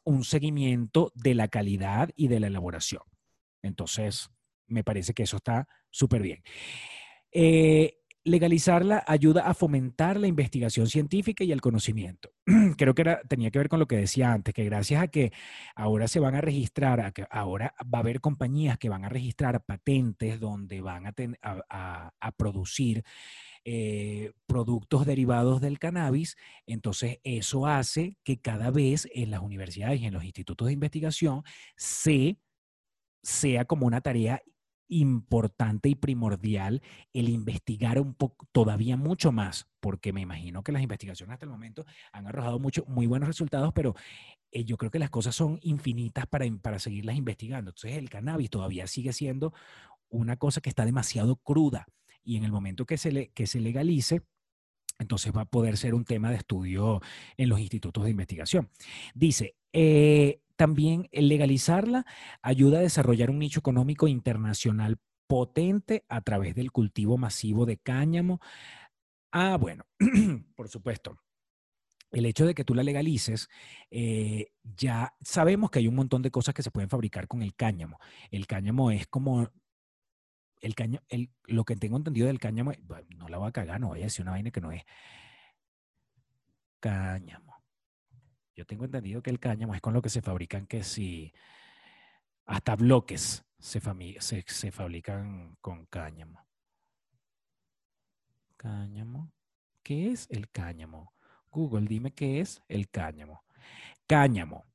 un 0.04 0.24
seguimiento 0.24 1.12
de 1.16 1.36
la 1.36 1.48
calidad 1.48 2.10
y 2.16 2.28
de 2.28 2.40
la 2.40 2.48
elaboración. 2.48 3.04
Entonces, 3.62 4.30
me 4.68 4.84
parece 4.84 5.14
que 5.14 5.24
eso 5.24 5.38
está 5.38 5.68
súper 5.90 6.22
bien. 6.22 6.44
Eh, 7.32 7.98
legalizarla 8.28 9.04
ayuda 9.08 9.48
a 9.48 9.54
fomentar 9.54 10.20
la 10.20 10.28
investigación 10.28 10.88
científica 10.88 11.44
y 11.44 11.52
el 11.52 11.62
conocimiento. 11.62 12.32
Creo 12.78 12.94
que 12.94 13.18
tenía 13.28 13.52
que 13.52 13.60
ver 13.60 13.70
con 13.70 13.80
lo 13.80 13.88
que 13.88 13.98
decía 13.98 14.34
antes, 14.34 14.54
que 14.54 14.66
gracias 14.66 15.02
a 15.02 15.08
que 15.08 15.32
ahora 15.76 16.08
se 16.08 16.20
van 16.20 16.36
a 16.36 16.42
registrar, 16.42 17.14
ahora 17.30 17.74
va 17.84 18.00
a 18.00 18.02
haber 18.02 18.20
compañías 18.20 18.78
que 18.78 18.90
van 18.90 19.06
a 19.06 19.10
registrar 19.10 19.64
patentes 19.64 20.40
donde 20.40 20.82
van 20.82 21.06
a, 21.08 22.32
producir 22.38 23.04
eh, 23.70 24.32
productos 24.46 25.06
derivados 25.06 25.60
del 25.60 25.78
cannabis, 25.78 26.38
entonces 26.68 27.20
eso 27.26 27.68
hace 27.68 28.16
que 28.24 28.40
cada 28.40 28.72
vez 28.72 29.10
en 29.14 29.30
las 29.30 29.42
universidades 29.42 30.00
y 30.00 30.06
en 30.06 30.14
los 30.14 30.24
institutos 30.24 30.68
de 30.68 30.74
investigación 30.74 31.44
se 31.76 32.38
sea 33.22 33.66
como 33.66 33.86
una 33.86 34.00
tarea 34.00 34.42
importante 34.88 35.90
y 35.90 35.96
primordial 35.96 36.82
el 37.12 37.28
investigar 37.28 38.00
un 38.00 38.14
poco, 38.14 38.48
todavía 38.54 38.96
mucho 38.96 39.34
más, 39.34 39.68
porque 39.82 40.14
me 40.14 40.22
imagino 40.22 40.64
que 40.64 40.72
las 40.72 40.82
investigaciones 40.82 41.34
hasta 41.34 41.46
el 41.46 41.52
momento 41.52 41.86
han 42.14 42.26
arrojado 42.26 42.60
mucho, 42.60 42.86
muy 42.88 43.06
buenos 43.06 43.28
resultados, 43.28 43.74
pero 43.74 43.96
eh, 44.54 44.64
yo 44.64 44.78
creo 44.78 44.92
que 44.92 45.00
las 45.00 45.10
cosas 45.10 45.36
son 45.36 45.60
infinitas 45.62 46.26
para, 46.26 46.46
para 46.62 46.80
seguirlas 46.80 47.18
investigando. 47.18 47.72
Entonces 47.72 47.98
el 47.98 48.10
cannabis 48.10 48.50
todavía 48.50 48.88
sigue 48.88 49.12
siendo 49.12 49.54
una 50.08 50.38
cosa 50.38 50.62
que 50.62 50.70
está 50.70 50.86
demasiado 50.86 51.36
cruda 51.36 51.86
y 52.28 52.36
en 52.36 52.44
el 52.44 52.52
momento 52.52 52.86
que 52.86 52.98
se, 52.98 53.12
le, 53.14 53.30
que 53.30 53.48
se 53.48 53.62
legalice, 53.62 54.22
entonces 55.00 55.32
va 55.36 55.42
a 55.42 55.50
poder 55.50 55.78
ser 55.78 55.94
un 55.96 56.04
tema 56.04 56.30
de 56.30 56.36
estudio 56.36 57.02
en 57.38 57.48
los 57.48 57.60
institutos 57.62 58.04
de 58.04 58.10
investigación. 58.10 58.70
Dice, 59.16 59.56
eh, 59.72 60.42
también 60.58 61.08
el 61.14 61.30
legalizarla 61.30 62.06
ayuda 62.42 62.80
a 62.80 62.82
desarrollar 62.82 63.30
un 63.30 63.40
nicho 63.40 63.62
económico 63.62 64.10
internacional 64.10 64.98
potente 65.26 66.04
a 66.10 66.20
través 66.20 66.54
del 66.54 66.74
cultivo 66.74 67.18
masivo 67.18 67.66
de 67.66 67.78
cáñamo. 67.78 68.42
Ah, 69.32 69.56
bueno, 69.56 69.86
por 70.56 70.68
supuesto. 70.68 71.18
El 72.12 72.26
hecho 72.26 72.46
de 72.46 72.56
que 72.56 72.66
tú 72.66 72.74
la 72.74 72.84
legalices, 72.84 73.48
eh, 73.90 74.52
ya 74.64 75.14
sabemos 75.22 75.70
que 75.72 75.80
hay 75.80 75.88
un 75.88 75.96
montón 75.96 76.22
de 76.22 76.32
cosas 76.32 76.54
que 76.54 76.64
se 76.64 76.72
pueden 76.72 76.90
fabricar 76.90 77.28
con 77.28 77.42
el 77.42 77.56
cáñamo. 77.56 78.00
El 78.32 78.48
cáñamo 78.48 78.92
es 78.92 79.08
como 79.08 79.50
el 80.62 80.76
cáñamo, 80.76 81.06
lo 81.46 81.64
que 81.66 81.76
tengo 81.76 81.98
entendido 81.98 82.28
del 82.28 82.40
cáñamo, 82.40 82.72
no 83.16 83.30
la 83.30 83.38
voy 83.38 83.50
a 83.50 83.52
cagar, 83.52 83.80
no 83.80 83.90
voy 83.90 84.02
a 84.02 84.06
decir 84.06 84.24
una 84.24 84.32
vaina 84.32 84.52
que 84.52 84.62
no 84.62 84.72
es. 84.72 84.84
Cáñamo. 86.80 87.64
Yo 88.56 88.66
tengo 88.66 88.86
entendido 88.86 89.22
que 89.22 89.30
el 89.30 89.40
cáñamo 89.40 89.76
es 89.76 89.82
con 89.82 89.94
lo 89.94 90.02
que 90.02 90.10
se 90.10 90.22
fabrican 90.22 90.66
que 90.66 90.84
si 90.84 91.34
hasta 92.46 92.76
bloques 92.76 93.46
se, 93.60 93.82
se, 94.48 94.72
fabrican 94.72 95.58
con 95.62 95.86
cáñamo. 95.86 96.48
Cáñamo. 98.56 99.32
¿Qué 99.84 100.12
es 100.12 100.28
el 100.30 100.50
cáñamo? 100.50 101.14
Google, 101.52 101.88
dime 101.88 102.12
qué 102.14 102.40
es 102.40 102.64
el 102.68 102.90
cáñamo. 102.90 103.44
Cáñamo. 104.08 104.66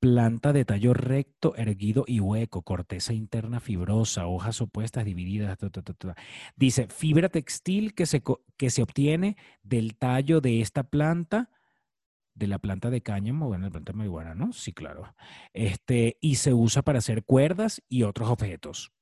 Planta 0.00 0.52
de 0.52 0.64
tallo 0.64 0.94
recto, 0.94 1.56
erguido 1.56 2.04
y 2.06 2.20
hueco, 2.20 2.62
corteza 2.62 3.12
interna 3.12 3.58
fibrosa, 3.58 4.26
hojas 4.26 4.60
opuestas 4.60 5.04
divididas. 5.04 5.58
Dice, 6.54 6.86
fibra 6.86 7.28
textil 7.28 7.94
que 7.94 8.06
se, 8.06 8.22
que 8.56 8.70
se 8.70 8.82
obtiene 8.82 9.36
del 9.62 9.96
tallo 9.96 10.40
de 10.40 10.60
esta 10.60 10.84
planta 10.84 11.50
de 12.38 12.46
la 12.46 12.60
planta 12.60 12.88
de 12.90 13.02
cáñamo, 13.02 13.48
bueno, 13.48 13.64
la 13.64 13.70
planta 13.70 13.92
de 13.92 13.98
marihuana, 13.98 14.34
¿no? 14.34 14.52
Sí, 14.52 14.72
claro. 14.72 15.14
Este, 15.52 16.18
y 16.20 16.36
se 16.36 16.54
usa 16.54 16.82
para 16.82 17.00
hacer 17.00 17.24
cuerdas 17.24 17.82
y 17.88 18.04
otros 18.04 18.30
objetos. 18.30 18.92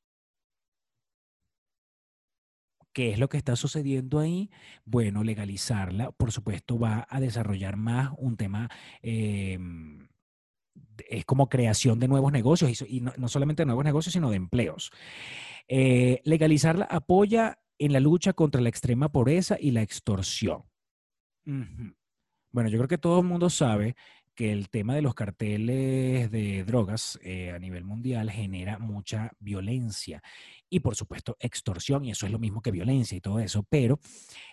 ¿Qué 2.95 3.11
es 3.11 3.19
lo 3.19 3.29
que 3.29 3.37
está 3.37 3.57
sucediendo 3.57 4.21
ahí? 4.21 4.51
Bueno, 4.87 5.23
legalizarla, 5.23 6.13
por 6.13 6.33
supuesto, 6.33 6.79
va 6.79 7.07
a 7.11 7.21
desarrollar 7.21 7.77
más 7.77 8.11
un 8.17 8.39
tema, 8.39 8.71
em, 9.03 10.09
es 11.09 11.25
como 11.25 11.49
creación 11.49 12.01
de 12.01 12.09
nuevos 12.09 12.33
negocios, 12.33 12.85
y, 12.89 13.01
no, 13.01 13.29
solamente 13.29 13.63
de 13.63 13.67
nuevos 13.67 13.85
negocios, 13.85 14.13
sino 14.13 14.31
de 14.31 14.37
empleos. 14.37 14.91
Eh, 15.69 16.21
legalizarla 16.25 16.85
apoya 16.87 17.59
en 17.79 17.93
la 17.93 18.01
lucha 18.01 18.33
contra 18.33 18.61
la 18.61 18.69
extrema 18.69 19.11
pobreza 19.11 19.57
y 19.61 19.71
la 19.71 19.83
extorsión. 19.83 20.65
Bueno, 21.45 22.71
yo 22.71 22.79
creo 22.79 22.89
que 22.89 22.99
todo 22.99 23.21
el 23.21 23.27
mundo 23.27 23.51
sabe 23.51 23.95
que 24.35 24.53
el 24.53 24.69
tema 24.69 24.95
de 24.95 25.03
los 25.03 25.15
carteles 25.15 26.31
de 26.31 26.63
drogas 26.65 27.19
eh, 27.23 27.51
a 27.51 27.59
nivel 27.59 27.85
mundial 27.85 28.31
genera 28.31 28.79
mucha 28.79 29.33
violencia 29.39 30.23
y 30.69 30.81
por 30.81 30.95
supuesto 30.95 31.37
extorsión, 31.41 32.05
y 32.05 32.11
eso 32.11 32.27
es 32.27 32.33
lo 32.33 32.39
mismo 32.39 32.61
que 32.61 32.71
violencia 32.71 33.17
y 33.17 33.21
todo 33.21 33.41
eso, 33.41 33.65
pero 33.69 33.99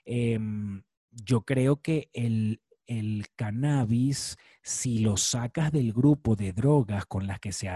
em, 0.05 0.83
yo 1.11 1.41
creo 1.41 1.81
que 1.81 2.09
el, 2.13 2.61
cannabis, 3.35 4.37
si 4.61 4.99
lo 4.99 5.17
sacas 5.17 5.71
del 5.71 5.93
grupo 5.93 6.35
de 6.35 6.53
drogas 6.53 7.05
con 7.05 7.27
las 7.27 7.39
que 7.39 7.51
se, 7.51 7.69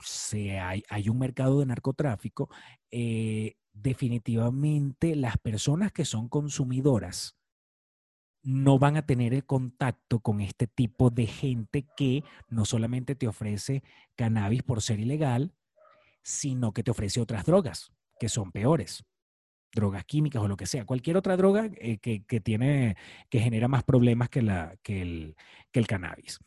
se, 0.00 0.58
hay, 0.58 1.08
un 1.08 1.18
mercado 1.18 1.60
de 1.60 1.66
narcotráfico, 1.66 2.50
eh, 2.90 3.56
definitivamente 3.72 5.14
las 5.16 5.36
personas 5.38 5.92
que 5.92 6.04
son 6.04 6.28
consumidoras, 6.28 7.36
no 8.42 8.78
van 8.78 8.96
a 8.96 9.04
tener 9.04 9.34
el 9.34 9.44
contacto 9.44 10.20
con 10.20 10.40
este 10.40 10.66
tipo 10.66 11.10
de 11.10 11.26
gente 11.26 11.86
que 11.96 12.24
no 12.48 12.64
solamente 12.64 13.14
te 13.14 13.28
ofrece 13.28 13.82
cannabis 14.16 14.62
por 14.62 14.80
ser 14.80 14.98
ilegal, 14.98 15.54
sino 16.22 16.72
que 16.72 16.82
te 16.82 16.90
ofrece 16.90 17.20
otras 17.20 17.44
drogas 17.44 17.92
que 18.18 18.28
son 18.28 18.52
peores. 18.52 19.04
Drogas 19.72 20.04
químicas 20.04 20.42
o 20.42 20.48
lo 20.48 20.56
que 20.56 20.66
sea, 20.66 20.84
cualquier 20.84 21.16
otra 21.16 21.36
droga 21.36 21.70
eh, 21.76 21.98
que, 21.98 22.40
tiene, 22.40 22.96
que 23.28 23.40
genera 23.40 23.68
más 23.68 23.84
problemas 23.84 24.28
que, 24.28 24.42
la, 24.42 24.76
que, 24.82 25.02
el, 25.02 25.36
que 25.70 25.80
el 25.80 25.86
cannabis. 25.86 26.38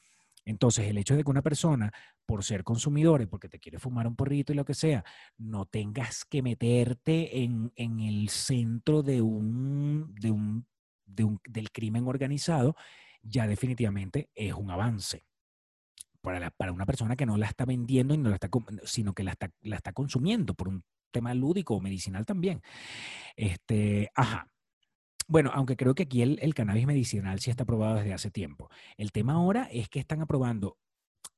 Entonces, 0.46 0.88
el 0.88 0.98
hecho 0.98 1.16
de 1.16 1.24
que 1.24 1.30
una 1.30 1.42
persona, 1.42 1.92
por 2.26 2.44
ser 2.44 2.64
consumidor 2.64 3.22
y 3.22 3.28
porque 3.28 3.50
te 3.50 3.60
quiere 3.60 3.80
fumar 3.80 4.08
un 4.08 4.16
porrito 4.16 4.52
y 4.52 4.56
lo 4.56 4.66
que 4.66 4.74
sea, 4.74 5.04
no 5.38 5.66
tengas 5.66 6.26
que 6.26 6.42
meterte 6.42 7.44
en, 7.44 7.72
el 7.78 8.30
centro 8.30 9.04
de 9.04 9.22
un, 9.22 10.14
de 10.16 10.32
un, 10.32 10.66
del 11.06 11.72
crimen 11.72 12.08
organizado, 12.08 12.76
ya 13.22 13.48
definitivamente 13.48 14.30
es 14.36 14.54
un 14.54 14.72
avance. 14.72 15.24
Para, 16.22 16.52
para, 16.52 16.72
una 16.72 16.86
persona 16.86 17.18
que 17.18 17.26
no 17.26 17.36
la 17.38 17.48
está 17.48 17.66
vendiendo 17.66 18.14
y 18.14 18.18
no 18.18 18.30
la 18.30 18.36
está, 18.36 18.50
sino 18.86 19.14
que 19.14 19.24
la 19.24 19.32
está, 19.32 19.52
la 19.62 19.76
está 19.76 19.92
consumiendo 19.92 20.54
por 20.54 20.70
un 20.70 20.84
tema 21.14 21.34
lúdico 21.34 21.76
o 21.76 21.80
medicinal 21.80 22.26
también. 22.26 22.62
Este, 23.38 24.12
ajá. 24.16 24.50
Bueno, 25.28 25.52
aunque 25.54 25.78
creo 25.78 25.96
que 25.96 26.04
aquí 26.04 26.22
el, 26.22 26.54
cannabis 26.54 26.86
medicinal 26.86 27.40
sí 27.40 27.50
está 27.50 27.64
aprobado 27.64 27.96
desde 27.96 28.14
hace 28.14 28.30
tiempo. 28.30 28.70
El 28.98 29.12
tema 29.12 29.34
ahora 29.34 29.70
es 29.72 29.88
que 29.88 30.00
están 30.00 30.22
aprobando, 30.22 30.78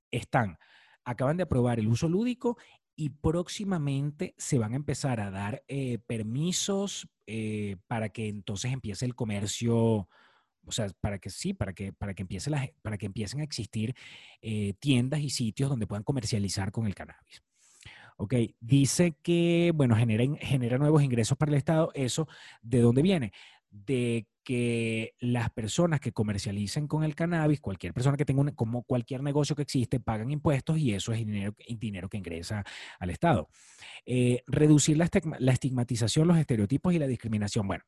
están, 0.10 0.58
acaban 1.04 1.38
de 1.38 1.44
aprobar 1.44 1.80
el 1.80 1.88
uso 1.88 2.10
lúdico 2.10 2.58
y 2.96 3.10
próximamente 3.10 4.34
se 4.38 4.58
van 4.58 4.74
a 4.74 4.78
empezar 4.78 5.20
a 5.20 5.30
dar 5.30 5.64
eh, 5.68 6.00
permisos 6.08 7.08
eh, 7.28 7.78
para 7.88 8.10
que 8.10 8.28
entonces 8.28 8.74
empiece 8.74 9.06
el 9.06 9.16
comercio, 9.16 9.76
o 9.78 10.72
sea, 10.72 10.90
para 11.00 11.20
que 11.20 11.30
sí, 11.30 11.54
para 11.54 11.74
que, 11.74 11.94
para 11.94 12.14
que, 12.16 12.24
empiece 12.24 12.52
para 12.82 12.98
que 12.98 13.06
empiecen 13.06 13.42
a 13.42 13.44
existir 13.44 13.94
eh, 14.42 14.74
tiendas 14.80 15.22
y 15.22 15.30
sitios 15.30 15.70
donde 15.70 15.88
puedan 15.88 16.04
comercializar 16.04 16.72
con 16.72 16.88
el 16.88 16.96
cannabis. 16.96 17.45
Ok, 18.18 18.34
dice 18.60 19.16
que, 19.22 19.72
bueno, 19.76 19.96
genera, 19.96 20.24
genera 20.40 20.78
nuevos 20.78 21.04
ingresos 21.04 21.38
para 21.38 21.52
el 21.52 21.58
Estado. 21.58 21.92
¿Eso 21.94 22.28
de 22.62 22.80
dónde 22.80 23.02
viene? 23.02 23.34
de 23.86 24.28
que 24.44 25.16
las 25.20 25.50
personas 25.50 26.00
que 26.00 26.12
comercialicen 26.12 26.88
con 26.88 27.04
el 27.04 27.16
cannabis, 27.16 27.60
cualquier 27.60 27.94
persona 27.94 28.16
que 28.16 28.26
tenga 28.26 28.42
un, 28.42 28.52
como 28.52 28.84
cualquier 28.84 29.24
negocio 29.24 29.56
que 29.56 29.64
existe, 29.64 30.00
pagan 30.00 30.32
impuestos 30.32 30.78
y 30.78 30.94
eso 30.94 31.12
es 31.12 31.26
dinero, 31.26 31.54
dinero 31.68 32.08
que 32.08 32.18
ingresa 32.18 32.64
al 33.00 33.10
Estado. 33.10 33.50
Eh, 34.06 34.44
reducir 34.48 34.98
la, 34.98 35.10
estigmatización, 35.52 36.28
los 36.28 36.38
estereotipos 36.38 36.94
y 36.94 37.00
la 37.00 37.08
discriminación. 37.08 37.68
Bueno, 37.68 37.84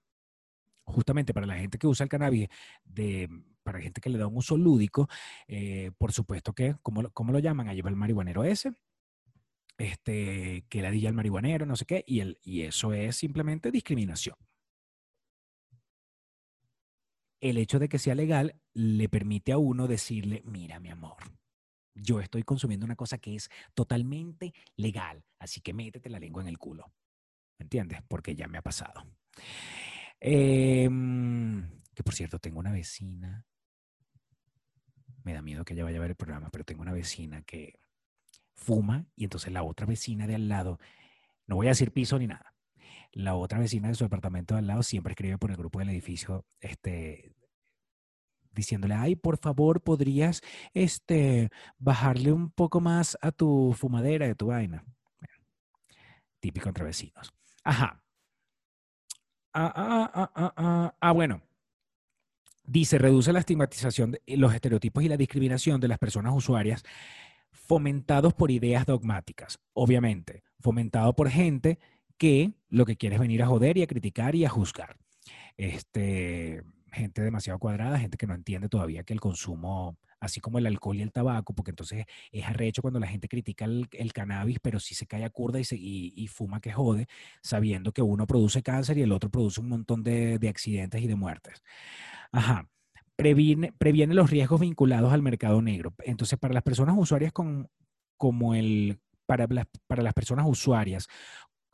justamente 0.84 1.34
para 1.34 1.46
la 1.46 1.56
gente 1.56 1.78
que 1.78 1.88
usa 1.88 2.04
el 2.04 2.10
cannabis, 2.10 2.50
de, 2.84 3.30
para 3.64 3.80
gente 3.80 4.02
que 4.02 4.10
le 4.10 4.18
da 4.18 4.28
un 4.28 4.38
uso 4.38 4.58
lúdico, 4.58 5.08
eh, 5.48 5.92
por 5.98 6.12
supuesto 6.12 6.54
que, 6.54 6.76
¿cómo, 6.82 7.32
lo 7.32 7.40
llaman? 7.40 7.70
A 7.70 7.74
llevar 7.76 7.94
el 7.94 7.98
marihuanero 7.98 8.44
ese, 8.44 8.74
este, 9.78 10.66
que 10.70 10.82
la 10.82 10.92
dilla 10.92 11.10
al 11.10 11.16
marihuanero, 11.16 11.66
no 11.66 11.76
sé 11.76 11.86
qué, 11.86 12.04
y, 12.08 12.20
el, 12.22 12.40
y 12.44 12.62
eso 12.62 12.94
es 12.94 13.16
simplemente 13.16 13.72
discriminación 13.72 14.36
el 17.42 17.58
hecho 17.58 17.80
de 17.80 17.90
que 17.90 18.00
sea 18.00 18.16
legal 18.16 18.60
le 18.74 19.10
permite 19.10 19.52
a 19.52 19.58
uno 19.58 19.88
decirle, 19.88 20.42
mira 20.46 20.80
mi 20.80 20.90
amor, 20.90 21.18
yo 21.94 22.20
estoy 22.20 22.44
consumiendo 22.44 22.86
una 22.86 22.96
cosa 22.96 23.18
que 23.18 23.36
es 23.36 23.50
totalmente 23.74 24.54
legal, 24.76 25.24
así 25.40 25.62
que 25.62 25.74
métete 25.74 26.10
la 26.10 26.20
lengua 26.20 26.42
en 26.42 26.50
el 26.50 26.58
culo. 26.58 26.92
¿Me 27.60 27.64
entiendes? 27.64 28.02
Porque 28.08 28.36
ya 28.36 28.48
me 28.48 28.60
ha 28.60 28.62
pasado. 28.62 29.04
Em, 30.20 31.82
que 31.94 32.04
por 32.04 32.14
cierto, 32.14 32.40
tengo 32.40 32.60
una 32.60 32.72
vecina. 32.72 33.46
Me 35.24 35.34
da 35.34 35.42
miedo 35.42 35.66
que 35.66 35.74
ella 35.74 35.84
vaya 35.84 35.98
a 35.98 36.02
ver 36.02 36.12
el 36.12 36.16
programa, 36.16 36.50
pero 36.52 36.64
tengo 36.64 36.84
una 36.84 36.94
vecina 36.94 37.42
que 37.42 37.80
fuma 38.58 39.06
y 39.16 39.24
entonces 39.24 39.54
la 39.54 39.64
otra 39.64 39.86
vecina 39.86 40.28
de 40.28 40.36
al 40.36 40.50
lado, 40.50 40.80
no 41.46 41.56
voy 41.56 41.68
a 41.68 41.70
decir 41.70 41.94
piso 41.94 42.20
ni 42.20 42.28
nada, 42.28 42.54
la 43.14 43.36
otra 43.36 43.60
vecina 43.60 43.88
de 43.88 43.96
su 43.96 44.04
apartamento 44.04 44.56
de 44.56 44.60
al 44.60 44.68
lado 44.68 44.84
siempre 44.84 45.12
escribe 45.12 45.38
por 45.38 45.52
el 45.52 45.58
grupo 45.58 45.80
del 45.80 45.90
edificio, 45.90 46.46
este, 46.60 47.32
diciéndole, 48.52 48.96
ay, 48.96 49.16
por 49.16 49.38
favor, 49.38 49.82
podrías, 49.82 50.42
este, 50.74 51.50
bajarle 51.78 52.32
un 52.34 52.52
poco 52.52 52.82
más 52.82 53.18
a 53.22 53.32
tu 53.32 53.74
fumadera 53.78 54.28
de 54.28 54.36
tu 54.36 54.48
vaina. 54.48 54.84
típico 56.40 56.70
entre 56.70 56.84
vecinos. 56.84 57.34
Ajá. 57.64 58.04
Ah, 59.54 59.74
ah, 59.76 60.12
ah, 60.14 60.32
ah, 60.36 60.54
ah, 60.56 60.96
ah 61.00 61.12
bueno. 61.12 61.42
Dice, 62.64 62.98
reduce 62.98 63.32
la 63.34 63.40
estigmatización, 63.40 64.12
de, 64.12 64.22
los 64.38 64.54
estereotipos 64.54 65.04
y 65.04 65.08
la 65.08 65.18
discriminación 65.18 65.80
de 65.80 65.88
las 65.88 65.98
personas 65.98 66.34
usuarias 66.36 66.84
fomentados 67.52 68.34
por 68.34 68.52
ideas 68.52 68.86
dogmáticas, 68.86 69.60
obviamente, 69.74 70.44
fomentado 70.60 71.16
por 71.16 71.30
gente 71.30 71.80
que 72.18 72.54
lo 72.70 72.86
que 72.86 72.98
quiere 72.98 73.16
es 73.16 73.22
venir 73.22 73.44
a 73.44 73.48
joder 73.48 73.78
y 73.78 73.84
a 73.84 73.88
criticar 73.88 74.36
y 74.36 74.46
a 74.46 74.50
juzgar. 74.50 74.98
Este, 75.58 76.64
gente 76.92 77.22
demasiado 77.22 77.60
cuadrada, 77.60 78.00
gente 78.00 78.18
que 78.18 78.28
no 78.28 78.34
entiende 78.34 78.70
todavía 78.70 79.04
que 79.04 79.14
el 79.14 79.20
consumo, 79.20 79.98
así 80.20 80.40
como 80.40 80.58
el 80.58 80.66
alcohol 80.66 80.98
y 80.98 81.02
el 81.02 81.12
tabaco, 81.12 81.54
porque 81.54 81.72
entonces 81.72 82.06
es 82.32 82.46
arrecho 82.46 82.82
cuando 82.82 83.00
la 83.00 83.08
gente 83.08 83.28
critica 83.28 83.66
el, 83.66 84.14
cannabis, 84.14 84.60
pero 84.62 84.80
sí 84.80 84.96
se 84.96 85.06
cae 85.06 85.24
a 85.24 85.30
curda 85.30 85.60
y, 85.60 86.14
y, 86.16 86.28
fuma 86.28 86.60
que 86.60 86.72
jode, 86.72 87.08
sabiendo 87.42 87.92
que 87.92 88.02
uno 88.02 88.26
produce 88.28 88.64
cáncer 88.64 88.98
y 88.98 89.04
el 89.04 89.12
otro 89.12 89.30
produce 89.30 89.62
un 89.62 89.70
montón 89.70 90.04
de, 90.04 90.40
accidentes 90.50 91.02
y 91.02 91.08
de 91.08 91.16
muertes. 91.16 91.62
Ajá. 92.32 92.70
Previene, 93.18 93.74
previene 93.78 94.14
los 94.14 94.30
riesgos 94.30 94.62
vinculados 94.62 95.12
al 95.12 95.22
mercado 95.22 95.62
negro. 95.62 95.94
Entonces, 96.06 96.40
para 96.40 96.54
las 96.54 96.64
personas 96.64 96.96
usuarias 96.98 97.34
con, 97.34 97.68
como 98.16 98.54
el, 98.56 99.00
para 99.26 99.48
para 99.88 100.04
las 100.04 100.14
personas 100.14 100.46
usuarias 100.48 101.08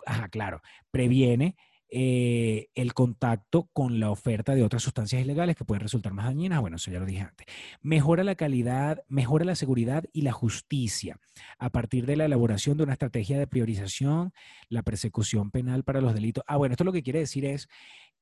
ajá, 0.06 0.30
claro, 0.30 0.62
previene 0.92 1.56
eh, 1.96 2.70
el 2.74 2.94
contacto 2.96 3.70
con 3.72 4.00
la 4.00 4.10
oferta 4.10 4.56
de 4.56 4.64
otras 4.64 4.82
sustancias 4.82 5.22
ilegales 5.22 5.56
que 5.56 5.66
pueden 5.66 5.82
resultar 5.82 6.12
más 6.12 6.26
dañinas. 6.26 6.60
Bueno, 6.60 6.78
eso 6.78 6.90
ya 6.90 7.00
lo 7.00 7.06
dije 7.06 7.22
antes. 7.22 7.46
Mejora 7.82 8.24
la 8.24 8.34
calidad, 8.34 9.04
mejora 9.08 9.46
la 9.46 9.56
seguridad 9.56 10.04
y 10.12 10.24
la 10.24 10.32
justicia 10.32 11.20
a 11.60 11.70
partir 11.70 12.08
de 12.08 12.16
la 12.16 12.26
elaboración 12.26 12.78
de 12.78 12.84
una 12.84 12.94
estrategia 12.94 13.38
de 13.38 13.46
priorización, 13.46 14.34
la 14.70 14.82
persecución 14.82 15.52
penal 15.52 15.84
para 15.84 16.02
los 16.02 16.16
delitos. 16.16 16.44
Ah, 16.48 16.58
bueno, 16.58 16.74
esto 16.74 16.84
lo 16.84 16.94
que 16.94 17.04
quiere 17.04 17.20
decir 17.20 17.46
es 17.46 17.68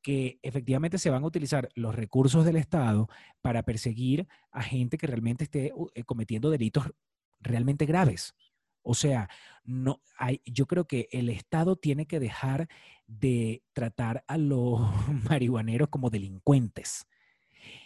que 0.02 0.40
efectivamente 0.42 0.98
se 0.98 1.10
van 1.10 1.24
a 1.24 1.28
utilizar 1.28 1.70
los 1.76 1.96
recursos 1.96 2.46
del 2.46 2.56
Estado 2.56 3.08
para 3.42 3.64
perseguir 3.64 4.28
a 4.52 4.64
gente 4.64 4.98
que 4.98 5.08
realmente 5.08 5.44
esté 5.44 5.74
eh, 5.96 6.04
cometiendo 6.04 6.50
delitos 6.50 6.92
realmente 7.40 7.86
graves. 7.86 8.36
O 8.84 8.96
sea, 8.96 9.30
no 9.64 10.02
hay, 10.18 10.42
yo 10.46 10.66
creo 10.66 10.86
que 10.86 11.08
el 11.12 11.30
Estado 11.30 11.76
tiene 11.76 12.08
que 12.08 12.20
dejar 12.20 12.68
de 13.08 13.64
tratar 13.74 14.24
a 14.28 14.38
los 14.38 14.82
marihuaneros 15.30 15.90
como 15.90 16.10
delincuentes. 16.10 17.06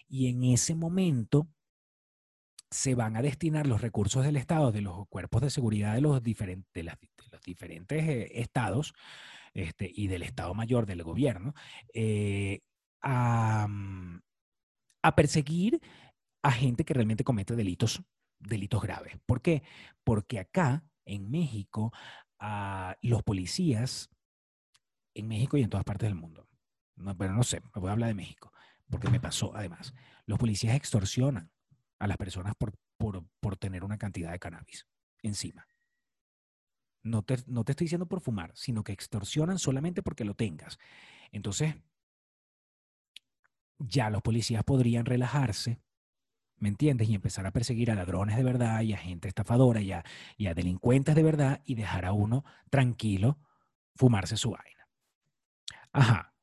Y 0.08 0.28
en 0.28 0.44
ese 0.44 0.76
momento 0.76 1.50
se 2.72 2.96
van 2.96 3.16
a 3.16 3.22
destinar 3.22 3.68
los 3.68 3.82
recursos 3.82 4.24
del 4.24 4.38
Estado, 4.38 4.72
de 4.72 4.82
los 4.82 5.08
cuerpos 5.08 5.42
de 5.42 5.50
seguridad 5.50 5.96
de 5.96 6.02
los, 6.02 6.22
diferentes, 6.24 6.86
los 7.32 7.42
diferentes 7.42 8.04
eh, 8.04 8.32
estados 8.42 8.94
este, 9.56 9.92
y 9.92 10.08
del 10.08 10.22
Estado 10.22 10.54
Mayor 10.54 10.86
del 10.86 11.02
gobierno, 11.02 11.56
eh, 11.94 12.60
a, 13.02 13.68
mm, 13.68 14.22
a 15.02 15.16
perseguir 15.16 15.82
a 16.44 16.52
gente 16.52 16.86
que 16.86 16.94
realmente 16.94 17.24
comete 17.24 17.56
delitos 17.56 18.04
delitos 18.40 18.82
graves. 18.82 19.18
¿Por 19.26 19.42
qué? 19.42 19.64
Porque 20.04 20.40
acá, 20.40 20.84
en 21.06 21.30
México, 21.30 21.92
ah, 22.40 22.96
los 23.02 23.24
policías, 23.24 24.10
en 25.14 25.28
México 25.28 25.58
y 25.58 25.64
en 25.64 25.70
todas 25.70 25.86
partes 25.86 26.10
del 26.10 26.16
mundo, 26.16 26.48
no, 26.96 27.18
pero 27.18 27.34
no 27.34 27.44
sé, 27.44 27.62
voy 27.74 27.90
a 27.90 27.94
hablar 27.94 28.10
de 28.10 28.16
México, 28.16 28.52
porque 28.90 29.10
me 29.10 29.20
pasó 29.20 29.56
además, 29.56 29.94
los 30.26 30.40
policías 30.40 30.76
extorsionan 30.76 31.52
a 32.00 32.08
las 32.08 32.18
personas 32.18 32.54
por, 32.58 32.74
por, 32.98 33.58
tener 33.58 33.84
una 33.84 33.98
cantidad 33.98 34.32
de 34.32 34.40
cannabis 34.40 34.88
encima. 35.22 35.68
No 37.06 37.22
te, 37.22 37.38
no 37.48 37.64
te 37.64 37.72
estoy 37.72 37.86
diciendo 37.86 38.08
por 38.08 38.20
fumar, 38.20 38.52
sino 38.56 38.84
que 38.84 38.92
extorsionan 38.92 39.60
solamente 39.60 40.02
porque 40.02 40.26
lo 40.26 40.34
tengas. 40.34 40.80
Entonces, 41.32 41.76
ya 43.80 44.10
los 44.10 44.22
policías 44.22 44.64
podrían 44.64 45.06
relajarse 45.06 45.80
¿me 46.58 46.70
entiendes? 46.70 47.10
Y 47.10 47.16
empezar 47.16 47.46
a 47.46 47.52
perseguir 47.52 47.92
a 47.92 47.96
ladrones 47.96 48.38
de 48.38 48.44
verdad 48.44 48.82
y 48.82 48.94
a 48.94 48.98
gente 48.98 49.28
estafadora 49.28 49.82
y 49.82 49.92
y 50.38 50.48
a 50.48 50.54
delincuentes 50.54 51.16
de 51.16 51.24
verdad 51.24 51.62
y 51.66 51.76
dejar 51.76 52.06
a 52.06 52.14
uno 52.14 52.44
tranquilo 52.70 53.40
fumarse 53.96 54.38
su 54.38 54.52
vaina. 54.52 54.88
Ajá. 55.92 56.34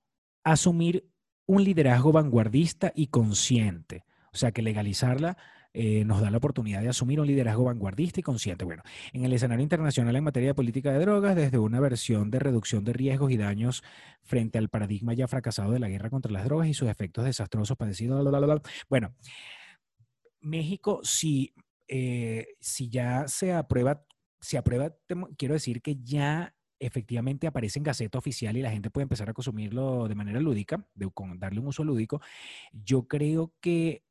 Asumir 0.45 1.11
un 1.47 1.65
liderazgo 1.65 2.13
vanguardista 2.13 2.93
y 2.95 3.09
consciente. 3.09 4.05
O 4.33 4.37
sea, 4.37 4.53
que 4.53 4.63
legalizarla 4.63 5.37
eh, 5.75 6.05
nos 6.05 6.21
da 6.21 6.31
la 6.31 6.37
oportunidad 6.37 6.83
de 6.83 6.89
asumir 6.89 7.21
un 7.21 7.27
liderazgo 7.27 7.65
vanguardista 7.65 8.21
y 8.21 8.23
consciente. 8.23 8.65
Bueno, 8.65 8.83
en 9.13 9.25
el 9.25 9.33
escenario 9.33 9.63
internacional 9.63 10.15
en 10.15 10.25
materia 10.25 10.51
de 10.51 10.55
política 10.55 10.93
de 10.93 10.99
drogas, 10.99 11.35
desde 11.35 11.59
una 11.59 11.81
versión 11.81 12.31
de 12.31 12.39
reducción 12.39 12.85
de 12.85 12.93
riesgos 12.93 13.31
y 13.33 13.37
daños 13.37 13.83
frente 14.23 14.59
al 14.59 14.69
paradigma 14.69 15.15
ya 15.15 15.29
fracasado 15.29 15.73
de 15.73 15.79
la 15.79 15.89
guerra 15.89 16.11
contra 16.11 16.31
las 16.31 16.45
drogas 16.45 16.69
y 16.69 16.75
sus 16.75 16.89
efectos 16.89 17.25
desastrosos 17.25 17.77
padecidos. 17.77 18.23
Bueno, 18.89 19.15
México, 20.41 21.01
si, 21.05 21.55
eh, 21.89 22.49
si 22.61 22.91
ya 22.91 23.27
se 23.29 23.53
aprueba, 23.53 24.05
se 24.41 24.59
aprueba, 24.59 24.95
quiero 25.39 25.55
decir 25.55 25.81
que 25.81 25.97
ya 26.03 26.55
efectivamente 26.81 27.47
aparece 27.47 27.79
en 27.79 27.85
Gaceta 27.85 28.19
Oficial 28.19 28.57
y 28.57 28.63
la 28.63 28.71
gente 28.71 28.91
puede 28.91 29.05
empezar 29.05 29.31
a 29.31 29.33
consumirlo 29.33 30.09
de 30.09 30.17
manera 30.17 30.41
lúdica, 30.41 30.85
de, 30.95 31.09
con 31.11 31.39
darle 31.39 31.61
un 31.61 31.69
uso 31.69 31.85
lúdico, 31.85 32.21
yo 32.73 33.07
creo 33.07 33.55
que, 33.61 34.03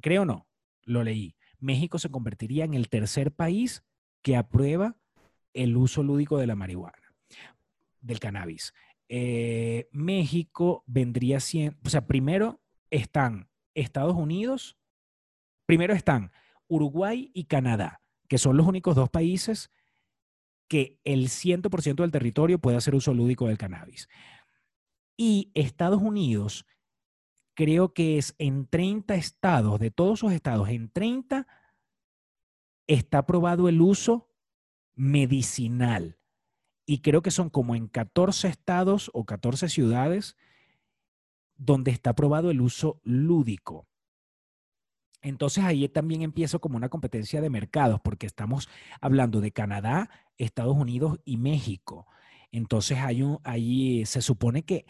creo 0.00 0.24
no, 0.24 0.46
lo 0.86 1.04
leí, 1.04 1.36
México 1.58 1.98
se 1.98 2.10
convertiría 2.10 2.64
en 2.64 2.74
el 2.74 2.88
tercer 2.88 3.32
país 3.32 3.84
que 4.22 4.36
aprueba 4.36 4.96
el 5.52 5.76
uso 5.76 6.02
lúdico 6.02 6.38
de 6.38 6.46
la 6.46 6.54
marihuana, 6.54 7.14
del 8.00 8.20
cannabis. 8.20 8.72
Eh, 9.08 9.88
México 9.92 10.82
vendría 10.86 11.40
siendo, 11.40 11.78
o 11.84 11.90
sea, 11.90 12.06
primero 12.06 12.60
están 12.90 13.48
Estados 13.74 14.14
Unidos, 14.14 14.78
primero 15.66 15.94
están 15.94 16.32
Uruguay 16.68 17.30
y 17.34 17.44
Canadá, 17.44 18.00
que 18.28 18.38
son 18.38 18.56
los 18.56 18.66
únicos 18.66 18.96
dos 18.96 19.10
países 19.10 19.70
que 20.68 20.98
el 21.04 21.28
100% 21.28 21.96
del 21.96 22.10
territorio 22.10 22.58
puede 22.58 22.76
hacer 22.76 22.94
uso 22.94 23.14
lúdico 23.14 23.46
del 23.46 23.58
cannabis. 23.58 24.08
Y 25.16 25.50
Estados 25.54 26.02
Unidos, 26.02 26.66
creo 27.56 27.94
que 27.94 28.18
es 28.18 28.36
en 28.38 28.66
30 28.66 29.16
estados, 29.16 29.80
de 29.80 29.90
todos 29.90 30.20
sus 30.20 30.32
estados, 30.32 30.68
en 30.68 30.90
30 30.90 31.48
está 32.86 33.18
aprobado 33.18 33.68
el 33.68 33.80
uso 33.80 34.30
medicinal. 34.94 36.20
Y 36.84 36.98
creo 36.98 37.22
que 37.22 37.32
son 37.32 37.50
como 37.50 37.74
en 37.74 37.88
14 37.88 38.46
estados 38.46 39.10
o 39.12 39.24
14 39.24 39.68
ciudades 39.68 40.36
donde 41.56 41.90
está 41.90 42.10
aprobado 42.10 42.50
el 42.50 42.60
uso 42.60 43.00
lúdico. 43.02 43.88
Entonces 45.22 45.64
ahí 45.64 45.88
también 45.88 46.22
empieza 46.22 46.58
como 46.58 46.76
una 46.76 46.90
competencia 46.90 47.40
de 47.40 47.50
mercados, 47.50 48.00
porque 48.00 48.26
estamos 48.26 48.68
hablando 49.00 49.40
de 49.40 49.50
Canadá, 49.50 50.10
Estados 50.36 50.76
Unidos 50.76 51.18
y 51.24 51.38
México. 51.38 52.06
Entonces 52.52 52.98
hay 52.98 53.22
un, 53.22 53.40
ahí 53.42 54.04
se 54.04 54.20
supone 54.20 54.64
que 54.64 54.86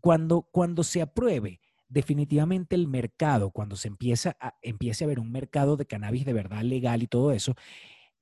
cuando, 0.00 0.42
cuando 0.42 0.84
se 0.84 1.02
apruebe 1.02 1.60
definitivamente 1.94 2.74
el 2.74 2.88
mercado, 2.88 3.50
cuando 3.50 3.76
se 3.76 3.88
empieza 3.88 4.36
a, 4.40 4.54
empiece 4.62 5.04
a 5.04 5.06
ver 5.06 5.20
un 5.20 5.30
mercado 5.30 5.76
de 5.76 5.86
cannabis 5.86 6.24
de 6.24 6.32
verdad 6.32 6.62
legal 6.62 7.02
y 7.02 7.06
todo 7.06 7.30
eso, 7.30 7.54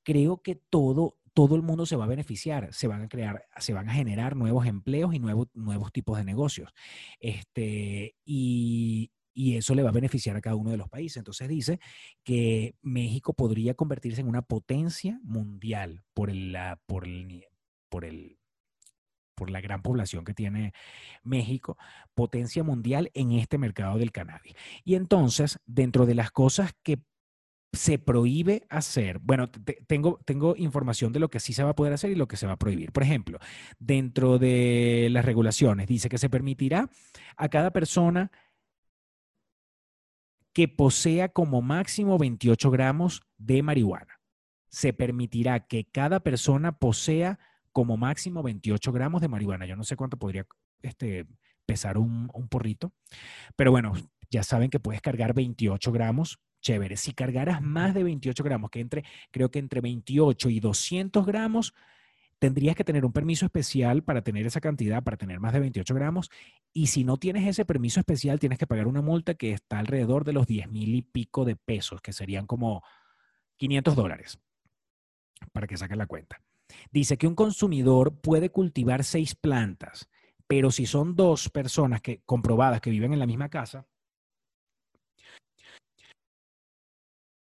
creo 0.03 0.43
que 0.43 0.57
todo, 0.57 1.16
todo 1.33 1.57
el 1.57 1.62
mundo 1.62 1.87
se 1.87 1.97
va 1.97 2.05
a 2.05 2.09
beneficiar, 2.09 2.73
se 2.75 2.87
van 2.87 3.03
a 3.03 3.09
crear, 3.09 3.47
se 3.57 3.73
van 3.73 3.89
a 3.89 3.95
generar 3.95 4.37
nuevos 4.37 4.66
empleos 4.66 5.14
y 5.14 5.18
nuevos, 5.18 5.49
nuevos 5.55 5.91
tipos 5.91 6.18
de 6.18 6.25
negocios. 6.25 6.73
Este, 7.18 8.14
y, 8.27 9.11
y 9.33 9.57
eso 9.57 9.75
le 9.75 9.83
va 9.83 9.89
a 9.89 9.93
beneficiar 9.93 10.37
a 10.37 10.43
cada 10.43 10.57
uno 10.57 10.70
de 10.70 10.77
los 10.77 10.91
países. 10.91 11.16
Entonces 11.16 11.49
dice 11.49 11.81
que 12.25 12.77
México 12.83 13.33
podría 13.33 13.73
convertirse 13.73 14.20
en 14.20 14.29
una 14.29 14.43
potencia 14.43 15.18
mundial 15.23 16.05
por 16.12 16.29
el, 16.29 16.55
por 16.87 17.07
el, 17.07 17.47
por 17.89 18.05
el 18.05 18.37
por 19.43 19.51
la 19.51 19.61
gran 19.61 19.82
población 19.82 20.24
que 20.24 20.34
tiene 20.34 20.72
México, 21.24 21.76
potencia 22.14 22.62
mundial 22.62 23.11
en 23.12 23.32
este 23.32 23.59
mercado 23.59 23.99
del 23.99 24.12
cannabis. 24.12 24.55
Y 24.84 24.95
entonces, 24.95 25.59
dentro 25.66 26.07
de 26.07 26.14
las 26.14 26.30
cosas 26.30 26.72
que 26.84 27.01
se 27.72 27.99
prohíbe 27.99 28.68
hacer, 28.70 29.18
bueno, 29.18 29.51
tengo, 29.88 30.20
tengo 30.24 30.55
información 30.57 31.12
de 31.12 31.18
lo 31.18 31.28
que 31.28 31.40
sí 31.40 31.55
se 31.55 31.64
va 31.64 31.70
a 31.70 31.74
poder 31.74 31.93
hacer 31.93 32.12
y 32.12 32.14
lo 32.14 32.28
que 32.28 32.36
se 32.36 32.47
va 32.47 32.53
a 32.53 32.57
prohibir. 32.57 32.93
Por 32.93 33.03
ejemplo, 33.03 33.40
dentro 33.80 34.38
de 34.38 35.09
las 35.11 35.24
regulaciones 35.24 35.88
dice 35.88 36.09
que 36.09 36.18
se 36.18 36.30
permitirá 36.30 36.88
a 37.36 37.49
cada 37.49 37.72
persona 37.72 38.30
que 40.53 40.68
posea 40.68 41.30
como 41.30 41.62
máximo 41.62 42.16
28 42.16 42.70
gramos 42.70 43.22
de 43.38 43.64
marihuana. 43.64 44.20
Se 44.68 44.93
permitirá 44.93 45.66
que 45.66 45.84
cada 45.84 46.20
persona 46.20 46.78
posea 46.78 47.40
como 47.73 47.97
máximo 47.97 48.43
28 48.43 48.93
gramos 48.93 49.20
de 49.20 49.29
marihuana. 49.29 49.66
Yo 49.66 49.77
no 49.77 49.85
sé 49.85 49.97
cuánto 49.97 50.16
podría 50.16 50.47
este, 50.83 51.27
pesar 51.66 51.99
un, 51.99 52.29
porrito, 52.49 52.93
pero 53.57 53.70
bueno, 53.70 53.93
ya 54.31 54.43
saben 54.43 54.70
que 54.70 54.81
puedes 54.81 55.01
cargar 55.01 55.35
28 55.35 55.93
gramos. 55.93 56.39
Chévere. 56.61 56.97
Si 56.97 57.12
cargaras 57.12 57.61
más 57.61 57.93
de 57.93 58.05
28 58.05 58.45
gramos, 58.45 58.70
que 58.70 58.79
entre, 58.79 59.05
creo 59.33 59.51
que 59.51 59.59
entre 59.59 59.81
28 59.81 60.49
y 60.49 60.61
200 60.61 61.27
gramos, 61.27 61.75
tendrías 62.39 62.77
que 62.77 62.85
tener 62.85 63.05
un 63.05 63.12
permiso 63.12 63.47
especial 63.47 64.05
para 64.05 64.23
tener 64.23 64.47
esa 64.47 64.61
cantidad, 64.61 65.03
para 65.03 65.16
tener 65.16 65.41
más 65.41 65.53
de 65.53 65.61
28 65.61 65.93
gramos. 65.95 66.31
Y 66.73 66.87
si 66.87 67.03
no 67.03 67.16
tienes 67.16 67.49
ese 67.49 67.64
permiso 67.64 67.99
especial, 67.99 68.39
tienes 68.39 68.59
que 68.59 68.66
pagar 68.66 68.87
una 68.87 69.03
multa 69.03 69.35
que 69.35 69.53
está 69.53 69.81
alrededor 69.81 70.25
de 70.25 70.33
los 70.35 70.47
10 70.47 70.70
mil 70.70 70.95
y 70.95 71.03
pico 71.03 71.45
de 71.45 71.57
pesos, 71.57 72.01
que 72.01 72.12
serían 72.12 72.47
como 72.47 72.83
500 73.57 73.97
dólares, 73.97 74.39
para 75.53 75.66
que 75.66 75.77
saquen 75.77 75.99
la 75.99 76.07
cuenta. 76.07 76.41
Dice 76.91 77.16
que 77.16 77.27
un 77.27 77.35
consumidor 77.35 78.20
puede 78.20 78.51
cultivar 78.51 79.05
seis 79.05 79.35
plantas, 79.35 80.09
pero 80.47 80.70
si 80.70 80.87
son 80.87 81.14
dos 81.14 81.49
personas 81.49 82.01
que, 82.01 82.23
comprobadas 82.25 82.81
que 82.81 82.91
viven 82.91 83.12
en 83.12 83.18
la 83.18 83.27
misma 83.27 83.49
casa, 83.49 83.87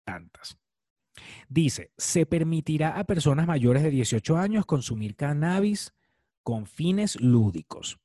plantas. 0.05 0.57
Dice, 1.47 1.91
se 1.97 2.25
permitirá 2.25 2.99
a 2.99 3.03
personas 3.03 3.47
mayores 3.47 3.83
de 3.83 3.89
18 3.89 4.37
años 4.37 4.65
consumir 4.65 5.15
cannabis 5.15 5.93
con 6.43 6.67
fines 6.67 7.19
lúdicos. 7.19 7.99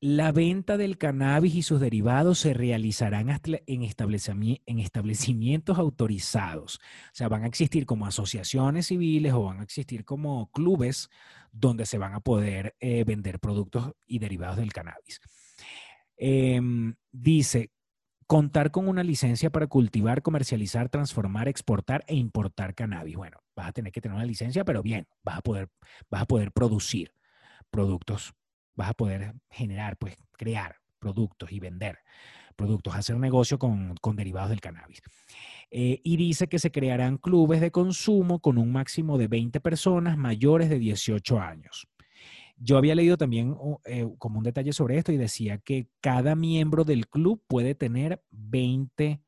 La 0.00 0.32
venta 0.32 0.76
del 0.76 0.98
cannabis 0.98 1.54
y 1.54 1.62
sus 1.62 1.80
derivados 1.80 2.38
se 2.38 2.52
realizarán 2.52 3.28
en, 3.66 3.82
establecimientos 3.82 5.78
autorizados. 5.78 6.76
O 6.76 7.14
sea, 7.14 7.28
van 7.28 7.44
a 7.44 7.46
existir 7.46 7.86
como 7.86 8.06
asociaciones 8.06 8.88
civiles 8.88 9.32
o 9.32 9.44
van 9.44 9.60
a 9.60 9.62
existir 9.62 10.04
como 10.04 10.50
clubes 10.50 11.08
donde 11.52 11.86
se 11.86 11.96
van 11.96 12.12
a 12.12 12.20
poder 12.20 12.76
eh, 12.80 13.04
vender 13.04 13.40
productos 13.40 13.92
y 14.06 14.18
derivados 14.18 14.58
del 14.58 14.72
cannabis. 14.72 15.20
Em, 16.16 16.94
dice, 17.10 17.70
contar 18.26 18.70
con 18.70 18.88
una 18.88 19.02
licencia 19.02 19.50
para 19.50 19.66
cultivar, 19.66 20.22
comercializar, 20.22 20.88
transformar, 20.88 21.48
exportar 21.48 22.04
e 22.08 22.14
importar 22.14 22.74
cannabis. 22.74 23.16
Bueno, 23.16 23.38
vas 23.56 23.68
a 23.68 23.72
tener 23.72 23.92
que 23.92 24.00
tener 24.00 24.16
una 24.16 24.26
licencia, 24.26 24.64
pero 24.64 24.82
bien, 24.82 25.06
vas 25.22 25.38
a 25.38 25.40
poder, 25.42 25.70
vas 26.10 26.22
a 26.22 26.26
poder 26.26 26.52
producir 26.52 27.14
productos, 27.70 28.34
vas 28.74 28.90
a 28.90 28.94
poder 28.94 29.34
generar, 29.50 29.96
pues 29.96 30.16
crear 30.32 30.76
productos 30.98 31.52
y 31.52 31.60
vender 31.60 31.98
productos, 32.54 32.94
hacer 32.94 33.16
negocio 33.18 33.58
con, 33.58 33.94
derivados 34.14 34.50
del 34.50 34.60
cannabis. 34.60 35.02
Eh, 35.70 36.00
y 36.02 36.16
dice 36.16 36.48
que 36.48 36.58
se 36.58 36.70
crearán 36.70 37.18
clubes 37.18 37.60
de 37.60 37.70
consumo 37.70 38.40
con 38.40 38.58
un 38.58 38.72
máximo 38.72 39.18
de 39.18 39.28
20 39.28 39.60
personas 39.60 40.16
mayores 40.16 40.70
de 40.70 40.78
18 40.78 41.40
años. 41.40 41.88
Yo 42.56 42.78
había 42.78 42.94
leído 42.94 43.16
también 43.16 43.56
eh, 43.84 44.06
como 44.18 44.38
un 44.38 44.44
detalle 44.44 44.72
sobre 44.72 44.96
esto 44.96 45.10
y 45.10 45.16
decía 45.16 45.58
que 45.58 45.88
cada 46.00 46.36
miembro 46.36 46.84
del 46.84 47.08
club 47.08 47.42
puede 47.48 47.74
tener 47.74 48.22
20, 48.30 49.20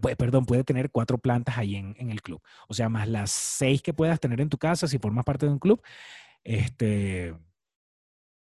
pues, 0.00 0.16
perdón, 0.16 0.46
puede 0.46 0.64
tener 0.64 0.90
cuatro 0.90 1.18
plantas 1.18 1.58
ahí 1.58 1.76
en, 1.76 1.94
en, 1.98 2.10
el 2.10 2.22
club. 2.22 2.40
O 2.68 2.74
sea, 2.74 2.88
más 2.88 3.06
las 3.08 3.30
seis 3.30 3.82
que 3.82 3.92
puedas 3.92 4.18
tener 4.20 4.40
en 4.40 4.48
tu 4.48 4.56
casa 4.56 4.88
si 4.88 4.98
formas 4.98 5.24
parte 5.26 5.44
de 5.44 5.52
un 5.52 5.58
club. 5.58 5.82
Este, 6.44 7.34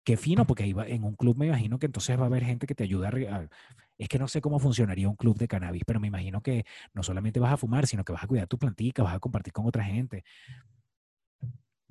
qué 0.05 0.17
fino, 0.17 0.47
porque 0.47 0.65
ahí 0.65 0.75
en 0.87 1.05
un 1.05 1.15
club 1.15 1.37
me 1.37 1.47
imagino 1.47 1.79
que 1.79 1.87
entonces 1.87 2.19
va 2.19 2.25
a 2.25 2.27
haber 2.27 2.45
gente 2.45 2.67
que 2.67 2.75
te 2.75 2.85
ayuda 2.85 3.09
a, 3.09 3.49
es 3.97 4.09
que 4.09 4.19
no 4.19 4.29
sé 4.29 4.41
cómo 4.41 4.59
funcionaría 4.59 5.09
un 5.09 5.17
club 5.17 5.39
de 5.39 5.49
cannabis, 5.49 5.83
pero 5.87 6.01
me 6.01 6.09
imagino 6.09 6.43
que 6.43 6.65
no 6.93 7.03
solamente 7.03 7.41
vas 7.41 7.53
a 7.53 7.57
fumar, 7.57 7.87
sino 7.87 8.05
que 8.05 8.13
vas 8.13 8.25
a 8.25 8.27
cuidar 8.27 8.47
tu 8.47 8.59
plantica, 8.59 9.03
vas 9.03 9.15
a 9.15 9.21
compartir 9.21 9.53
con 9.53 9.67
otra 9.67 9.85
gente 9.85 10.25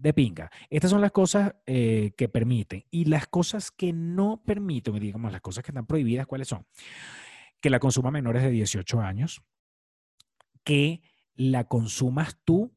de 0.04 0.14
pinga. 0.14 0.52
Estas 0.70 0.92
son 0.92 1.02
las 1.02 1.12
cosas 1.12 1.56
eh, 1.66 2.12
que 2.18 2.28
permiten. 2.28 2.84
Y 2.92 3.06
las 3.06 3.28
cosas 3.28 3.72
que 3.72 3.94
no 3.94 4.44
permiten, 4.46 5.00
digamos, 5.00 5.32
las 5.32 5.42
cosas 5.42 5.64
que 5.64 5.72
están 5.72 5.86
prohibidas, 5.86 6.28
¿cuáles 6.28 6.50
son? 6.50 6.66
Que 7.62 7.70
la 7.70 7.80
consuma 7.80 8.12
menores 8.12 8.44
de 8.44 8.52
18 8.52 9.00
años, 9.00 9.42
que 10.66 11.02
la 11.36 11.64
consumas 11.70 12.38
tú 12.44 12.76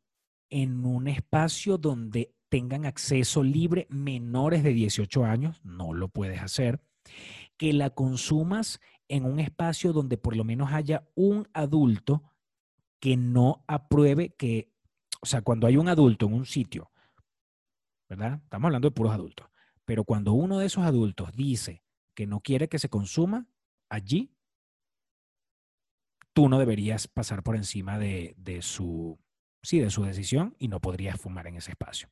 en 0.51 0.85
un 0.85 1.09
espacio 1.09 1.79
donde 1.79 2.36
tengan 2.49 2.87
acceso 2.87 3.43
libre 3.43 3.87
menores 3.91 4.63
de 4.63 4.73
18 4.73 5.25
años, 5.25 5.61
no 5.65 5.93
lo 5.93 6.09
puedes 6.09 6.41
hacer. 6.41 6.81
Que 7.57 7.73
la 7.73 7.91
consumas 7.91 8.81
en 9.09 9.25
un 9.25 9.41
espacio 9.41 9.93
donde 9.93 10.19
por 10.19 10.37
lo 10.37 10.45
menos 10.45 10.73
haya 10.73 11.09
un 11.15 11.49
adulto 11.53 12.23
que 13.01 13.17
no 13.17 13.65
apruebe 13.67 14.31
que, 14.31 14.73
o 15.21 15.27
sea, 15.27 15.43
cuando 15.43 15.67
hay 15.67 15.77
un 15.77 15.89
adulto 15.89 16.27
en 16.27 16.35
un 16.35 16.47
sitio 16.47 16.91
¿verdad? 18.09 18.41
Estamos 18.43 18.67
hablando 18.67 18.89
de 18.89 18.95
puros 18.95 19.13
adultos. 19.13 19.49
Pero 19.85 20.05
cuando 20.05 20.33
uno 20.33 20.59
de 20.59 20.67
esos 20.67 20.85
adultos 20.85 21.33
dice 21.35 21.83
que 22.15 22.27
no 22.27 22.41
quiere 22.41 22.69
que 22.69 22.79
se 22.79 22.89
consuma 22.89 23.47
allí, 23.89 24.33
tú 26.33 26.49
no 26.49 26.59
deberías 26.59 27.09
pasar 27.09 27.43
por 27.43 27.57
encima 27.57 27.99
de, 27.99 28.35
su, 28.63 29.19
sí, 29.63 29.79
de 29.79 29.91
su 29.91 30.05
decisión 30.05 30.55
y 30.59 30.69
no 30.69 30.81
podrías 30.81 31.21
fumar 31.21 31.47
en 31.47 31.57
ese 31.57 31.71
espacio. 31.71 32.09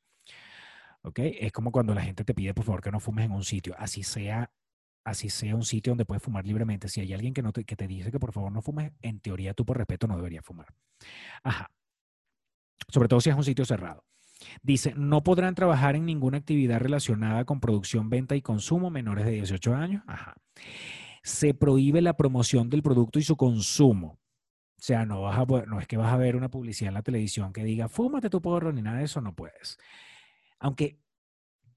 ¿Ok? 1.05 1.19
Es 1.19 1.53
como 1.53 1.71
cuando 1.71 1.95
la 1.95 2.03
gente 2.03 2.25
te 2.25 2.35
pide, 2.35 2.55
por 2.55 2.65
favor, 2.65 2.81
que 2.81 2.91
no 2.91 2.99
fumes 2.99 3.27
en 3.27 3.33
un 3.33 3.45
sitio, 3.45 3.75
así 3.79 4.03
sea, 4.03 4.51
así 5.05 5.29
sea 5.29 5.55
un 5.55 5.65
sitio 5.65 5.91
donde 5.91 6.07
puedes 6.07 6.23
fumar 6.23 6.47
libremente. 6.47 6.89
Si 6.89 7.01
hay 7.01 7.13
alguien 7.13 7.35
que, 7.35 7.43
no 7.43 7.53
te, 7.53 7.65
que 7.65 7.77
te 7.77 7.87
dice 7.87 8.11
que 8.11 8.19
por 8.19 8.33
favor 8.33 8.51
no 8.51 8.63
fumes, 8.63 8.93
en 9.03 9.21
teoría 9.21 9.53
tú 9.53 9.67
por 9.67 9.77
respeto 9.77 10.07
no 10.07 10.17
deberías 10.17 10.45
fumar. 10.45 10.67
Ajá. 11.43 11.71
Sobre 12.89 13.09
todo 13.09 13.21
si 13.21 13.31
es 13.31 13.37
un 13.37 13.45
sitio 13.45 13.67
cerrado. 13.67 14.05
Dice, 14.63 14.95
no 14.97 15.23
podrán 15.23 15.55
trabajar 15.55 15.95
en 15.95 16.07
ninguna 16.07 16.39
actividad 16.39 16.81
relacionada 16.81 17.45
con 17.45 17.61
producción, 17.61 18.09
venta 18.09 18.35
y 18.35 18.43
consumo 18.43 18.91
menores 18.91 19.27
de 19.27 19.33
18 19.33 19.75
años. 19.75 20.03
Ajá. 20.07 20.35
Se 21.23 21.53
prohíbe 21.53 22.01
la 22.01 22.17
promoción 22.17 22.71
del 22.71 22.83
producto 22.83 23.19
y 23.19 23.23
su 23.23 23.37
consumo. 23.37 24.19
O 24.79 24.83
sea, 24.87 25.05
no, 25.05 25.23
vas 25.23 25.39
a, 25.39 25.45
no 25.67 25.81
es 25.81 25.87
que 25.87 25.97
vas 25.99 26.13
a 26.13 26.17
ver 26.17 26.35
una 26.35 26.51
publicidad 26.51 26.89
en 26.89 26.95
la 26.95 27.03
televisión 27.03 27.53
que 27.53 27.65
diga, 27.65 27.89
fúmate 27.89 28.31
tu 28.31 28.41
porro, 28.41 28.73
ni 28.73 28.83
nada 28.83 28.99
de 28.99 29.05
eso, 29.05 29.21
no 29.21 29.35
puedes. 29.35 29.79
Aunque, 30.65 30.99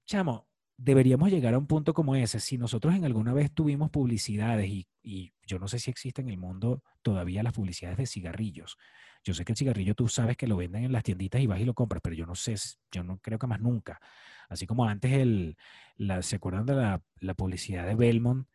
chamo, 0.06 0.48
deberíamos 0.78 1.30
llegar 1.30 1.52
a 1.52 1.58
un 1.58 1.66
punto 1.66 1.92
como 1.92 2.16
ese. 2.16 2.40
Si 2.40 2.56
nosotros 2.56 2.94
en 2.94 3.04
alguna 3.04 3.34
vez 3.34 3.52
tuvimos 3.52 3.90
publicidades, 3.90 4.66
y, 4.70 4.88
y, 5.02 5.34
yo 5.46 5.58
no 5.58 5.68
sé 5.68 5.78
si 5.78 5.90
existe 5.90 6.22
en 6.22 6.30
el 6.30 6.38
mundo 6.38 6.82
todavía 7.02 7.42
las 7.42 7.52
publicidades 7.52 7.98
de 7.98 8.06
cigarrillos, 8.06 8.78
yo 9.22 9.34
sé 9.34 9.44
que 9.44 9.52
el 9.52 9.58
cigarrillo 9.58 9.94
tú 9.94 10.08
sabes 10.08 10.38
que 10.38 10.46
lo 10.46 10.56
venden 10.56 10.84
en 10.84 10.92
las 10.92 11.02
tienditas 11.02 11.42
y 11.42 11.46
vas 11.46 11.60
y 11.60 11.66
lo 11.66 11.74
compras, 11.74 12.00
pero 12.02 12.16
yo 12.16 12.24
no 12.24 12.34
sé, 12.34 12.54
yo 12.90 13.04
no 13.04 13.18
creo 13.18 13.38
que 13.38 13.46
más 13.46 13.60
nunca. 13.60 14.00
Así 14.48 14.66
como 14.66 14.86
antes 14.86 15.12
el, 15.12 15.58
la, 15.98 16.22
¿se 16.22 16.36
acuerdan 16.36 16.64
de 16.64 16.74
la, 16.76 17.02
la, 17.20 17.34
publicidad 17.34 17.86
de 17.86 17.94
Belmont, 17.94 18.48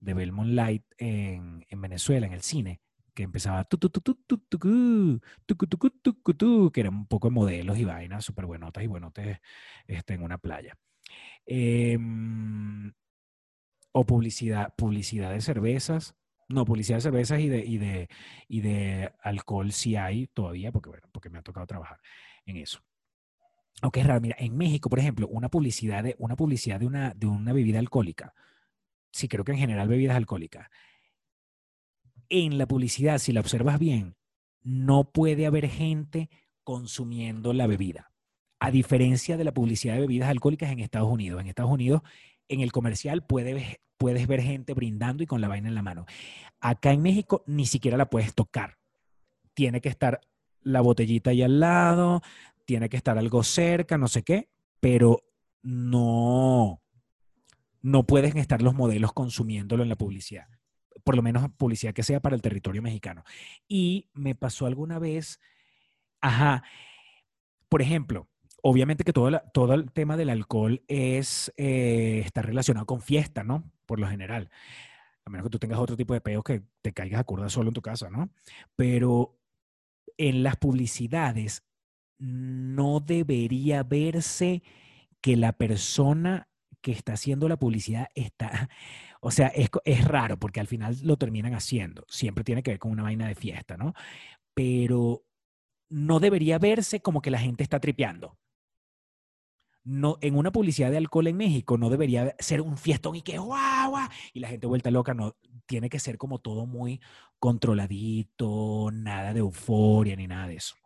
de 0.00 0.14
Belmont 0.14 0.50
Light 0.50 0.84
en, 0.96 1.64
en 1.68 1.80
Venezuela, 1.80 2.26
en 2.26 2.32
el 2.32 2.42
cine? 2.42 2.80
Que 3.18 3.24
empezaba 3.24 3.66
que 6.72 6.80
eran 6.80 6.94
un 6.94 7.06
poco 7.08 7.28
de 7.28 7.34
modelos 7.34 7.76
y 7.76 7.84
vainas 7.84 8.24
súper 8.24 8.46
buenotas 8.46 8.84
y 8.84 8.86
buenotes 8.86 9.40
este, 9.88 10.14
en 10.14 10.22
una 10.22 10.38
playa. 10.38 10.78
Eh, 11.44 11.98
o 13.90 14.06
publicidad, 14.06 14.72
publicidad 14.76 15.32
de 15.32 15.40
cervezas, 15.40 16.14
no, 16.48 16.64
publicidad 16.64 16.98
de 16.98 17.02
cervezas 17.02 17.40
y 17.40 17.48
de, 17.48 17.66
y 17.66 17.78
de, 17.78 18.08
y 18.46 18.60
de 18.60 19.12
alcohol 19.20 19.72
sí 19.72 19.96
hay 19.96 20.28
todavía, 20.28 20.70
porque, 20.70 20.90
bueno, 20.90 21.08
porque 21.10 21.28
me 21.28 21.40
ha 21.40 21.42
tocado 21.42 21.66
trabajar 21.66 21.98
en 22.46 22.58
eso. 22.58 22.84
Aunque 23.82 23.98
es 23.98 24.06
raro, 24.06 24.20
mira, 24.20 24.36
en 24.38 24.56
México, 24.56 24.88
por 24.88 25.00
ejemplo, 25.00 25.26
una 25.26 25.48
publicidad 25.48 26.04
de 26.04 26.14
una, 26.20 26.36
publicidad 26.36 26.78
de 26.78 26.86
una, 26.86 27.14
de 27.14 27.26
una 27.26 27.52
bebida 27.52 27.80
alcohólica, 27.80 28.32
sí 29.10 29.26
creo 29.26 29.42
que 29.44 29.50
en 29.52 29.58
general 29.58 29.88
bebidas 29.88 30.16
alcohólicas, 30.16 30.68
en 32.28 32.58
la 32.58 32.66
publicidad, 32.66 33.18
si 33.18 33.32
la 33.32 33.40
observas 33.40 33.78
bien, 33.78 34.16
no 34.62 35.10
puede 35.10 35.46
haber 35.46 35.68
gente 35.68 36.30
consumiendo 36.64 37.52
la 37.52 37.66
bebida. 37.66 38.12
A 38.60 38.70
diferencia 38.70 39.36
de 39.36 39.44
la 39.44 39.54
publicidad 39.54 39.94
de 39.94 40.00
bebidas 40.00 40.28
alcohólicas 40.28 40.70
en 40.70 40.80
Estados 40.80 41.10
Unidos. 41.10 41.40
En 41.40 41.46
Estados 41.46 41.70
Unidos, 41.70 42.02
en 42.48 42.60
el 42.60 42.72
comercial 42.72 43.24
puede, 43.24 43.80
puedes 43.96 44.26
ver 44.26 44.42
gente 44.42 44.74
brindando 44.74 45.22
y 45.22 45.26
con 45.26 45.40
la 45.40 45.48
vaina 45.48 45.68
en 45.68 45.74
la 45.74 45.82
mano. 45.82 46.06
Acá 46.60 46.92
en 46.92 47.02
México 47.02 47.44
ni 47.46 47.66
siquiera 47.66 47.96
la 47.96 48.10
puedes 48.10 48.34
tocar. 48.34 48.78
Tiene 49.54 49.80
que 49.80 49.88
estar 49.88 50.20
la 50.62 50.80
botellita 50.80 51.30
ahí 51.30 51.42
al 51.42 51.60
lado, 51.60 52.20
tiene 52.64 52.88
que 52.88 52.96
estar 52.96 53.16
algo 53.16 53.42
cerca, 53.42 53.96
no 53.96 54.08
sé 54.08 54.22
qué, 54.22 54.50
pero 54.80 55.22
no, 55.62 56.82
no 57.80 58.06
pueden 58.06 58.36
estar 58.36 58.60
los 58.60 58.74
modelos 58.74 59.12
consumiéndolo 59.12 59.82
en 59.82 59.88
la 59.88 59.96
publicidad. 59.96 60.48
Por 61.04 61.16
lo 61.16 61.22
menos 61.22 61.50
publicidad 61.56 61.94
que 61.94 62.02
sea 62.02 62.20
para 62.20 62.36
el 62.36 62.42
territorio 62.42 62.82
mexicano. 62.82 63.24
Y 63.66 64.08
me 64.14 64.34
pasó 64.34 64.66
alguna 64.66 64.98
vez, 64.98 65.40
ajá, 66.20 66.62
por 67.68 67.82
ejemplo, 67.82 68.28
obviamente 68.62 69.04
que 69.04 69.12
todo, 69.12 69.40
todo 69.52 69.74
el 69.74 69.90
tema 69.92 70.16
del 70.16 70.30
alcohol 70.30 70.82
es, 70.88 71.52
eh, 71.56 72.22
está 72.24 72.42
relacionado 72.42 72.86
con 72.86 73.00
fiesta, 73.00 73.44
¿no? 73.44 73.70
Por 73.86 74.00
lo 74.00 74.08
general. 74.08 74.50
A 75.24 75.30
menos 75.30 75.46
que 75.46 75.50
tú 75.50 75.58
tengas 75.58 75.78
otro 75.78 75.96
tipo 75.96 76.14
de 76.14 76.20
peos 76.20 76.42
que 76.44 76.62
te 76.82 76.92
caigas 76.92 77.20
a 77.20 77.24
curda 77.24 77.48
solo 77.48 77.68
en 77.68 77.74
tu 77.74 77.82
casa, 77.82 78.08
¿no? 78.10 78.30
Pero 78.76 79.38
en 80.16 80.42
las 80.42 80.56
publicidades 80.56 81.64
no 82.18 83.00
debería 83.00 83.82
verse 83.82 84.62
que 85.20 85.36
la 85.36 85.52
persona 85.52 86.48
que 86.80 86.92
está 86.92 87.14
haciendo 87.14 87.48
la 87.48 87.58
publicidad 87.58 88.08
está, 88.14 88.68
o 89.20 89.30
sea, 89.30 89.48
es, 89.48 89.68
es 89.84 90.04
raro 90.06 90.38
porque 90.38 90.60
al 90.60 90.66
final 90.66 90.96
lo 91.02 91.16
terminan 91.16 91.54
haciendo. 91.54 92.04
Siempre 92.08 92.44
tiene 92.44 92.62
que 92.62 92.72
ver 92.72 92.78
con 92.78 92.92
una 92.92 93.02
vaina 93.02 93.26
de 93.26 93.34
fiesta, 93.34 93.76
¿no? 93.76 93.94
Pero 94.54 95.24
no 95.90 96.20
debería 96.20 96.58
verse 96.58 97.00
como 97.00 97.22
que 97.22 97.30
la 97.30 97.38
gente 97.38 97.62
está 97.62 97.80
tripeando 97.80 98.38
no, 99.88 100.18
en 100.20 100.36
una 100.36 100.52
publicidad 100.52 100.90
de 100.90 100.98
alcohol 100.98 101.28
en 101.28 101.36
México 101.38 101.78
no 101.78 101.88
debería 101.88 102.36
ser 102.38 102.60
un 102.60 102.76
fiestón 102.76 103.16
y 103.16 103.22
que 103.22 103.38
guau, 103.38 103.90
guau, 103.90 104.08
y 104.34 104.40
la 104.40 104.48
gente 104.48 104.66
vuelta 104.66 104.90
loca, 104.90 105.14
no, 105.14 105.34
tiene 105.64 105.88
que 105.88 105.98
ser 105.98 106.18
como 106.18 106.40
todo 106.40 106.66
muy 106.66 107.00
controladito, 107.38 108.90
nada 108.92 109.32
de 109.32 109.40
euforia 109.40 110.14
ni 110.14 110.26
nada 110.26 110.46
de 110.46 110.56
eso. 110.56 110.76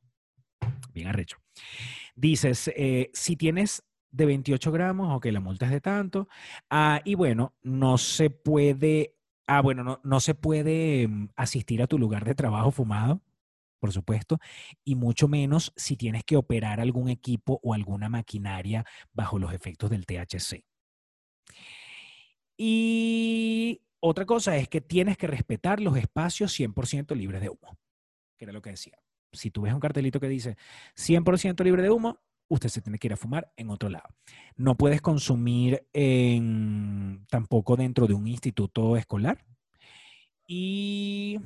Bien 0.95 1.09
arrecho. 1.09 1.39
Dices, 2.14 2.70
eh, 2.76 3.11
si 3.12 3.35
tienes 3.37 3.83
de 4.12 4.26
28 4.26 4.70
gramos, 4.70 5.16
ok, 5.16 5.26
la 5.26 5.40
multa 5.40 5.66
es 5.66 5.72
de 5.72 5.80
tanto. 5.80 6.28
Ah, 6.70 7.00
y 7.04 7.14
bueno, 7.16 7.54
no 7.62 7.98
se 7.98 8.30
puede, 8.30 9.16
ah, 9.46 9.60
bueno, 9.60 9.82
no, 9.82 10.00
no 10.04 10.20
se 10.20 10.34
puede 10.34 11.08
mm, 11.08 11.30
asistir 11.36 11.82
a 11.82 11.86
tu 11.88 11.98
lugar 11.98 12.24
de 12.24 12.34
trabajo 12.34 12.70
fumado 12.70 13.20
por 13.82 13.90
supuesto, 13.90 14.38
y 14.84 14.94
mucho 14.94 15.26
menos 15.26 15.72
si 15.74 15.96
tienes 15.96 16.22
que 16.22 16.36
operar 16.36 16.78
algún 16.78 17.08
equipo 17.08 17.58
o 17.64 17.74
alguna 17.74 18.08
maquinaria 18.08 18.86
bajo 19.12 19.40
los 19.40 19.52
efectos 19.52 19.90
del 19.90 20.06
THC. 20.06 20.64
Y 22.56 23.82
otra 23.98 24.24
cosa 24.24 24.56
es 24.56 24.68
que 24.68 24.80
tienes 24.80 25.16
que 25.16 25.26
respetar 25.26 25.80
los 25.80 25.96
espacios 25.96 26.56
100% 26.56 27.16
libres 27.16 27.40
de 27.40 27.48
humo, 27.48 27.76
que 28.38 28.44
era 28.44 28.52
lo 28.52 28.62
que 28.62 28.70
decía. 28.70 29.00
Si 29.32 29.50
tú 29.50 29.62
ves 29.62 29.74
un 29.74 29.80
cartelito 29.80 30.20
que 30.20 30.28
dice 30.28 30.56
100% 30.94 31.64
libre 31.64 31.82
de 31.82 31.90
humo, 31.90 32.20
usted 32.53 32.68
se 32.68 32.82
tiene 32.82 32.98
que 32.98 33.09
ir 33.09 33.12
a 33.14 33.16
fumar 33.16 33.50
en 33.57 33.70
otro 33.70 33.88
lado. 33.88 34.09
No 34.57 34.76
puedes 34.76 35.00
consumir 35.00 35.88
en, 35.94 37.26
tampoco 37.30 37.76
dentro 37.76 38.07
de 38.07 38.14
un 38.14 38.26
instituto 38.26 38.96
escolar. 38.96 39.44
Y 40.46 41.40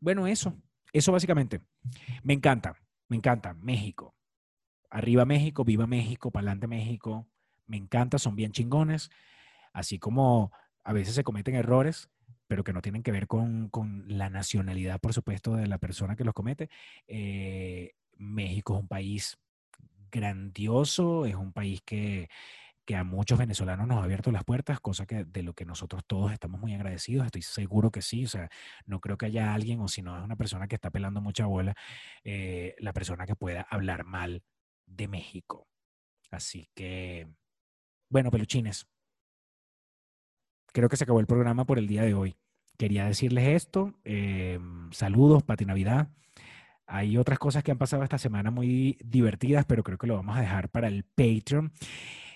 bueno, 0.00 0.26
eso, 0.26 0.56
eso 0.92 1.12
básicamente. 1.12 1.60
Me 2.24 2.34
encanta, 2.34 2.76
me 3.08 3.16
encanta. 3.16 3.54
México. 3.54 4.16
Arriba 4.90 5.24
México, 5.24 5.64
viva 5.64 5.86
México, 5.86 6.32
para 6.32 6.42
adelante 6.42 6.66
México. 6.66 7.28
Me 7.66 7.76
encanta, 7.76 8.18
son 8.18 8.34
bien 8.34 8.50
chingones. 8.50 9.10
Así 9.72 10.00
como 10.00 10.50
a 10.82 10.92
veces 10.92 11.14
se 11.14 11.22
cometen 11.22 11.54
errores, 11.54 12.10
pero 12.48 12.64
que 12.64 12.72
no 12.72 12.82
tienen 12.82 13.04
que 13.04 13.12
ver 13.12 13.28
con, 13.28 13.70
la 14.08 14.28
nacionalidad, 14.28 14.98
por 14.98 15.14
supuesto, 15.14 15.54
de 15.54 15.68
la 15.68 15.78
persona 15.78 16.16
que 16.16 16.24
los 16.24 16.34
comete. 16.34 16.68
Eh, 17.06 17.92
México 18.20 18.74
es 18.74 18.80
un 18.80 18.88
país 18.88 19.38
grandioso, 20.10 21.26
es 21.26 21.34
un 21.34 21.52
país 21.52 21.80
que 21.84 22.28
que 22.90 22.96
a 22.96 23.04
muchos 23.04 23.38
venezolanos 23.38 23.86
nos 23.86 23.98
ha 23.98 24.02
abierto 24.02 24.32
las 24.32 24.42
puertas, 24.42 24.80
cosa 24.80 25.06
que 25.06 25.24
de 25.24 25.44
lo 25.44 25.54
que 25.54 25.64
nosotros 25.64 26.02
todos 26.08 26.32
estamos 26.32 26.60
muy 26.60 26.74
agradecidos, 26.74 27.24
estoy 27.24 27.42
seguro 27.42 27.92
que 27.92 28.02
sí, 28.02 28.24
o 28.24 28.28
sea, 28.28 28.50
no 28.84 29.00
creo 29.00 29.16
que 29.16 29.26
haya 29.26 29.54
alguien, 29.54 29.78
o 29.78 29.86
si 29.86 30.02
no 30.02 30.18
es 30.18 30.24
una 30.24 30.34
persona 30.34 30.66
que 30.66 30.74
está 30.74 30.90
pelando 30.90 31.20
mucha 31.20 31.46
bola, 31.46 31.76
eh, 32.24 32.74
la 32.80 32.92
persona 32.92 33.26
que 33.26 33.36
pueda 33.36 33.62
hablar 33.70 34.04
mal 34.04 34.42
de 34.86 35.06
México. 35.06 35.68
Así 36.32 36.68
que, 36.74 37.28
bueno, 38.08 38.32
peluchines, 38.32 38.88
creo 40.72 40.88
que 40.88 40.96
se 40.96 41.04
acabó 41.04 41.20
el 41.20 41.28
programa 41.28 41.64
por 41.64 41.78
el 41.78 41.86
día 41.86 42.02
de 42.02 42.14
hoy. 42.14 42.36
Quería 42.76 43.04
decirles 43.04 43.50
esto, 43.50 43.94
eh, 44.02 44.58
saludos, 44.90 45.44
Pati 45.44 45.64
Navidad. 45.64 46.08
Hay 46.92 47.16
otras 47.16 47.38
cosas 47.38 47.62
que 47.62 47.70
han 47.70 47.78
pasado 47.78 48.02
esta 48.02 48.18
semana 48.18 48.50
muy 48.50 48.98
divertidas, 49.04 49.64
pero 49.64 49.84
creo 49.84 49.96
que 49.96 50.08
lo 50.08 50.16
vamos 50.16 50.36
a 50.36 50.40
dejar 50.40 50.68
para 50.70 50.88
el 50.88 51.04
Patreon. 51.04 51.72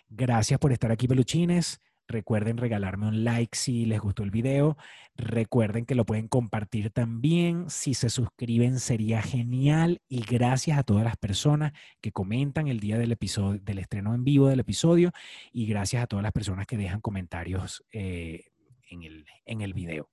Gracias 0.09 0.61
por 0.61 0.70
estar 0.70 0.92
aquí, 0.92 1.09
peluchines. 1.09 1.80
Recuerden 2.07 2.59
regalarme 2.59 3.09
un 3.09 3.24
like 3.24 3.57
si 3.57 3.84
les 3.84 3.98
gustó 3.98 4.22
el 4.22 4.30
video. 4.30 4.76
Recuerden 5.16 5.86
que 5.86 5.96
lo 5.96 6.07
pueden 6.07 6.28
compartir 6.28 6.90
también. 6.90 7.68
Si 7.68 7.94
se 7.94 8.11
suscriben 8.11 8.78
sería 8.78 9.22
genial. 9.22 10.00
Y 10.09 10.20
gracias 10.20 10.78
a 10.78 10.84
todas 10.84 11.02
las 11.02 11.16
personas 11.16 11.72
que 12.00 12.12
comentan 12.12 12.68
el 12.68 12.78
día 12.78 12.96
del 12.96 13.11
episodio, 13.11 13.61
del 13.61 13.80
estreno 13.80 14.14
en 14.14 14.22
vivo 14.22 14.46
del 14.48 14.61
episodio. 14.61 15.11
Y 15.52 15.66
gracias 15.66 16.05
a 16.05 16.07
todas 16.07 16.22
las 16.22 16.32
personas 16.32 16.66
que 16.66 16.76
dejan 16.76 17.00
comentarios 17.00 17.84
eh, 17.90 18.44
en, 18.88 19.02
el, 19.02 19.24
en 19.46 19.62
el 19.62 19.74
video. 19.74 20.11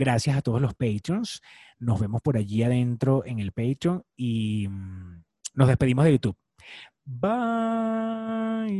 Gracias 0.00 0.34
a 0.34 0.40
todos 0.40 0.62
los 0.62 0.72
patrons. 0.72 1.42
Nos 1.78 2.00
vemos 2.00 2.22
por 2.22 2.38
allí 2.38 2.62
adentro 2.62 3.22
en 3.26 3.38
el 3.38 3.52
Patreon 3.52 4.02
y 4.16 4.66
mm, 4.66 5.24
nos 5.56 5.68
despedimos 5.68 6.06
de 6.06 6.12
YouTube. 6.12 6.38
Bye. 7.04 8.72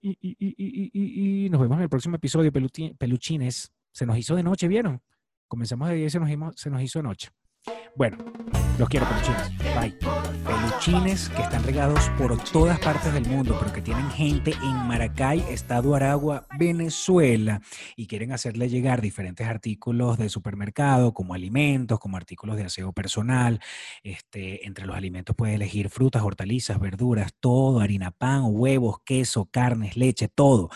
Y, 0.00 1.48
nos 1.50 1.60
vemos 1.60 1.76
en 1.76 1.82
el 1.82 1.90
próximo 1.90 2.16
episodio, 2.16 2.50
peluchines. 2.50 3.70
Se 3.92 4.06
nos 4.06 4.16
hizo 4.16 4.34
de 4.34 4.42
noche, 4.42 4.66
¿vieron? 4.66 5.02
Comenzamos 5.46 5.90
de 5.90 5.96
día 5.96 6.06
y 6.06 6.10
se 6.10 6.20
nos 6.70 6.82
hizo 6.82 7.00
de 7.00 7.02
noche. 7.02 7.28
Bueno. 7.96 8.18
Los 8.78 8.90
quiero, 8.90 9.06
peluchines. 9.08 9.50
Bye. 9.74 9.96
Peluchines 10.44 11.30
que 11.30 11.40
están 11.40 11.64
regados 11.64 12.10
por 12.18 12.36
todas 12.52 12.78
partes 12.78 13.10
del 13.14 13.26
mundo, 13.26 13.56
pero 13.58 13.72
que 13.72 13.80
tienen 13.80 14.10
gente 14.10 14.52
en 14.52 14.76
Maracay, 14.86 15.40
Estado 15.48 15.94
Aragua, 15.94 16.46
Venezuela, 16.58 17.62
y 17.96 18.06
quieren 18.06 18.32
hacerle 18.32 18.68
llegar 18.68 19.00
diferentes 19.00 19.46
artículos 19.46 20.18
de 20.18 20.28
supermercado, 20.28 21.14
como 21.14 21.32
alimentos, 21.32 21.98
como 21.98 22.18
artículos 22.18 22.56
de 22.56 22.64
aseo 22.64 22.92
personal. 22.92 23.60
Este, 24.02 24.66
entre 24.66 24.84
los 24.84 24.94
alimentos 24.94 25.34
puedes 25.34 25.54
elegir 25.54 25.88
frutas, 25.88 26.22
hortalizas, 26.22 26.78
verduras, 26.78 27.32
todo, 27.40 27.80
harina, 27.80 28.10
pan, 28.10 28.42
huevos, 28.44 28.98
queso, 29.06 29.46
carnes, 29.46 29.96
leche, 29.96 30.28
todo. 30.28 30.68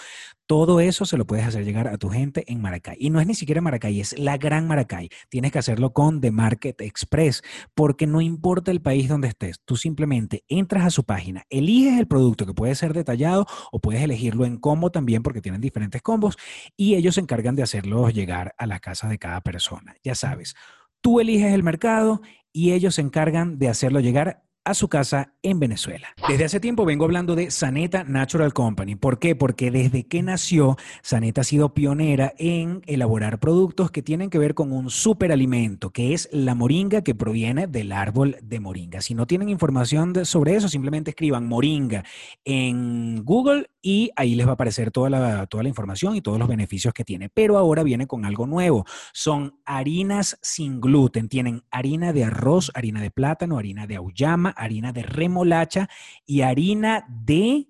Todo 0.51 0.80
eso 0.80 1.05
se 1.05 1.16
lo 1.16 1.28
puedes 1.28 1.46
hacer 1.46 1.64
llegar 1.64 1.86
a 1.86 1.96
tu 1.96 2.09
gente 2.09 2.42
en 2.51 2.61
Maracay. 2.61 2.96
Y 2.98 3.11
no 3.11 3.20
es 3.20 3.26
ni 3.28 3.34
siquiera 3.34 3.61
Maracay, 3.61 4.01
es 4.01 4.18
la 4.18 4.36
gran 4.36 4.66
Maracay. 4.66 5.09
Tienes 5.28 5.53
que 5.53 5.61
hacerlo 5.61 5.92
con 5.92 6.20
The 6.20 6.32
Market 6.32 6.80
Express, 6.80 7.44
porque 7.72 8.09
no 8.09 8.20
importa 8.20 8.72
el 8.72 8.82
país 8.82 9.09
donde 9.09 9.28
estés, 9.28 9.61
tú 9.64 9.76
simplemente 9.76 10.42
entras 10.48 10.84
a 10.84 10.90
su 10.90 11.05
página, 11.05 11.44
eliges 11.51 12.01
el 12.01 12.09
producto 12.09 12.46
que 12.46 12.53
puede 12.53 12.74
ser 12.74 12.94
detallado 12.94 13.46
o 13.70 13.78
puedes 13.78 14.03
elegirlo 14.03 14.44
en 14.44 14.57
combo 14.57 14.90
también, 14.90 15.22
porque 15.22 15.40
tienen 15.40 15.61
diferentes 15.61 16.03
combos, 16.03 16.36
y 16.76 16.96
ellos 16.96 17.14
se 17.14 17.20
encargan 17.20 17.55
de 17.55 17.62
hacerlo 17.62 18.11
llegar 18.11 18.53
a 18.59 18.66
las 18.66 18.80
casas 18.80 19.11
de 19.11 19.18
cada 19.18 19.42
persona. 19.42 19.94
Ya 20.03 20.16
sabes, 20.16 20.57
tú 21.01 21.20
eliges 21.20 21.53
el 21.53 21.62
mercado 21.62 22.22
y 22.53 22.72
ellos 22.72 22.96
se 22.96 23.03
encargan 23.03 23.61
de 23.61 23.68
hacerlo 23.68 24.01
llegar 24.01 24.42
a 24.70 24.74
su 24.74 24.88
casa 24.88 25.32
en 25.42 25.58
Venezuela. 25.58 26.08
Desde 26.28 26.44
hace 26.44 26.60
tiempo 26.60 26.84
vengo 26.84 27.04
hablando 27.04 27.34
de 27.34 27.50
Saneta 27.50 28.04
Natural 28.04 28.52
Company. 28.52 28.94
¿Por 28.94 29.18
qué? 29.18 29.34
Porque 29.34 29.70
desde 29.70 30.04
que 30.04 30.22
nació, 30.22 30.76
Saneta 31.02 31.42
ha 31.42 31.44
sido 31.44 31.74
pionera 31.74 32.34
en 32.38 32.82
elaborar 32.86 33.38
productos 33.38 33.90
que 33.90 34.02
tienen 34.02 34.30
que 34.30 34.38
ver 34.38 34.54
con 34.54 34.72
un 34.72 34.90
superalimento, 34.90 35.90
que 35.90 36.14
es 36.14 36.28
la 36.32 36.54
moringa 36.54 37.02
que 37.02 37.14
proviene 37.14 37.66
del 37.66 37.92
árbol 37.92 38.36
de 38.42 38.60
moringa. 38.60 39.00
Si 39.00 39.14
no 39.14 39.26
tienen 39.26 39.48
información 39.48 40.24
sobre 40.24 40.54
eso, 40.54 40.68
simplemente 40.68 41.10
escriban 41.10 41.46
moringa 41.46 42.04
en 42.44 43.24
Google 43.24 43.70
y 43.82 44.10
ahí 44.16 44.34
les 44.34 44.46
va 44.46 44.50
a 44.50 44.54
aparecer 44.54 44.90
toda 44.90 45.10
la, 45.10 45.46
toda 45.46 45.62
la 45.62 45.68
información 45.68 46.14
y 46.14 46.20
todos 46.20 46.38
los 46.38 46.48
beneficios 46.48 46.92
que 46.92 47.04
tiene. 47.04 47.28
Pero 47.28 47.56
ahora 47.56 47.82
viene 47.82 48.06
con 48.06 48.24
algo 48.24 48.46
nuevo. 48.46 48.84
Son 49.12 49.58
harinas 49.64 50.38
sin 50.42 50.80
gluten. 50.80 51.28
Tienen 51.28 51.62
harina 51.70 52.12
de 52.12 52.24
arroz, 52.24 52.70
harina 52.74 53.00
de 53.00 53.10
plátano, 53.10 53.58
harina 53.58 53.86
de 53.86 53.96
auyama, 53.96 54.50
harina 54.61 54.92
de 54.92 55.02
remolacha 55.02 55.88
y 56.26 56.42
harina 56.42 57.04
de 57.08 57.68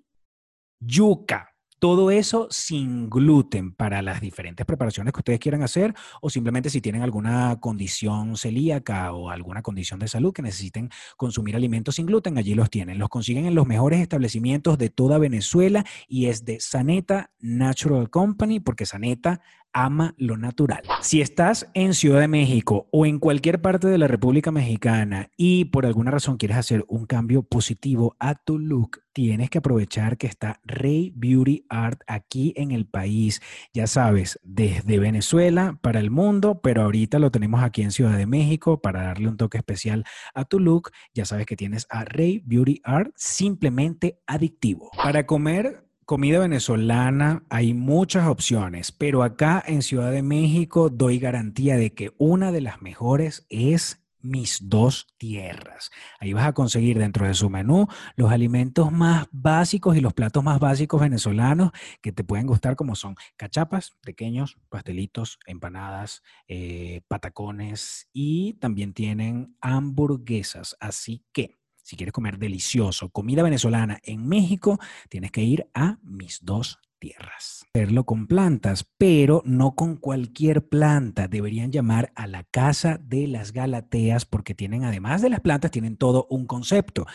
yuca. 0.79 1.47
Todo 1.79 2.11
eso 2.11 2.47
sin 2.51 3.09
gluten 3.09 3.73
para 3.73 4.03
las 4.03 4.21
diferentes 4.21 4.67
preparaciones 4.67 5.13
que 5.13 5.19
ustedes 5.21 5.39
quieran 5.39 5.63
hacer 5.63 5.95
o 6.21 6.29
simplemente 6.29 6.69
si 6.69 6.79
tienen 6.79 7.01
alguna 7.01 7.59
condición 7.59 8.37
celíaca 8.37 9.11
o 9.13 9.31
alguna 9.31 9.63
condición 9.63 9.99
de 9.99 10.07
salud 10.07 10.31
que 10.31 10.43
necesiten 10.43 10.91
consumir 11.17 11.55
alimentos 11.55 11.95
sin 11.95 12.05
gluten, 12.05 12.37
allí 12.37 12.53
los 12.53 12.69
tienen. 12.69 12.99
Los 12.99 13.09
consiguen 13.09 13.47
en 13.47 13.55
los 13.55 13.65
mejores 13.65 13.99
establecimientos 13.99 14.77
de 14.77 14.89
toda 14.91 15.17
Venezuela 15.17 15.83
y 16.07 16.27
es 16.27 16.45
de 16.45 16.59
Saneta 16.59 17.31
Natural 17.39 18.11
Company 18.11 18.59
porque 18.59 18.85
Saneta 18.85 19.41
ama 19.73 20.13
lo 20.17 20.37
natural. 20.37 20.81
Si 21.01 21.21
estás 21.21 21.69
en 21.73 21.93
Ciudad 21.93 22.19
de 22.19 22.27
México 22.27 22.87
o 22.91 23.05
en 23.05 23.19
cualquier 23.19 23.61
parte 23.61 23.87
de 23.87 23.97
la 23.97 24.07
República 24.07 24.51
Mexicana 24.51 25.29
y 25.37 25.65
por 25.65 25.85
alguna 25.85 26.11
razón 26.11 26.37
quieres 26.37 26.57
hacer 26.57 26.85
un 26.87 27.05
cambio 27.05 27.43
positivo 27.43 28.15
a 28.19 28.35
tu 28.35 28.59
look, 28.59 29.01
tienes 29.13 29.49
que 29.49 29.57
aprovechar 29.57 30.17
que 30.17 30.27
está 30.27 30.59
Rey 30.63 31.11
Beauty 31.15 31.65
Art 31.69 32.01
aquí 32.07 32.53
en 32.55 32.71
el 32.71 32.85
país. 32.85 33.41
Ya 33.73 33.87
sabes, 33.87 34.39
desde 34.43 34.99
Venezuela 34.99 35.77
para 35.81 35.99
el 35.99 36.11
mundo, 36.11 36.61
pero 36.61 36.83
ahorita 36.83 37.19
lo 37.19 37.31
tenemos 37.31 37.63
aquí 37.63 37.81
en 37.81 37.91
Ciudad 37.91 38.17
de 38.17 38.27
México 38.27 38.81
para 38.81 39.03
darle 39.03 39.27
un 39.27 39.37
toque 39.37 39.57
especial 39.57 40.05
a 40.33 40.45
tu 40.45 40.59
look. 40.59 40.91
Ya 41.13 41.25
sabes 41.25 41.45
que 41.45 41.55
tienes 41.55 41.87
a 41.89 42.05
Rey 42.05 42.41
Beauty 42.45 42.81
Art 42.83 43.11
simplemente 43.15 44.19
adictivo. 44.27 44.91
Para 44.95 45.25
comer 45.25 45.90
comida 46.11 46.39
venezolana 46.39 47.45
hay 47.49 47.73
muchas 47.73 48.27
opciones, 48.27 48.91
pero 48.91 49.23
acá 49.23 49.63
en 49.65 49.81
Ciudad 49.81 50.11
de 50.11 50.21
México 50.21 50.89
doy 50.89 51.19
garantía 51.19 51.77
de 51.77 51.93
que 51.93 52.11
una 52.17 52.51
de 52.51 52.59
las 52.59 52.81
mejores 52.81 53.45
es 53.47 54.03
mis 54.19 54.67
dos 54.67 55.07
tierras. 55.17 55.89
Ahí 56.19 56.33
vas 56.33 56.47
a 56.47 56.51
conseguir 56.51 56.99
dentro 56.99 57.25
de 57.25 57.33
su 57.33 57.49
menú 57.49 57.87
los 58.17 58.29
alimentos 58.29 58.91
más 58.91 59.27
básicos 59.31 59.95
y 59.95 60.01
los 60.01 60.13
platos 60.13 60.43
más 60.43 60.59
básicos 60.59 60.99
venezolanos 60.99 61.71
que 62.01 62.11
te 62.11 62.25
pueden 62.25 62.45
gustar, 62.45 62.75
como 62.75 62.95
son 62.95 63.15
cachapas, 63.37 63.93
pequeños, 64.01 64.57
pastelitos, 64.67 65.39
empanadas, 65.45 66.23
eh, 66.49 67.03
patacones 67.07 68.09
y 68.11 68.55
también 68.55 68.91
tienen 68.91 69.55
hamburguesas. 69.61 70.75
Así 70.81 71.23
que 71.31 71.60
si 71.91 71.97
quieres 71.97 72.13
comer 72.13 72.37
delicioso, 72.37 73.09
comida 73.09 73.43
venezolana 73.43 73.99
en 74.03 74.25
México, 74.25 74.79
tienes 75.09 75.29
que 75.29 75.43
ir 75.43 75.67
a 75.73 75.97
mis 76.03 76.39
dos 76.41 76.79
tierras. 76.99 77.65
Hacerlo 77.75 78.05
con 78.05 78.27
plantas, 78.27 78.89
pero 78.97 79.41
no 79.43 79.75
con 79.75 79.97
cualquier 79.97 80.69
planta. 80.69 81.27
Deberían 81.27 81.69
llamar 81.69 82.13
a 82.15 82.27
la 82.27 82.45
Casa 82.45 82.97
de 83.03 83.27
las 83.27 83.51
Galateas 83.51 84.23
porque 84.23 84.55
tienen, 84.55 84.85
además 84.85 85.21
de 85.21 85.31
las 85.31 85.41
plantas, 85.41 85.71
tienen 85.71 85.97
todo 85.97 86.27
un 86.29 86.47
concepto. 86.47 87.05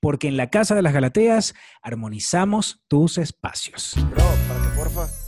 Porque 0.00 0.28
en 0.28 0.36
la 0.36 0.50
Casa 0.50 0.74
de 0.74 0.82
las 0.82 0.92
Galateas 0.92 1.54
armonizamos 1.80 2.84
tus 2.88 3.16
espacios. 3.16 3.94
Bro, 4.10 4.24
para 4.48 4.62
que 4.62 4.68
porfa 4.76 5.25